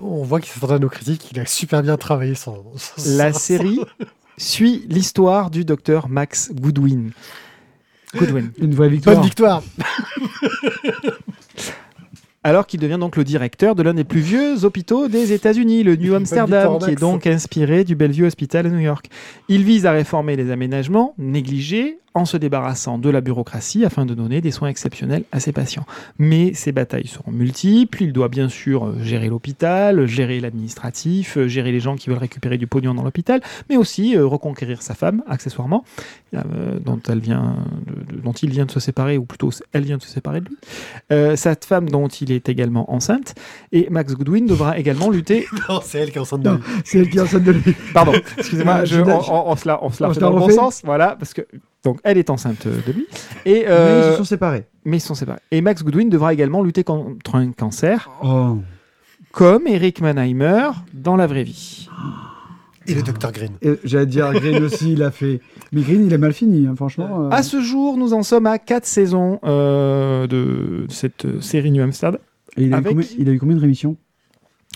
On 0.00 0.22
voit 0.24 0.40
qu'il 0.40 0.52
s'attendait 0.52 0.74
à 0.74 0.78
nos 0.78 0.88
critiques, 0.88 1.30
il 1.32 1.40
a 1.40 1.46
super 1.46 1.82
bien 1.82 1.96
travaillé 1.96 2.34
son. 2.34 2.64
son- 2.76 3.16
La 3.16 3.32
son- 3.32 3.38
série 3.38 3.80
suit 4.38 4.84
l'histoire 4.88 5.50
du 5.50 5.64
docteur 5.64 6.08
Max 6.08 6.50
Goodwin. 6.52 7.10
Goodwin. 8.14 8.50
Une 8.58 8.74
vraie 8.74 8.88
victoire. 8.90 9.16
Bonne 9.16 9.24
victoire 9.24 9.62
alors 12.44 12.66
qu'il 12.66 12.80
devient 12.80 12.98
donc 12.98 13.16
le 13.16 13.24
directeur 13.24 13.74
de 13.74 13.82
l'un 13.82 13.94
des 13.94 14.04
plus 14.04 14.20
vieux 14.20 14.64
hôpitaux 14.64 15.08
des 15.08 15.32
États-Unis, 15.32 15.82
le 15.84 15.96
New 15.96 16.14
Amsterdam, 16.14 16.78
qui 16.78 16.90
est 16.90 16.94
donc 17.00 17.26
inspiré 17.26 17.84
du 17.84 17.94
Bellevue 17.94 18.26
Hospital 18.26 18.66
à 18.66 18.70
New 18.70 18.80
York. 18.80 19.08
Il 19.48 19.62
vise 19.64 19.86
à 19.86 19.92
réformer 19.92 20.36
les 20.36 20.50
aménagements 20.50 21.14
négligés 21.18 21.98
en 22.14 22.26
se 22.26 22.36
débarrassant 22.36 22.98
de 22.98 23.08
la 23.08 23.22
bureaucratie 23.22 23.86
afin 23.86 24.04
de 24.04 24.12
donner 24.12 24.42
des 24.42 24.50
soins 24.50 24.68
exceptionnels 24.68 25.24
à 25.32 25.40
ses 25.40 25.50
patients. 25.52 25.86
Mais 26.18 26.52
ces 26.52 26.70
batailles 26.70 27.06
seront 27.06 27.30
multiples. 27.32 28.02
Il 28.02 28.12
doit 28.12 28.28
bien 28.28 28.50
sûr 28.50 28.84
euh, 28.84 28.96
gérer 29.02 29.28
l'hôpital, 29.28 30.04
gérer 30.04 30.38
l'administratif, 30.38 31.38
euh, 31.38 31.48
gérer 31.48 31.72
les 31.72 31.80
gens 31.80 31.96
qui 31.96 32.10
veulent 32.10 32.18
récupérer 32.18 32.58
du 32.58 32.66
pognon 32.66 32.92
dans 32.92 33.02
l'hôpital, 33.02 33.40
mais 33.70 33.78
aussi 33.78 34.14
euh, 34.14 34.26
reconquérir 34.26 34.82
sa 34.82 34.92
femme, 34.92 35.22
accessoirement, 35.26 35.84
euh, 36.34 36.40
dont, 36.84 37.00
elle 37.08 37.20
vient 37.20 37.56
de- 37.86 38.16
de- 38.16 38.20
dont 38.20 38.32
il 38.32 38.50
vient 38.50 38.66
de 38.66 38.70
se 38.72 38.80
séparer, 38.80 39.16
ou 39.16 39.24
plutôt 39.24 39.48
elle 39.72 39.84
vient 39.84 39.96
de 39.96 40.02
se 40.02 40.10
séparer 40.10 40.40
de 40.42 40.48
lui. 40.50 40.56
Euh, 41.12 41.34
cette 41.34 41.64
femme 41.64 41.88
dont 41.88 42.08
il 42.08 42.30
est 42.32 42.48
également 42.48 42.92
enceinte. 42.92 43.34
Et 43.72 43.88
Max 43.90 44.14
Goodwin 44.14 44.46
devra 44.46 44.78
également 44.78 45.10
lutter. 45.10 45.46
Non, 45.68 45.80
c'est 45.84 45.98
elle 45.98 46.10
qui 46.10 46.18
est 46.18 46.20
enceinte 46.20 46.42
de 46.42 46.50
lui. 46.50 46.58
c'est 46.84 46.98
elle 46.98 47.08
qui 47.10 47.18
est 47.18 47.20
enceinte 47.20 47.44
de 47.44 47.52
lui. 47.52 47.74
Pardon, 47.94 48.12
excusez-moi, 48.38 48.84
je- 48.84 48.96
Je- 48.96 49.00
on, 49.02 49.20
on- 49.32 49.50
on 49.52 49.56
se 49.56 49.68
la, 49.68 49.82
on 49.84 49.90
se 49.90 50.02
la 50.02 50.10
on 50.10 50.14
se 50.14 50.20
dans 50.20 50.30
le 50.32 50.38
bon 50.38 50.50
sens. 50.50 50.82
Voilà, 50.84 51.16
parce 51.18 51.32
que. 51.34 51.42
Donc, 51.84 51.98
elle 52.04 52.16
est 52.16 52.30
enceinte 52.30 52.66
euh, 52.66 52.78
de 52.86 52.92
lui. 52.92 53.06
Et, 53.44 53.52
Mais 53.54 53.60
ils 53.62 53.66
euh, 53.68 54.12
se 54.12 54.18
sont 54.18 54.24
séparés. 54.24 54.66
mais 54.84 54.98
ils 54.98 55.00
sont 55.00 55.14
séparés. 55.16 55.40
Et 55.50 55.60
Max 55.60 55.82
Goodwin 55.82 56.08
devra 56.08 56.32
également 56.32 56.62
lutter 56.62 56.84
contre 56.84 57.34
un 57.34 57.50
cancer, 57.50 58.08
Oh. 58.22 58.58
comme 59.32 59.66
Eric 59.66 60.00
Mannheimer 60.00 60.68
dans 60.94 61.16
la 61.16 61.26
vraie 61.26 61.42
vie. 61.42 61.88
Et 62.86 62.94
le 62.94 63.02
docteur 63.02 63.32
Green. 63.32 63.52
Et 63.62 63.72
J'allais 63.84 64.06
dire, 64.06 64.32
Green 64.32 64.62
aussi, 64.62 64.92
il 64.92 65.02
a 65.02 65.10
fait. 65.10 65.40
Mais 65.72 65.82
Green, 65.82 66.04
il 66.06 66.14
a 66.14 66.18
mal 66.18 66.32
fini, 66.32 66.66
hein, 66.66 66.74
franchement. 66.76 67.26
euh. 67.26 67.30
À 67.30 67.42
ce 67.42 67.60
jour, 67.60 67.96
nous 67.96 68.12
en 68.14 68.22
sommes 68.22 68.46
à 68.46 68.58
4 68.58 68.84
saisons 68.86 69.38
euh, 69.44 70.26
de 70.26 70.86
cette 70.88 71.24
euh, 71.24 71.40
série 71.40 71.70
New 71.70 71.82
Amsterdam. 71.82 72.20
Et 72.56 72.64
il, 72.64 72.74
a 72.74 72.76
eu 72.76 72.78
avec- 72.80 72.92
combien, 72.92 73.06
il 73.18 73.28
a 73.28 73.32
eu 73.32 73.38
combien 73.38 73.56
de 73.56 73.60
rémissions? 73.60 73.96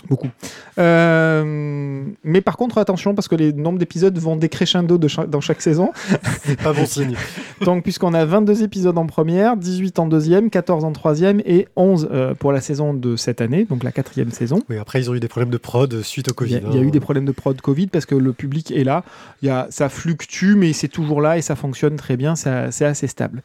Beaucoup. 0.09 0.29
Euh, 0.77 2.03
mais 2.23 2.41
par 2.41 2.55
contre, 2.55 2.77
attention, 2.77 3.15
parce 3.15 3.27
que 3.27 3.35
les 3.35 3.51
nombres 3.51 3.79
d'épisodes 3.79 4.17
vont 4.17 4.35
décrescendo 4.35 4.97
de 4.97 5.07
cha- 5.07 5.25
dans 5.25 5.41
chaque 5.41 5.61
saison. 5.61 5.91
Pas 6.63 6.71
bon 6.73 6.85
signe. 6.85 7.15
Donc, 7.61 7.83
puisqu'on 7.83 8.13
a 8.13 8.23
22 8.23 8.63
épisodes 8.63 8.97
en 8.97 9.05
première, 9.05 9.57
18 9.57 9.99
en 9.99 10.07
deuxième, 10.07 10.49
14 10.49 10.85
en 10.85 10.91
troisième 10.91 11.41
et 11.45 11.67
11 11.75 12.09
euh, 12.11 12.33
pour 12.35 12.51
la 12.51 12.61
saison 12.61 12.93
de 12.93 13.15
cette 13.15 13.41
année, 13.41 13.65
donc 13.65 13.83
la 13.83 13.91
quatrième 13.91 14.31
saison. 14.31 14.61
Oui, 14.69 14.77
après, 14.77 14.99
ils 15.01 15.09
ont 15.09 15.15
eu 15.15 15.19
des 15.19 15.27
problèmes 15.27 15.49
de 15.51 15.57
prod 15.57 16.01
suite 16.03 16.29
au 16.29 16.31
Il 16.31 16.35
Covid. 16.35 16.53
y, 16.53 16.55
a, 16.57 16.59
il 16.59 16.73
y 16.75 16.77
a 16.77 16.81
hein. 16.81 16.83
eu 16.83 16.91
des 16.91 16.99
problèmes 16.99 17.25
de 17.25 17.31
prod 17.31 17.59
Covid 17.59 17.87
parce 17.87 18.05
que 18.05 18.15
le 18.15 18.33
public 18.33 18.71
est 18.71 18.83
là. 18.83 19.03
Y 19.41 19.49
a, 19.49 19.67
ça 19.71 19.89
fluctue, 19.89 20.55
mais 20.55 20.73
c'est 20.73 20.87
toujours 20.87 21.21
là 21.21 21.37
et 21.37 21.41
ça 21.41 21.55
fonctionne 21.55 21.95
très 21.95 22.17
bien. 22.17 22.35
C'est 22.35 22.85
assez 22.85 23.07
stable. 23.07 23.41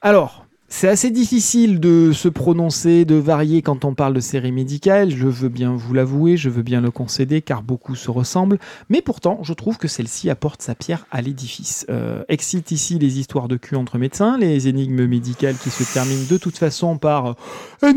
Alors, 0.00 0.46
c'est 0.74 0.88
assez 0.88 1.10
difficile 1.10 1.80
de 1.80 2.12
se 2.12 2.28
prononcer, 2.28 3.04
de 3.04 3.16
varier 3.16 3.60
quand 3.60 3.84
on 3.84 3.92
parle 3.94 4.14
de 4.14 4.20
série 4.20 4.52
médicale. 4.52 5.10
Je 5.10 5.28
veux 5.28 5.50
bien 5.50 5.74
vous 5.74 5.92
l'avouer, 5.92 6.38
je 6.38 6.48
veux 6.48 6.62
bien 6.62 6.80
le 6.80 6.90
concéder, 6.90 7.42
car 7.42 7.62
beaucoup 7.62 7.94
se 7.94 8.10
ressemblent. 8.10 8.58
Mais 8.88 9.02
pourtant, 9.02 9.40
je 9.42 9.52
trouve 9.52 9.76
que 9.76 9.86
celle-ci 9.86 10.30
apporte 10.30 10.62
sa 10.62 10.74
pierre 10.74 11.06
à 11.10 11.20
l'édifice. 11.20 11.84
Euh, 11.90 12.24
excite 12.30 12.70
ici 12.70 12.98
les 12.98 13.18
histoires 13.18 13.48
de 13.48 13.58
cul 13.58 13.76
entre 13.76 13.98
médecins, 13.98 14.38
les 14.38 14.66
énigmes 14.66 15.04
médicales 15.04 15.56
qui 15.56 15.68
se 15.68 15.84
terminent 15.92 16.24
de 16.28 16.38
toute 16.38 16.56
façon 16.56 16.96
par 16.96 17.26
euh, 17.26 17.92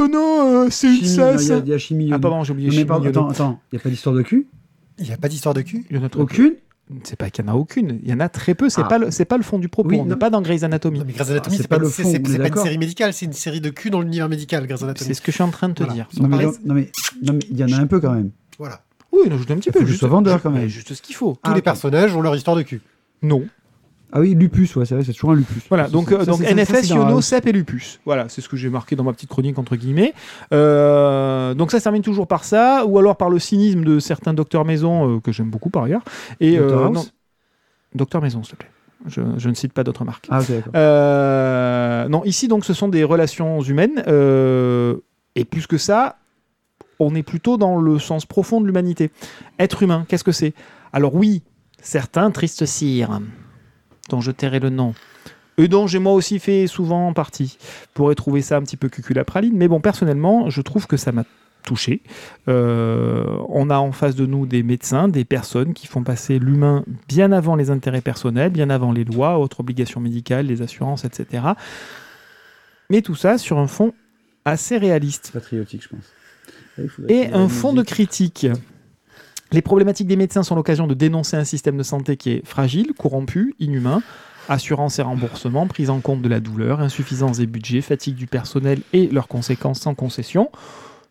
en 0.00 0.14
a, 0.14 0.46
euh, 0.46 0.68
c'est 0.70 0.96
une. 0.96 1.20
Ah, 2.14 2.18
pardon, 2.18 2.44
j'ai 2.44 2.52
oublié 2.52 2.68
Non, 2.68 2.72
mais 2.72 2.78
chimie, 2.78 2.86
pardon, 2.86 3.04
Yono. 3.04 3.20
attends, 3.20 3.28
attends, 3.28 3.60
il 3.70 3.76
n'y 3.76 3.80
a 3.80 3.82
pas 3.82 3.90
d'histoire 3.90 4.14
de 4.14 4.22
cul? 4.22 4.46
Il 4.98 5.04
n'y 5.04 5.12
a 5.12 5.18
pas 5.18 5.28
d'histoire 5.28 5.54
de 5.54 5.60
cul 5.60 5.84
Il 5.90 5.96
y 5.96 5.98
en 5.98 6.04
a. 6.04 6.08
Aucune? 6.16 6.54
C'est 7.02 7.16
pas 7.16 7.30
qu'il 7.30 7.44
y 7.44 7.48
en 7.48 7.52
a 7.52 7.56
aucune. 7.56 7.98
Il 8.02 8.08
y 8.08 8.12
en 8.12 8.20
a 8.20 8.28
très 8.28 8.54
peu. 8.54 8.68
C'est 8.68 8.82
Ah. 8.82 8.84
pas 8.84 8.98
le, 8.98 9.10
c'est 9.10 9.24
pas 9.24 9.36
le 9.36 9.42
fond 9.42 9.58
du 9.58 9.68
propos. 9.68 9.88
Oui, 9.90 9.98
on 10.00 10.04
n'est 10.06 10.14
pas 10.16 10.30
dans 10.30 10.40
Grey's 10.40 10.62
Anatomy. 10.62 11.00
Non, 11.00 11.04
mais 11.04 11.12
Grey's 11.14 11.30
Anatomy, 11.30 11.56
c'est 11.56 11.62
c'est 11.62 11.68
pas 11.68 11.76
pas, 11.78 11.82
le 11.82 11.88
c'est- 11.90 12.02
fond, 12.04 12.10
c'est- 12.12 12.20
on 12.20 12.24
est 12.24 12.28
c'est 12.32 12.38
pas 12.38 12.48
une 12.48 12.62
série 12.64 12.78
médicale, 12.78 13.12
c'est 13.12 13.26
une 13.26 13.32
série 13.32 13.60
de 13.60 13.70
cul 13.70 13.90
dans 13.90 14.00
l'univers 14.00 14.28
médical, 14.28 14.66
Grey's 14.66 14.78
C'est 14.78 14.84
Anatomy. 14.84 15.14
ce 15.14 15.20
que 15.20 15.32
je 15.32 15.34
suis 15.36 15.42
en 15.42 15.50
train 15.50 15.68
de 15.68 15.74
te 15.74 15.82
Voilà. 15.82 15.94
dire. 15.94 16.08
non 16.20 16.28
mais, 16.28 16.44
non, 16.44 16.52
mais, 16.74 16.90
non, 17.22 17.32
mais 17.32 17.38
il 17.50 17.56
y 17.58 17.64
en 17.64 17.72
a 17.76 17.80
un 17.80 17.86
peu 17.88 17.98
quand 17.98 18.12
même. 18.12 18.30
Voilà. 18.58 18.82
Oui, 19.12 19.28
non, 19.28 19.36
je 19.38 19.44
dis 19.44 19.52
un 19.52 19.56
petit 19.56 19.70
peu. 19.72 19.84
juste, 19.84 20.04
vendeur, 20.04 20.36
ju- 20.36 20.42
quand 20.44 20.50
même. 20.50 20.68
Juste 20.68 20.94
ce 20.94 21.02
qu'il 21.02 21.16
faut. 21.16 21.32
Tous 21.42 21.50
Ah, 21.50 21.54
les 21.54 21.62
personnages 21.62 22.14
ont 22.14 22.20
leur 22.20 22.36
histoire 22.36 22.56
de 22.56 22.62
cul. 22.62 22.80
Non. 23.22 23.44
Ah 24.12 24.20
oui, 24.20 24.34
lupus, 24.34 24.74
ouais, 24.76 24.86
c'est 24.86 24.94
vrai, 24.94 25.04
c'est 25.04 25.12
toujours 25.12 25.32
un 25.32 25.34
lupus. 25.34 25.64
Voilà. 25.68 25.88
Donc, 25.88 26.12
euh, 26.12 26.20
ça, 26.20 26.26
donc 26.26 26.42
ça, 26.42 26.54
NFS, 26.54 26.88
Yono. 26.90 27.20
Cep 27.20 27.46
et 27.46 27.52
Lupus. 27.52 28.00
Voilà, 28.06 28.28
c'est 28.28 28.40
ce 28.40 28.48
que 28.48 28.56
j'ai 28.56 28.70
marqué 28.70 28.96
dans 28.96 29.04
ma 29.04 29.12
petite 29.12 29.28
chronique 29.28 29.58
entre 29.58 29.76
guillemets. 29.76 30.14
Euh, 30.54 31.54
donc 31.54 31.70
ça 31.70 31.78
se 31.78 31.84
termine 31.84 32.02
toujours 32.02 32.26
par 32.26 32.44
ça, 32.44 32.84
ou 32.86 32.98
alors 32.98 33.16
par 33.16 33.30
le 33.30 33.38
cynisme 33.38 33.82
de 33.84 33.98
certains 33.98 34.32
docteurs 34.32 34.64
maison 34.64 35.16
euh, 35.16 35.20
que 35.20 35.32
j'aime 35.32 35.50
beaucoup 35.50 35.70
par 35.70 35.84
ailleurs. 35.84 36.02
Et 36.40 36.58
non. 36.58 37.04
Docteur 37.94 38.20
maison, 38.20 38.42
s'il 38.42 38.52
te 38.52 38.58
plaît. 38.58 38.70
Je, 39.06 39.20
je 39.36 39.48
ne 39.48 39.54
cite 39.54 39.72
pas 39.72 39.84
d'autres 39.84 40.04
marques. 40.04 40.26
Ah 40.30 40.40
ok, 40.40 40.50
d'accord. 40.50 40.72
Euh, 40.74 42.08
non, 42.08 42.24
ici 42.24 42.48
donc 42.48 42.64
ce 42.64 42.72
sont 42.72 42.88
des 42.88 43.04
relations 43.04 43.60
humaines 43.60 44.02
euh, 44.08 44.96
et 45.34 45.44
plus 45.44 45.66
que 45.66 45.78
ça, 45.78 46.16
on 46.98 47.14
est 47.14 47.22
plutôt 47.22 47.56
dans 47.56 47.76
le 47.76 47.98
sens 47.98 48.24
profond 48.24 48.60
de 48.60 48.66
l'humanité. 48.66 49.10
Être 49.58 49.82
humain, 49.82 50.06
qu'est-ce 50.08 50.24
que 50.24 50.32
c'est? 50.32 50.54
Alors 50.92 51.14
oui, 51.14 51.42
certains 51.80 52.30
tristes 52.30 52.64
cires, 52.64 53.20
dont 54.08 54.20
je 54.20 54.30
tairai 54.30 54.60
le 54.60 54.70
nom, 54.70 54.94
et 55.58 55.68
dont 55.68 55.86
j'ai 55.86 55.98
moi 55.98 56.12
aussi 56.12 56.38
fait 56.38 56.66
souvent 56.66 57.08
en 57.08 57.12
partie, 57.12 57.58
pourraient 57.94 58.14
trouver 58.14 58.42
ça 58.42 58.56
un 58.56 58.62
petit 58.62 58.76
peu 58.76 58.88
cuculapraline, 58.88 59.56
mais 59.56 59.68
bon, 59.68 59.80
personnellement, 59.80 60.50
je 60.50 60.60
trouve 60.60 60.86
que 60.86 60.96
ça 60.96 61.12
m'a 61.12 61.24
touché. 61.64 62.00
Euh, 62.48 63.24
on 63.48 63.70
a 63.70 63.78
en 63.78 63.92
face 63.92 64.14
de 64.14 64.24
nous 64.24 64.46
des 64.46 64.62
médecins, 64.62 65.08
des 65.08 65.24
personnes 65.24 65.74
qui 65.74 65.86
font 65.86 66.02
passer 66.02 66.38
l'humain 66.38 66.84
bien 67.08 67.32
avant 67.32 67.56
les 67.56 67.70
intérêts 67.70 68.00
personnels, 68.00 68.50
bien 68.50 68.70
avant 68.70 68.92
les 68.92 69.04
lois, 69.04 69.38
autres 69.38 69.60
obligations 69.60 70.00
médicales, 70.00 70.46
les 70.46 70.62
assurances, 70.62 71.04
etc. 71.04 71.42
Mais 72.88 73.02
tout 73.02 73.16
ça 73.16 73.36
sur 73.36 73.58
un 73.58 73.66
fond 73.66 73.92
assez 74.44 74.78
réaliste 74.78 75.32
Patriotique, 75.32 75.82
je 75.82 75.88
pense. 75.88 76.12
Et 77.08 77.26
un 77.32 77.48
fond 77.48 77.72
de 77.72 77.82
critique. 77.82 78.46
Les 79.52 79.62
problématiques 79.62 80.08
des 80.08 80.16
médecins 80.16 80.42
sont 80.42 80.54
l'occasion 80.56 80.86
de 80.86 80.94
dénoncer 80.94 81.36
un 81.36 81.44
système 81.44 81.76
de 81.76 81.82
santé 81.82 82.16
qui 82.16 82.30
est 82.30 82.46
fragile, 82.46 82.92
corrompu, 82.98 83.54
inhumain. 83.60 84.02
Assurance 84.48 84.98
et 85.00 85.02
remboursement, 85.02 85.66
prise 85.66 85.90
en 85.90 85.98
compte 86.00 86.22
de 86.22 86.28
la 86.28 86.38
douleur, 86.38 86.80
insuffisance 86.80 87.38
des 87.38 87.46
budgets, 87.46 87.80
fatigue 87.80 88.14
du 88.14 88.28
personnel 88.28 88.80
et 88.92 89.08
leurs 89.08 89.26
conséquences 89.26 89.80
sans 89.80 89.94
concession. 89.96 90.50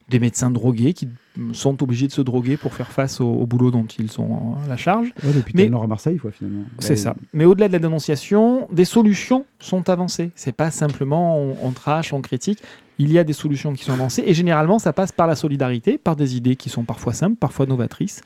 Des 0.08 0.20
médecins 0.20 0.52
drogués 0.52 0.94
qui 0.94 1.10
sont 1.52 1.82
obligés 1.84 2.08
de 2.08 2.12
se 2.14 2.22
droguer 2.22 2.56
pour 2.58 2.74
faire 2.74 2.92
face 2.92 3.20
au, 3.20 3.26
au 3.28 3.46
boulot 3.46 3.72
dont 3.72 3.86
ils 4.00 4.22
ont 4.22 4.54
euh, 4.64 4.70
la 4.70 4.78
charge. 4.78 5.12
Ouais, 5.24 5.32
Mais- 5.54 5.68
Nord 5.68 5.84
à 5.84 5.88
Marseille, 5.88 6.18
quoi, 6.18 6.32
finalement. 6.32 6.64
C'est 6.80 6.94
Bah, 6.94 6.96
ça. 6.98 7.16
Mais 7.34 7.44
au-delà 7.44 7.68
de 7.68 7.74
la 7.74 7.80
dénonciation, 7.80 8.68
des 8.72 8.86
solutions 8.86 9.46
sont 9.60 9.90
avancées. 9.90 10.32
C'est 10.36 10.56
pas 10.56 10.70
simplement 10.72 11.38
on, 11.40 11.58
on 11.62 11.72
trache, 11.72 12.14
on 12.14 12.22
critique. 12.22 12.60
Il 13.00 13.12
y 13.12 13.20
a 13.20 13.24
des 13.24 13.34
solutions 13.34 13.74
qui 13.74 13.84
sont 13.84 13.93
avancées 13.93 14.24
et 14.26 14.34
généralement 14.34 14.80
ça 14.80 14.93
passe 14.93 15.12
par 15.12 15.28
la 15.28 15.36
solidarité, 15.36 15.98
par 15.98 16.16
des 16.16 16.36
idées 16.36 16.56
qui 16.56 16.70
sont 16.70 16.84
parfois 16.84 17.14
simples, 17.14 17.36
parfois 17.36 17.66
novatrices, 17.66 18.22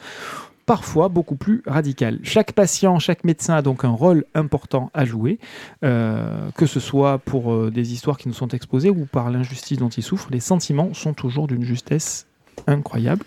parfois 0.69 1.09
beaucoup 1.09 1.35
plus 1.35 1.63
radicales. 1.65 2.19
Chaque 2.21 2.51
patient, 2.51 2.99
chaque 2.99 3.23
médecin 3.23 3.55
a 3.55 3.61
donc 3.63 3.83
un 3.83 3.89
rôle 3.89 4.25
important 4.35 4.91
à 4.93 5.03
jouer, 5.03 5.39
euh, 5.83 6.51
que 6.51 6.67
ce 6.67 6.79
soit 6.79 7.17
pour 7.17 7.51
euh, 7.51 7.71
des 7.71 7.93
histoires 7.93 8.19
qui 8.19 8.27
nous 8.27 8.35
sont 8.35 8.49
exposées 8.49 8.91
ou 8.91 9.07
par 9.07 9.31
l'injustice 9.31 9.79
dont 9.79 9.89
ils 9.89 10.03
souffrent. 10.03 10.29
Les 10.31 10.39
sentiments 10.39 10.93
sont 10.93 11.13
toujours 11.13 11.47
d'une 11.47 11.63
justesse 11.63 12.27
incroyable 12.67 13.25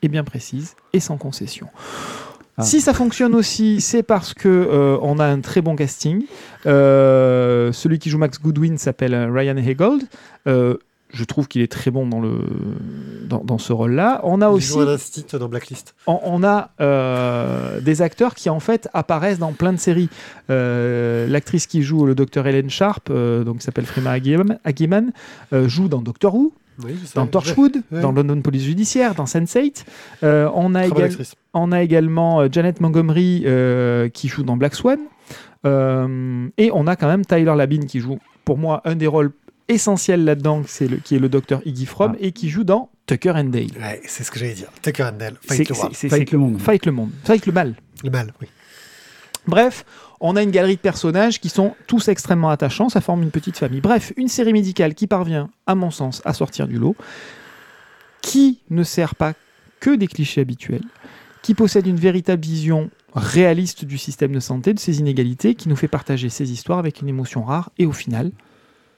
et 0.00 0.08
bien 0.08 0.24
précise 0.24 0.76
et 0.94 1.00
sans 1.00 1.18
concession. 1.18 1.68
Ah. 2.58 2.62
Si 2.62 2.80
ça 2.80 2.94
fonctionne 2.94 3.34
aussi, 3.34 3.80
c'est 3.80 4.02
parce 4.02 4.32
que 4.32 4.48
euh, 4.48 4.98
on 5.02 5.18
a 5.18 5.26
un 5.26 5.40
très 5.40 5.60
bon 5.60 5.76
casting. 5.76 6.24
Euh, 6.64 7.70
celui 7.72 7.98
qui 7.98 8.08
joue 8.08 8.18
Max 8.18 8.40
Goodwin 8.40 8.78
s'appelle 8.78 9.14
euh, 9.14 9.30
Ryan 9.30 9.56
Haygold. 9.58 10.04
Euh, 10.46 10.76
je 11.12 11.24
trouve 11.24 11.48
qu'il 11.48 11.62
est 11.62 11.70
très 11.70 11.90
bon 11.90 12.06
dans, 12.06 12.20
le, 12.20 12.38
dans, 13.24 13.42
dans 13.44 13.58
ce 13.58 13.72
rôle-là. 13.72 14.20
On 14.24 14.42
a 14.42 14.46
Il 14.46 14.54
aussi 14.54 14.68
joue 14.68 14.80
un 14.80 14.88
instinct 14.88 15.38
dans 15.38 15.48
Blacklist. 15.48 15.94
on, 16.06 16.18
on 16.24 16.42
a 16.42 16.70
euh, 16.80 17.80
des 17.80 18.02
acteurs 18.02 18.34
qui 18.34 18.50
en 18.50 18.60
fait 18.60 18.88
apparaissent 18.92 19.38
dans 19.38 19.52
plein 19.52 19.72
de 19.72 19.78
séries. 19.78 20.08
Euh, 20.50 21.26
L'actrice 21.28 21.66
qui 21.66 21.82
joue 21.82 22.06
le 22.06 22.14
docteur 22.14 22.46
Helen 22.46 22.70
Sharp, 22.70 23.08
euh, 23.10 23.44
donc 23.44 23.58
qui 23.58 23.64
s'appelle 23.64 23.86
Frima 23.86 24.16
euh, 24.16 25.68
joue 25.68 25.88
dans 25.88 26.00
Doctor 26.02 26.34
Who. 26.34 26.52
Oui, 26.84 26.94
dans 27.14 27.26
Torchwood, 27.26 27.82
Ouais. 27.90 28.00
dans 28.00 28.12
London 28.12 28.40
Police 28.42 28.64
Judiciaire, 28.64 29.14
dans 29.14 29.24
Sense8. 29.24 29.84
Euh, 30.22 30.50
on, 30.54 30.74
a 30.74 30.86
égal- 30.86 31.10
on 31.54 31.72
également 31.72 32.40
euh, 32.42 32.48
Janet 32.52 32.80
Montgomery 32.80 33.42
euh, 33.46 34.08
qui 34.08 34.28
joue 34.28 34.42
dans 34.42 34.56
Black 34.56 34.74
Swan. 34.74 34.98
Euh, 35.64 36.48
et 36.58 36.70
on 36.72 36.86
a 36.86 36.96
quand 36.96 37.08
même 37.08 37.24
Tyler 37.24 37.54
Labine 37.56 37.86
qui 37.86 38.00
joue, 38.00 38.18
pour 38.44 38.58
moi, 38.58 38.82
un 38.84 38.94
des 38.94 39.06
rôles 39.06 39.32
essentiels 39.68 40.24
là-dedans, 40.24 40.62
c'est 40.66 40.86
le, 40.86 40.98
qui 40.98 41.16
est 41.16 41.18
le 41.18 41.28
docteur 41.28 41.60
Iggy 41.64 41.86
Fromm, 41.86 42.12
Ah. 42.14 42.18
et 42.20 42.32
qui 42.32 42.48
joue 42.50 42.62
dans 42.64 42.90
Tucker 43.06 43.30
and 43.34 43.44
Dale. 43.44 43.66
Ouais, 43.80 44.00
c'est 44.06 44.22
ce 44.22 44.30
que 44.30 44.38
j'allais 44.38 44.54
dire. 44.54 44.68
Tucker 44.82 45.04
and 45.04 45.16
Dale. 45.18 45.34
Fight 45.40 45.68
le 45.68 45.74
roi. 45.74 45.90
c'est- 45.92 46.08
Fight 46.08 46.30
le 46.30 46.38
monde. 46.38 46.60
Fight 46.60 46.86
le 46.86 46.92
monde. 46.92 47.10
Fight 47.24 47.46
le 47.46 47.52
mal. 47.52 47.74
Le 48.04 48.10
mal, 48.10 48.32
oui. 48.40 48.48
Bref, 49.48 49.84
on 50.20 50.36
a 50.36 50.42
une 50.42 50.50
galerie 50.50 50.76
de 50.76 50.80
personnages 50.80 51.40
qui 51.40 51.48
sont 51.48 51.74
tous 51.86 52.08
extrêmement 52.08 52.50
attachants, 52.50 52.88
ça 52.88 53.00
forme 53.00 53.22
une 53.22 53.30
petite 53.30 53.56
famille. 53.56 53.80
Bref, 53.80 54.12
une 54.16 54.28
série 54.28 54.52
médicale 54.52 54.94
qui 54.94 55.06
parvient, 55.06 55.50
à 55.66 55.74
mon 55.74 55.90
sens, 55.90 56.22
à 56.24 56.32
sortir 56.32 56.68
du 56.68 56.78
lot, 56.78 56.96
qui 58.22 58.60
ne 58.70 58.82
sert 58.82 59.14
pas 59.14 59.34
que 59.80 59.94
des 59.94 60.06
clichés 60.06 60.40
habituels, 60.40 60.84
qui 61.42 61.54
possède 61.54 61.86
une 61.86 61.96
véritable 61.96 62.42
vision 62.42 62.90
réaliste 63.14 63.84
du 63.84 63.98
système 63.98 64.32
de 64.32 64.40
santé, 64.40 64.74
de 64.74 64.78
ses 64.78 64.98
inégalités, 64.98 65.54
qui 65.54 65.68
nous 65.68 65.76
fait 65.76 65.88
partager 65.88 66.28
ses 66.28 66.50
histoires 66.50 66.78
avec 66.78 67.00
une 67.00 67.08
émotion 67.08 67.44
rare 67.44 67.70
et 67.78 67.86
au 67.86 67.92
final 67.92 68.32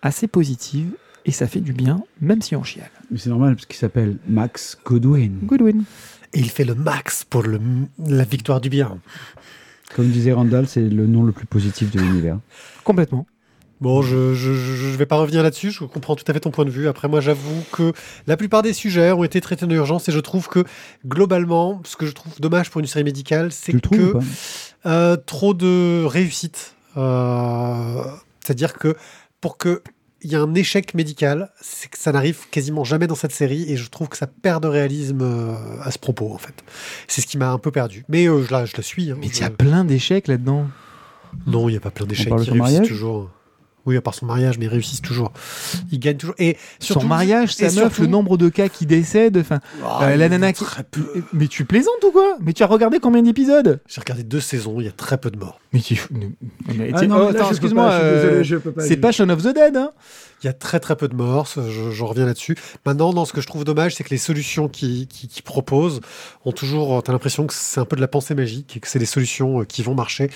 assez 0.03 0.29
positive, 0.29 0.93
et 1.25 1.33
ça 1.33 1.47
fait 1.47 1.61
du 1.61 1.73
bien, 1.73 2.03
même 2.21 2.41
si 2.41 2.57
on 2.57 2.63
chiale. 2.63 2.91
Mais 3.11 3.19
c'est 3.19 3.29
normal 3.29 3.55
parce 3.55 3.67
qu'il 3.67 3.77
s'appelle 3.77 4.17
Max 4.29 4.79
Godwin. 4.85 5.39
Goodwin. 5.43 5.85
Et 6.33 6.41
il 6.41 6.51
fait 6.51 6.65
le 6.65 6.75
max 6.75 7.25
pour 7.25 7.43
le, 7.43 7.61
la 7.99 8.25
victoire 8.25 8.61
du 8.61 8.69
bien. 8.69 8.99
Comme 9.95 10.09
disait 10.09 10.33
Randall, 10.33 10.69
c'est 10.69 10.83
le 10.83 11.07
nom 11.07 11.23
le 11.23 11.33
plus 11.33 11.47
positif 11.47 11.91
de 11.91 12.01
l'univers. 12.01 12.39
Complètement. 12.85 13.27
Bon, 13.81 14.03
je 14.03 14.35
je, 14.35 14.53
je 14.55 14.75
je 14.75 14.97
vais 14.97 15.07
pas 15.07 15.17
revenir 15.17 15.43
là-dessus, 15.43 15.71
je 15.71 15.85
comprends 15.85 16.17
tout 16.17 16.25
à 16.27 16.33
fait 16.33 16.41
ton 16.41 16.51
point 16.51 16.65
de 16.65 16.71
vue. 16.71 16.89
Après, 16.89 17.07
moi, 17.07 17.21
j'avoue 17.21 17.63
que 17.71 17.93
la 18.27 18.37
plupart 18.37 18.63
des 18.63 18.73
sujets 18.73 19.13
ont 19.13 19.23
été 19.23 19.41
traités 19.41 19.65
en 19.65 19.71
urgence 19.71 20.09
et 20.09 20.13
je 20.13 20.19
trouve 20.19 20.49
que, 20.49 20.65
globalement, 21.07 21.81
ce 21.85 21.97
que 21.97 22.05
je 22.07 22.13
trouve 22.13 22.33
dommage 22.41 22.71
pour 22.71 22.81
une 22.81 22.89
série 22.89 23.05
médicale, 23.05 23.53
c'est 23.53 23.81
que 23.81 24.15
euh, 24.87 25.17
trop 25.17 25.55
de 25.55 26.05
réussite. 26.05 26.75
Euh, 26.97 28.03
C'est-à-dire 28.45 28.73
que 28.75 28.97
pour 29.41 29.59
que 29.59 29.83
il 30.23 30.33
y 30.33 30.35
a 30.37 30.41
un 30.41 30.55
échec 30.55 30.95
médical, 30.95 31.51
c'est 31.61 31.89
que 31.91 31.99
ça 31.99 32.11
n'arrive 32.13 32.49
quasiment 32.51 32.85
jamais 32.85 33.07
dans 33.07 33.15
cette 33.15 33.33
série 33.33 33.71
et 33.71 33.77
je 33.77 33.89
trouve 33.89 34.09
que 34.09 34.17
ça 34.17 34.27
perd 34.27 34.63
de 34.63 34.69
réalisme 34.69 35.21
euh, 35.23 35.55
à 35.83 35.91
ce 35.91 35.99
propos 35.99 36.33
en 36.33 36.39
fait. 36.39 36.55
C'est 37.07 37.21
ce 37.21 37.27
qui 37.27 37.39
m'a 37.39 37.51
un 37.51 37.59
peu 37.59 37.71
perdu. 37.71 38.05
Mais 38.09 38.27
euh, 38.29 38.43
je, 38.45 38.51
la, 38.53 38.65
je 38.65 38.77
la 38.77 38.83
suis. 38.83 39.11
hein. 39.11 39.17
Mais 39.21 39.27
il 39.27 39.35
Je- 39.35 39.41
y 39.41 39.45
a 39.45 39.51
plein 39.51 39.85
d'échecs 39.85 40.27
là-dedans. 40.29 40.67
Non, 41.47 41.69
il 41.69 41.73
n'y 41.73 41.79
a 41.79 41.81
pas 41.81 41.91
plein 41.91 42.07
d'échecs 42.07 42.29
son 42.29 42.35
réussissent 42.37 42.55
mariage 42.55 42.89
toujours. 42.89 43.31
Oui, 43.87 43.97
à 43.97 44.03
part 44.03 44.13
son 44.15 44.27
mariage, 44.27 44.59
mais 44.59 44.67
ils 44.67 44.69
réussissent 44.69 45.01
toujours. 45.01 45.33
Ils 45.91 45.99
gagnent 45.99 46.19
toujours. 46.19 46.35
Et 46.39 46.59
surtout, 46.79 47.01
Son 47.03 47.07
mariage, 47.07 47.55
sa 47.55 47.63
et 47.63 47.67
meuf, 47.69 47.75
surtout- 47.75 48.03
le 48.03 48.09
nombre 48.09 48.37
de 48.37 48.51
cas 48.51 48.69
qui 48.69 48.85
décèdent, 48.85 49.39
enfin, 49.39 49.61
Ah, 49.83 50.01
Euh, 50.11 50.17
la 50.17 50.29
nana 50.29 50.53
qui- 50.53 50.65
peu. 50.91 51.23
Mais 51.33 51.47
tu 51.49 51.65
plaisantes 51.65 52.05
ou 52.07 52.11
quoi? 52.11 52.37
Mais 52.41 52.53
tu 52.53 52.63
as 52.63 52.67
regardé 52.67 52.99
combien 52.99 53.23
d'épisodes? 53.23 53.81
J'ai 53.87 54.01
regardé 54.03 54.25
deux 54.25 54.41
saisons, 54.41 54.81
il 54.81 54.85
y 54.85 54.89
a 54.89 54.93
très 54.93 55.17
peu 55.17 55.31
de 55.31 55.39
morts. 55.39 55.59
Mais 55.73 55.81
tu. 55.81 56.01
Ah 56.01 56.73
tiens- 56.99 57.09
non, 57.09 57.29
oh, 57.31 57.33
excuse-moi, 57.51 57.91
euh, 57.93 58.43
c'est 58.79 58.97
pas 58.97 59.13
Shaun 59.13 59.29
of 59.29 59.43
the 59.43 59.55
Dead, 59.55 59.77
hein? 59.77 59.91
Il 60.43 60.47
y 60.47 60.49
a 60.49 60.53
très 60.53 60.79
très 60.81 60.95
peu 60.97 61.09
de 61.09 61.15
morts, 61.17 61.47
je, 61.57 61.91
je 61.91 62.05
reviens 62.05 62.25
là-dessus. 62.25 62.57
Maintenant, 62.87 63.13
non, 63.13 63.25
ce 63.25 63.33
que 63.33 63.41
je 63.41 63.47
trouve 63.47 63.65
dommage, 63.65 63.95
c'est 63.97 64.05
que 64.05 64.11
les 64.11 64.17
solutions 64.19 64.69
qu'ils 64.69 65.09
qui, 65.09 65.27
qui 65.29 65.43
proposent 65.43 66.01
ont 66.45 66.53
toujours, 66.53 67.03
t'as 67.03 67.13
l'impression 67.13 67.47
que 67.47 67.53
c'est 67.53 67.81
un 67.81 67.85
peu 67.85 67.97
de 67.97 68.01
la 68.01 68.09
pensée 68.09 68.35
magique 68.35 68.77
et 68.77 68.81
que 68.81 68.89
c'est 68.89 69.01
des 69.01 69.05
solutions 69.05 69.61
euh, 69.61 69.65
qui 69.65 69.83
vont 69.83 69.95
marcher. 69.95 70.31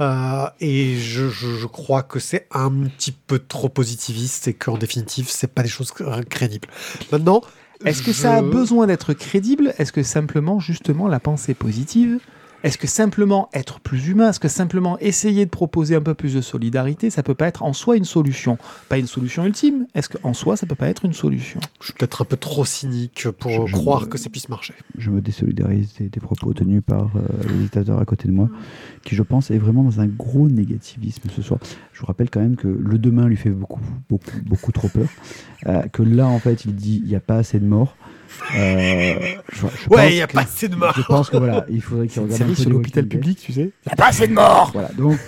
Euh, 0.00 0.44
et 0.60 0.96
je, 0.98 1.28
je, 1.30 1.54
je 1.56 1.66
crois 1.66 2.02
que 2.02 2.18
c'est 2.18 2.46
un 2.50 2.70
petit 2.98 3.12
peu 3.12 3.38
trop 3.38 3.68
positiviste 3.68 4.48
et 4.48 4.54
qu'en 4.54 4.76
définitive, 4.76 5.28
c'est 5.30 5.46
pas 5.46 5.62
des 5.62 5.68
choses 5.68 5.92
cr- 5.92 6.24
crédibles. 6.26 6.68
Maintenant, 7.12 7.40
Est-ce 7.84 8.02
que 8.02 8.12
je- 8.12 8.18
ça 8.18 8.34
a 8.34 8.42
besoin 8.42 8.86
d'être 8.88 9.14
crédible? 9.14 9.72
Est-ce 9.78 9.92
que 9.92 10.02
simplement, 10.02 10.58
justement, 10.58 11.06
la 11.08 11.20
pensée 11.20 11.54
positive 11.54 12.18
Est-ce 12.64 12.78
que 12.78 12.86
simplement 12.88 13.50
être 13.52 13.78
plus 13.78 14.08
humain 14.08 14.30
Est-ce 14.30 14.40
que 14.40 14.48
simplement 14.48 14.98
essayer 14.98 15.44
de 15.44 15.50
proposer 15.50 15.94
un 15.94 16.00
peu 16.00 16.14
plus 16.14 16.34
de 16.34 16.40
solidarité 16.40 17.10
Ça 17.10 17.22
peut 17.22 17.34
pas 17.34 17.46
être 17.46 17.62
en 17.62 17.72
soi 17.74 17.96
une 17.96 18.04
solution? 18.06 18.56
Pas 18.88 18.98
une 18.98 19.06
solution 19.06 19.44
ultime. 19.44 19.86
Est-ce 19.94 20.08
qu'en 20.08 20.32
soi, 20.32 20.56
ça 20.56 20.66
peut 20.66 20.74
pas 20.74 20.88
être 20.88 21.04
une 21.04 21.12
solution? 21.12 21.60
Je 21.80 21.84
suis 21.84 21.92
peut-être 21.92 22.22
un 22.22 22.24
peu 22.24 22.36
trop 22.38 22.64
cynique 22.64 23.28
pour 23.38 23.50
Je- 23.50 23.66
je- 23.66 23.72
croire 23.76 24.08
que 24.08 24.16
ça 24.18 24.30
puisse 24.30 24.48
marcher. 24.48 24.72
Je 24.98 25.10
me 25.10 25.20
désolidarise 25.20 25.92
des, 25.98 26.08
des 26.08 26.20
propos 26.20 26.52
tenus 26.54 26.82
par 26.84 27.14
euh, 27.16 27.20
le 27.46 27.54
dictateur 27.62 27.98
à 28.00 28.04
côté 28.06 28.28
de 28.28 28.32
moi, 28.32 28.48
qui 29.04 29.14
je 29.14 29.22
pense 29.22 29.50
est 29.50 29.58
vraiment 29.58 29.82
dans 29.84 30.00
un 30.00 30.06
gros 30.06 30.48
négativisme 30.48 31.28
ce 31.36 31.42
soir. 31.42 31.60
Je 31.92 32.00
vous 32.00 32.06
rappelle 32.06 32.30
quand 32.30 32.40
même 32.40 32.56
que 32.56 32.66
le 32.68 32.98
demain 32.98 33.28
lui 33.28 33.36
fait 33.36 33.50
beaucoup, 33.50 33.80
beaucoup, 34.08 34.40
beaucoup 34.42 34.72
trop 34.72 34.88
peur. 34.88 35.08
Euh, 35.66 35.82
que 35.82 36.02
là, 36.02 36.26
en 36.26 36.38
fait, 36.38 36.64
il 36.64 36.74
dit 36.74 37.00
il 37.04 37.08
n'y 37.10 37.14
a 37.16 37.20
pas 37.20 37.36
assez 37.36 37.60
de 37.60 37.66
morts. 37.66 37.94
Euh, 38.56 39.14
je- 39.52 39.56
je 39.56 39.60
pense 39.62 39.86
Ouais, 39.90 40.12
il 40.12 40.14
n'y 40.16 40.22
a 40.22 40.26
que- 40.26 40.32
pas 40.34 40.42
assez 40.42 40.68
de 40.68 40.76
morts. 40.76 40.94
Je 40.96 41.02
pense 41.02 41.30
que 41.30 41.36
voilà, 41.36 41.64
il 41.68 41.80
faudrait 41.82 42.06
qu'il 42.06 42.14
C'est 42.14 42.20
regarde 42.20 42.34
un 42.34 42.44
série 42.44 42.50
peu 42.54 42.62
sur 42.62 42.70
The 42.70 42.72
l'hôpital 42.74 43.06
public, 43.06 43.38
tu 43.40 43.52
sais. 43.52 43.70
Il 43.86 43.92
a 43.92 43.96
pas 43.96 44.08
assez 44.08 44.26
de 44.28 44.32
morts 44.32 44.70
Voilà, 44.72 44.88
donc 44.96 45.18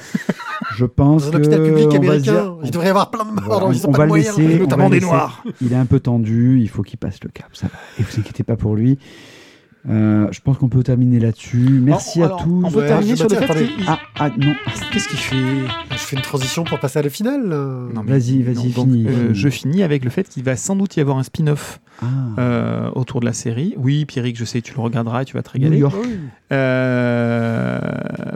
je 0.77 0.85
pense 0.87 1.31
Dans 1.31 1.33
un 1.33 1.41
hôpital 1.41 1.63
public 1.63 1.87
on 1.87 1.91
va 1.91 1.97
américain, 1.97 2.33
dire- 2.33 2.57
il 2.65 2.71
devrait 2.71 2.87
y 2.87 2.91
avoir 2.91 3.11
plein 3.11 3.25
de 3.25 3.31
morts, 3.33 3.45
Voilà, 3.61 3.75
ils 3.75 3.87
on 3.87 3.89
ont 3.89 3.93
pas 3.93 3.99
va 3.99 3.99
de 3.99 4.03
le 4.03 4.09
moyens. 4.09 4.37
laisser, 4.39 4.55
on 4.55 4.59
notamment 4.61 4.85
va 4.85 4.91
des 4.91 4.95
laisser. 4.97 5.07
noirs. 5.07 5.45
Il 5.61 5.73
est 5.73 5.77
un 5.77 5.87
peu 5.87 6.01
tendu, 6.01 6.61
il 6.61 6.69
faut 6.69 6.83
qu'il 6.83 6.99
passe 6.99 7.19
le 7.25 7.31
cap, 7.31 7.49
ça 7.53 7.67
va. 7.67 7.79
Et 7.99 8.03
vous 8.03 8.21
inquiétez 8.21 8.43
pas 8.45 8.57
pour 8.57 8.75
lui. 8.77 8.99
Euh, 9.89 10.27
je 10.33 10.41
pense 10.41 10.59
qu'on 10.59 10.69
peut 10.69 10.83
terminer 10.83 11.21
là-dessus. 11.21 11.59
Merci 11.59 12.21
Alors, 12.23 12.41
à 12.41 12.45
tous. 12.45 12.63
On 12.65 12.71
peut 12.73 12.79
Ouais, 12.81 12.87
terminer 12.89 13.11
je 13.13 13.17
sur 13.17 13.29
le 13.29 13.37
fait 13.37 13.55
qu'il... 13.67 13.85
Ah, 13.87 13.99
ah 14.19 14.31
non, 14.37 14.53
Qu'est-ce 14.93 15.09
qu'il 15.09 15.19
fait? 15.19 15.37
Je 15.93 15.97
fais 15.97 16.17
une 16.17 16.23
transition 16.23 16.65
pour 16.65 16.81
passer 16.81 16.99
à 16.99 17.03
la 17.03 17.09
finale. 17.11 17.47
Non, 17.49 18.03
mais- 18.05 18.13
Vas-y, 18.19 18.43
vas-y, 18.43 18.73
finis, 18.73 19.07
euh, 19.07 19.29
je 19.33 19.49
finis 19.49 19.83
avec 19.85 20.03
le 20.05 20.11
fait 20.11 20.29
qu'il 20.29 20.43
va 20.43 20.57
sans 20.57 20.75
doute 20.75 20.97
y 20.97 21.01
avoir 21.01 21.19
un 21.19 21.23
spin-off 21.23 21.81
Ah. 22.03 22.07
euh, 22.39 22.91
autour 22.97 23.21
de 23.21 23.27
la 23.27 23.33
série. 23.33 23.75
Oui, 23.77 24.05
Pierrick, 24.07 24.37
je 24.37 24.45
sais, 24.45 24.61
tu 24.61 24.75
le 24.75 24.81
regarderas, 24.81 25.25
tu 25.25 25.35
vas 25.35 25.43
te 25.43 25.57
New 25.57 25.65
régaler. 25.65 25.79
York. 25.81 25.95
Euh, 26.53 27.81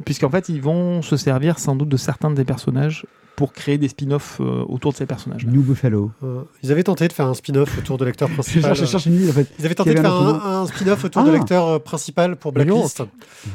Puisqu'en 0.04 0.30
fait, 0.30 0.48
ils 0.48 0.60
vont 0.62 1.02
se 1.02 1.16
servir 1.16 1.58
sans 1.58 1.76
doute 1.76 1.88
de 1.88 1.96
certains 1.96 2.30
des 2.30 2.44
personnages 2.44 3.06
pour 3.40 3.54
créer 3.54 3.78
des 3.78 3.88
spin-offs 3.88 4.36
euh, 4.42 4.62
autour 4.68 4.92
de 4.92 4.98
ces 4.98 5.06
personnages. 5.06 5.46
New 5.46 5.62
Buffalo. 5.62 6.10
Euh, 6.22 6.42
ils 6.62 6.70
avaient 6.70 6.82
tenté 6.82 7.08
de 7.08 7.12
faire 7.14 7.26
un 7.26 7.32
spin-off 7.32 7.78
autour 7.78 7.96
de 7.96 8.04
l'acteur 8.04 8.28
Je 8.28 8.34
principal. 8.34 8.62
cherche, 8.62 8.80
je 8.80 8.84
cherche 8.84 9.06
une 9.06 9.14
idée 9.14 9.30
en 9.30 9.32
fait. 9.32 9.46
Ils 9.58 9.64
avaient 9.64 9.74
tenté 9.74 9.94
de 9.94 10.00
faire 10.00 10.12
un 10.14 10.66
spin-off 10.66 11.04
autour 11.04 11.22
Ah. 11.22 11.26
de 11.26 11.30
l'acteur 11.30 11.66
euh, 11.66 11.78
principal 11.78 12.36
pour 12.36 12.52
New 12.52 12.62
Blacklist, 12.66 13.02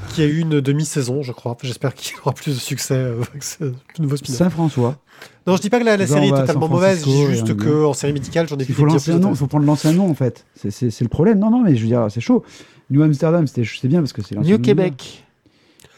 qui 0.10 0.24
a 0.24 0.26
eu 0.26 0.40
une 0.40 0.60
demi-saison, 0.60 1.22
je 1.22 1.32
crois. 1.34 1.56
J'espère 1.62 1.94
qu'il 1.94 2.18
aura 2.20 2.34
plus 2.34 2.56
de 2.56 2.60
succès 2.60 2.96
avec 3.32 3.44
ce 3.44 3.74
nouveau 4.00 4.16
spin-off. 4.18 4.38
Saint-François. 4.40 4.98
Non, 5.46 5.56
je 5.56 5.62
dis 5.62 5.70
pas 5.70 5.80
que 5.80 5.86
la, 5.86 6.08
série 6.08 6.30
est 6.30 6.32
totalement 6.32 6.68
mauvaise, 6.68 7.02
je 7.02 7.06
dis 7.06 7.26
juste 7.28 7.56
que 7.56 7.86
en 7.86 7.94
série 7.94 8.14
médicale, 8.14 8.48
j'en 8.50 8.58
ai 8.58 8.62
Il 8.64 8.66
vu 8.66 8.74
faut 8.74 8.88
des 8.88 8.96
un 8.96 8.98
pieds 8.98 9.14
nom, 9.20 9.30
il 9.30 9.36
faut 9.38 9.46
prendre 9.46 9.68
l'ancien 9.68 9.94
nom 9.94 10.10
en 10.10 10.16
fait. 10.16 10.48
C'est- 10.56 11.00
le 11.02 11.10
problème. 11.10 11.38
Non, 11.38 11.52
non, 11.52 11.62
mais 11.62 11.76
je 11.76 11.82
veux 11.84 11.88
dire, 11.90 12.08
c'est 12.10 12.22
chaud. 12.22 12.44
New 12.90 13.04
Amsterdam, 13.04 13.46
c'était- 13.46 13.70
c'est 13.80 13.88
bien 13.88 14.00
parce 14.00 14.14
que 14.14 14.24
c'est 14.24 14.34
l'ancien 14.34 14.56
New. 14.58 14.64
Québec. 14.64 15.24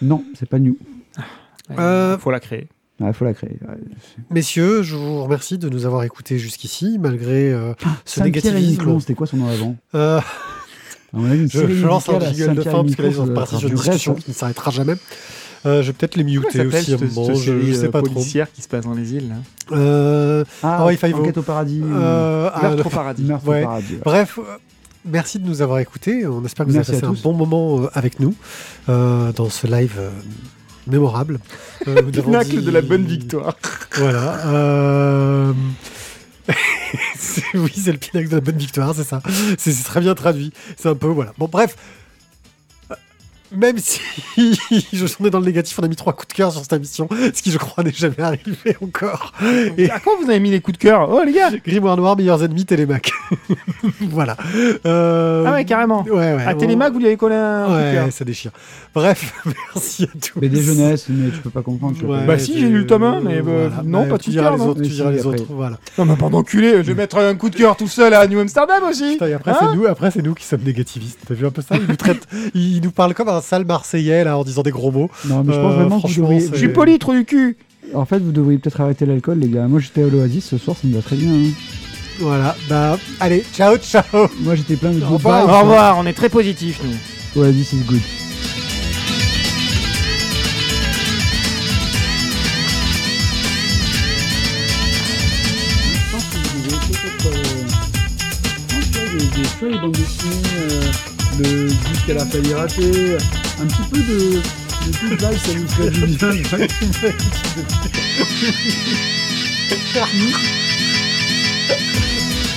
Non, 0.01 0.25
c'est 0.37 0.49
pas 0.49 0.59
New. 0.59 0.77
Euh, 1.79 2.17
faut 2.17 2.31
la 2.31 2.41
créer. 2.41 2.67
Il 2.99 3.13
faut 3.13 3.25
la 3.25 3.33
créer. 3.33 3.57
Ouais, 3.67 3.75
Messieurs, 4.31 4.81
je 4.81 4.95
vous 4.95 5.23
remercie 5.23 5.57
de 5.59 5.69
nous 5.69 5.85
avoir 5.85 6.03
écoutés 6.03 6.39
jusqu'ici, 6.39 6.97
malgré 6.99 7.51
euh, 7.53 7.73
ce 8.05 8.21
Saint-Pierre 8.21 8.45
et 8.55 8.61
négativisme. 8.61 8.99
C'était 8.99 9.13
quoi 9.13 9.27
son 9.27 9.37
nom 9.37 9.47
avant 9.49 9.75
Euh, 9.93 10.19
une 11.13 11.47
je, 11.49 11.85
lance 11.85 12.09
un 12.09 12.19
jingle 12.19 12.55
de 12.55 12.61
fin, 12.63 12.83
parce 12.83 12.95
que 12.95 13.01
là, 13.01 13.07
ils 13.09 13.13
sont 13.15 13.27
partis 13.27 13.55
Miquelon, 13.55 13.59
sur 13.59 13.69
une 13.69 13.75
discussion 13.75 14.15
qui 14.15 14.31
ne 14.31 14.35
s'arrêtera 14.35 14.71
jamais. 14.71 14.95
Euh, 15.65 15.81
je 15.81 15.87
vais 15.87 15.93
peut-être 15.93 16.15
les 16.15 16.23
muter 16.23 16.65
aussi 16.65 16.91
à 16.91 16.95
un 16.95 16.97
cette, 16.99 17.15
moment, 17.15 17.27
cette 17.35 17.43
je, 17.43 17.59
je 17.61 17.73
sais 17.73 17.85
euh, 17.85 17.91
pas 17.91 18.01
trop. 18.01 18.13
policière 18.13 18.51
qui 18.51 18.61
se 18.61 18.67
passe 18.67 18.85
dans 18.85 18.93
les 18.93 19.13
îles 19.13 19.29
là 19.29 19.35
Euh, 19.75 20.43
Ah, 20.63 20.81
Hawaii 20.81 20.97
Five-O. 20.97 21.21
Enquête 21.21 21.37
au 21.37 21.41
paradis. 21.43 21.81
euh, 21.83 22.49
ah, 22.53 22.71
au 22.75 22.89
paradis. 22.89 23.23
Meurtre 23.23 23.47
ouais. 23.47 23.61
au 23.61 23.65
paradis. 23.65 23.93
ouais. 23.93 23.99
Bref, 24.05 24.37
euh, 24.39 24.43
merci 25.05 25.39
de 25.39 25.47
nous 25.47 25.61
avoir 25.61 25.79
écoutés. 25.79 26.25
On 26.27 26.43
espère 26.45 26.65
que 26.65 26.71
vous 26.71 26.77
Merci 26.77 26.91
avez 26.91 27.01
passé 27.01 27.11
un 27.19 27.21
bon 27.23 27.33
moment 27.33 27.81
euh, 27.81 27.89
avec 27.93 28.19
nous 28.19 28.35
euh, 28.89 29.31
dans 29.33 29.49
ce 29.49 29.65
live 29.67 29.95
euh, 29.97 30.09
mémorable. 30.87 31.39
Euh, 31.87 32.01
Pinacle 32.11 32.49
dit- 32.57 32.61
de 32.65 32.71
la 32.71 32.81
bonne 32.81 33.05
victoire. 33.05 33.55
Voilà. 33.97 34.45
euh, 34.47 35.53
oui, 37.55 37.71
c'est 37.75 37.91
le 37.91 37.97
pinacle 37.97 38.29
de 38.29 38.35
la 38.35 38.41
bonne 38.41 38.57
victoire, 38.57 38.93
c'est 38.95 39.03
ça. 39.03 39.21
C'est 39.57 39.83
très 39.83 40.01
bien 40.01 40.13
traduit. 40.13 40.53
C'est 40.77 40.89
un 40.89 40.95
peu, 40.95 41.07
voilà. 41.07 41.33
Bon, 41.37 41.47
bref. 41.51 41.75
Euh, 43.53 43.57
Même 43.57 43.77
si 43.77 43.99
je 44.93 45.05
suis 45.05 45.29
dans 45.29 45.39
le 45.39 45.45
négatif, 45.45 45.77
on 45.79 45.83
a 45.83 45.87
mis 45.87 45.95
trois 45.95 46.13
coups 46.13 46.27
de 46.29 46.33
cœur 46.33 46.51
sur 46.51 46.61
cette 46.61 46.73
émission, 46.73 47.07
ce 47.33 47.41
qui, 47.41 47.51
je 47.51 47.57
crois, 47.57 47.83
n'est 47.83 47.91
jamais 47.91 48.19
arrivé 48.19 48.75
encore. 48.83 49.33
Et 49.77 49.89
À 49.89 49.99
quoi 49.99 50.13
vous 50.21 50.29
avez 50.29 50.39
mis 50.39 50.51
les 50.51 50.61
coups 50.61 50.77
de 50.77 50.81
cœur 50.83 51.09
Oh 51.11 51.21
les 51.25 51.33
gars 51.33 51.49
Grimoire 51.65 51.97
Noir, 51.97 52.15
meilleurs 52.17 52.43
ennemis, 52.43 52.65
Télémac. 52.65 53.11
voilà. 54.01 54.35
Euh, 54.85 55.43
Ah 55.47 55.53
ouais, 55.53 55.65
carrément. 55.65 56.03
Ouais, 56.03 56.33
ouais. 56.35 56.45
À 56.45 56.53
Télémac, 56.55 56.93
vous 56.93 56.99
lui 56.99 57.07
avez 57.07 57.17
collé 57.17 57.35
un 57.35 57.65
coup 57.65 57.71
de 57.71 57.77
Ouais, 57.77 57.93
cœur. 57.93 58.11
ça 58.11 58.25
déchire. 58.25 58.51
Bref, 58.93 59.33
merci 59.75 60.03
à 60.03 60.07
tous. 60.07 60.39
Mais 60.41 60.49
des 60.49 60.61
jeunesses, 60.61 61.05
mais 61.09 61.29
tu 61.31 61.37
peux 61.39 61.49
pas 61.49 61.61
comprendre. 61.61 61.95
Ouais, 62.05 62.25
Bah 62.25 62.37
si, 62.39 62.59
j'ai 62.59 62.67
lu 62.69 62.79
le 62.79 62.87
tome 62.87 63.03
un, 63.03 63.21
mais, 63.21 63.37
euh, 63.37 63.41
voilà. 63.43 63.81
non, 63.83 64.03
Bah, 64.03 64.09
pas 64.11 64.17
de 64.17 64.23
tu 64.23 64.29
coup 64.29 64.35
de 64.35 64.41
diras 64.41 64.57
cœur, 64.57 64.75
tu 64.75 64.81
diras 64.89 65.11
les 65.11 65.19
après. 65.19 65.29
autres, 65.41 65.45
voilà. 65.49 65.77
Non 65.97 66.05
mais 66.05 66.15
pardon 66.15 66.37
enculé, 66.39 66.71
je 66.77 66.81
vais 66.81 66.93
mettre 66.95 67.17
un 67.17 67.35
coup 67.35 67.49
de 67.49 67.55
cœur 67.55 67.75
tout 67.77 67.87
seul 67.87 68.13
à 68.13 68.27
New 68.27 68.39
Amsterdam 68.39 68.83
aussi. 68.89 69.13
Putain, 69.13 69.27
et 69.27 69.33
après, 69.33 69.51
Hein 69.51 69.57
c'est 69.59 69.75
nous, 69.75 69.85
après, 69.85 70.11
c'est 70.11 70.21
nous 70.21 70.33
qui 70.33 70.45
sommes 70.45 70.61
négativistes. 70.63 71.19
T'as 71.27 71.33
vu 71.33 71.45
un 71.45 71.51
peu 71.51 71.61
ça? 71.61 71.75
Il 71.75 71.87
nous 71.87 71.95
traite, 71.95 72.27
il 72.53 72.81
nous 72.81 72.91
parle 72.91 73.13
comme 73.13 73.29
un 73.29 73.36
sale 73.41 73.65
Marseillais, 73.65 74.23
là, 74.23 74.37
en 74.37 74.43
disant 74.43 74.63
des 74.63 74.71
gros 74.71 74.91
mots. 74.91 75.09
Non, 75.25 75.43
mais 75.43 75.53
je 75.53 75.59
pense 75.59 75.73
Euh, 75.73 75.75
vraiment 75.75 76.01
que 76.01 76.07
vous 76.07 76.21
devriez. 76.21 76.47
Je 76.51 76.57
suis 76.57 76.69
poli, 76.69 76.97
trou 76.99 77.13
du 77.13 77.25
cul. 77.25 77.57
En 77.93 78.05
fait, 78.05 78.19
vous 78.19 78.31
devriez 78.31 78.57
peut-être 78.59 78.81
arrêter 78.81 79.05
l'alcool, 79.05 79.39
les 79.39 79.47
gars. 79.49 79.67
Moi, 79.67 79.79
j'étais 79.79 80.03
à 80.03 80.07
l'Oasis 80.07 80.45
ce 80.45 80.57
soir, 80.57 80.75
ça 80.81 80.87
me 80.87 80.95
va 80.95 81.01
très 81.01 81.15
bien. 81.15 81.31
hein. 81.31 81.51
Voilà, 82.19 82.55
bah 82.67 82.97
allez, 83.19 83.43
ciao, 83.53 83.77
ciao. 83.77 84.03
Moi 84.41 84.55
j'étais 84.55 84.75
plein 84.75 84.91
de 84.91 84.99
Au 85.03 85.07
revoir. 85.09 85.43
Au 85.47 85.59
revoir, 85.61 85.97
on 85.99 86.05
est 86.07 86.13
très 86.13 86.29
positifs 86.29 86.81
nous. 86.83 87.39
Ouais, 87.41 87.51
this 87.51 87.73
is 87.73 87.83
good. 87.87 88.01
Des, 99.61 99.77
bandes 99.77 99.91
dessinées, 99.91 100.56
le 101.39 101.67
disque 101.67 102.09
à 102.09 102.13
la 102.13 102.25
failli 102.25 102.53
rater, 102.53 103.17
un 103.61 103.65
petit 103.65 103.83
peu 103.91 103.99
de. 103.99 104.41
De 104.87 104.91
vibe, 105.09 105.19
ça 105.19 105.53
nous 105.53 105.67
ferait 105.67 105.89
du 105.89 105.99
bien. 106.15 106.31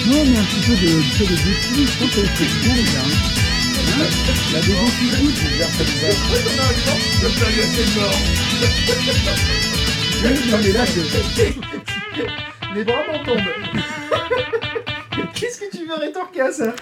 Non, 0.07 0.25
mais 0.25 0.39
un 0.39 0.45
petit 0.45 0.61
peu 0.67 0.75
de, 0.75 0.87
de 0.87 1.25
défi, 1.29 1.87
je 1.87 1.99
pense 1.99 2.15
que 2.15 2.21
bien, 2.65 2.75
les 2.75 2.83
gars. 2.83 3.05
hein. 3.05 3.09
Hein 3.99 4.09
La 4.53 4.61
dégo 4.61 4.87
qui 4.99 5.07
goûte, 5.17 5.37
je 5.37 5.43
veux 5.47 5.57
dire, 5.57 5.71
ça 5.77 5.83
nous 5.85 6.01
a- 6.07 6.15
Oui, 10.23 10.33
non, 10.51 10.59
mais 10.63 10.73
là, 10.73 10.85
je... 10.85 11.01
Les 12.75 12.85
bras 12.85 13.03
m'en 13.13 13.19
tombent. 13.25 13.53
Qu'est-ce 15.35 15.59
que 15.61 15.71
tu 15.77 15.87
veux 15.87 15.95
rétorquer 15.99 16.41
à 16.43 16.53
ça 16.53 16.75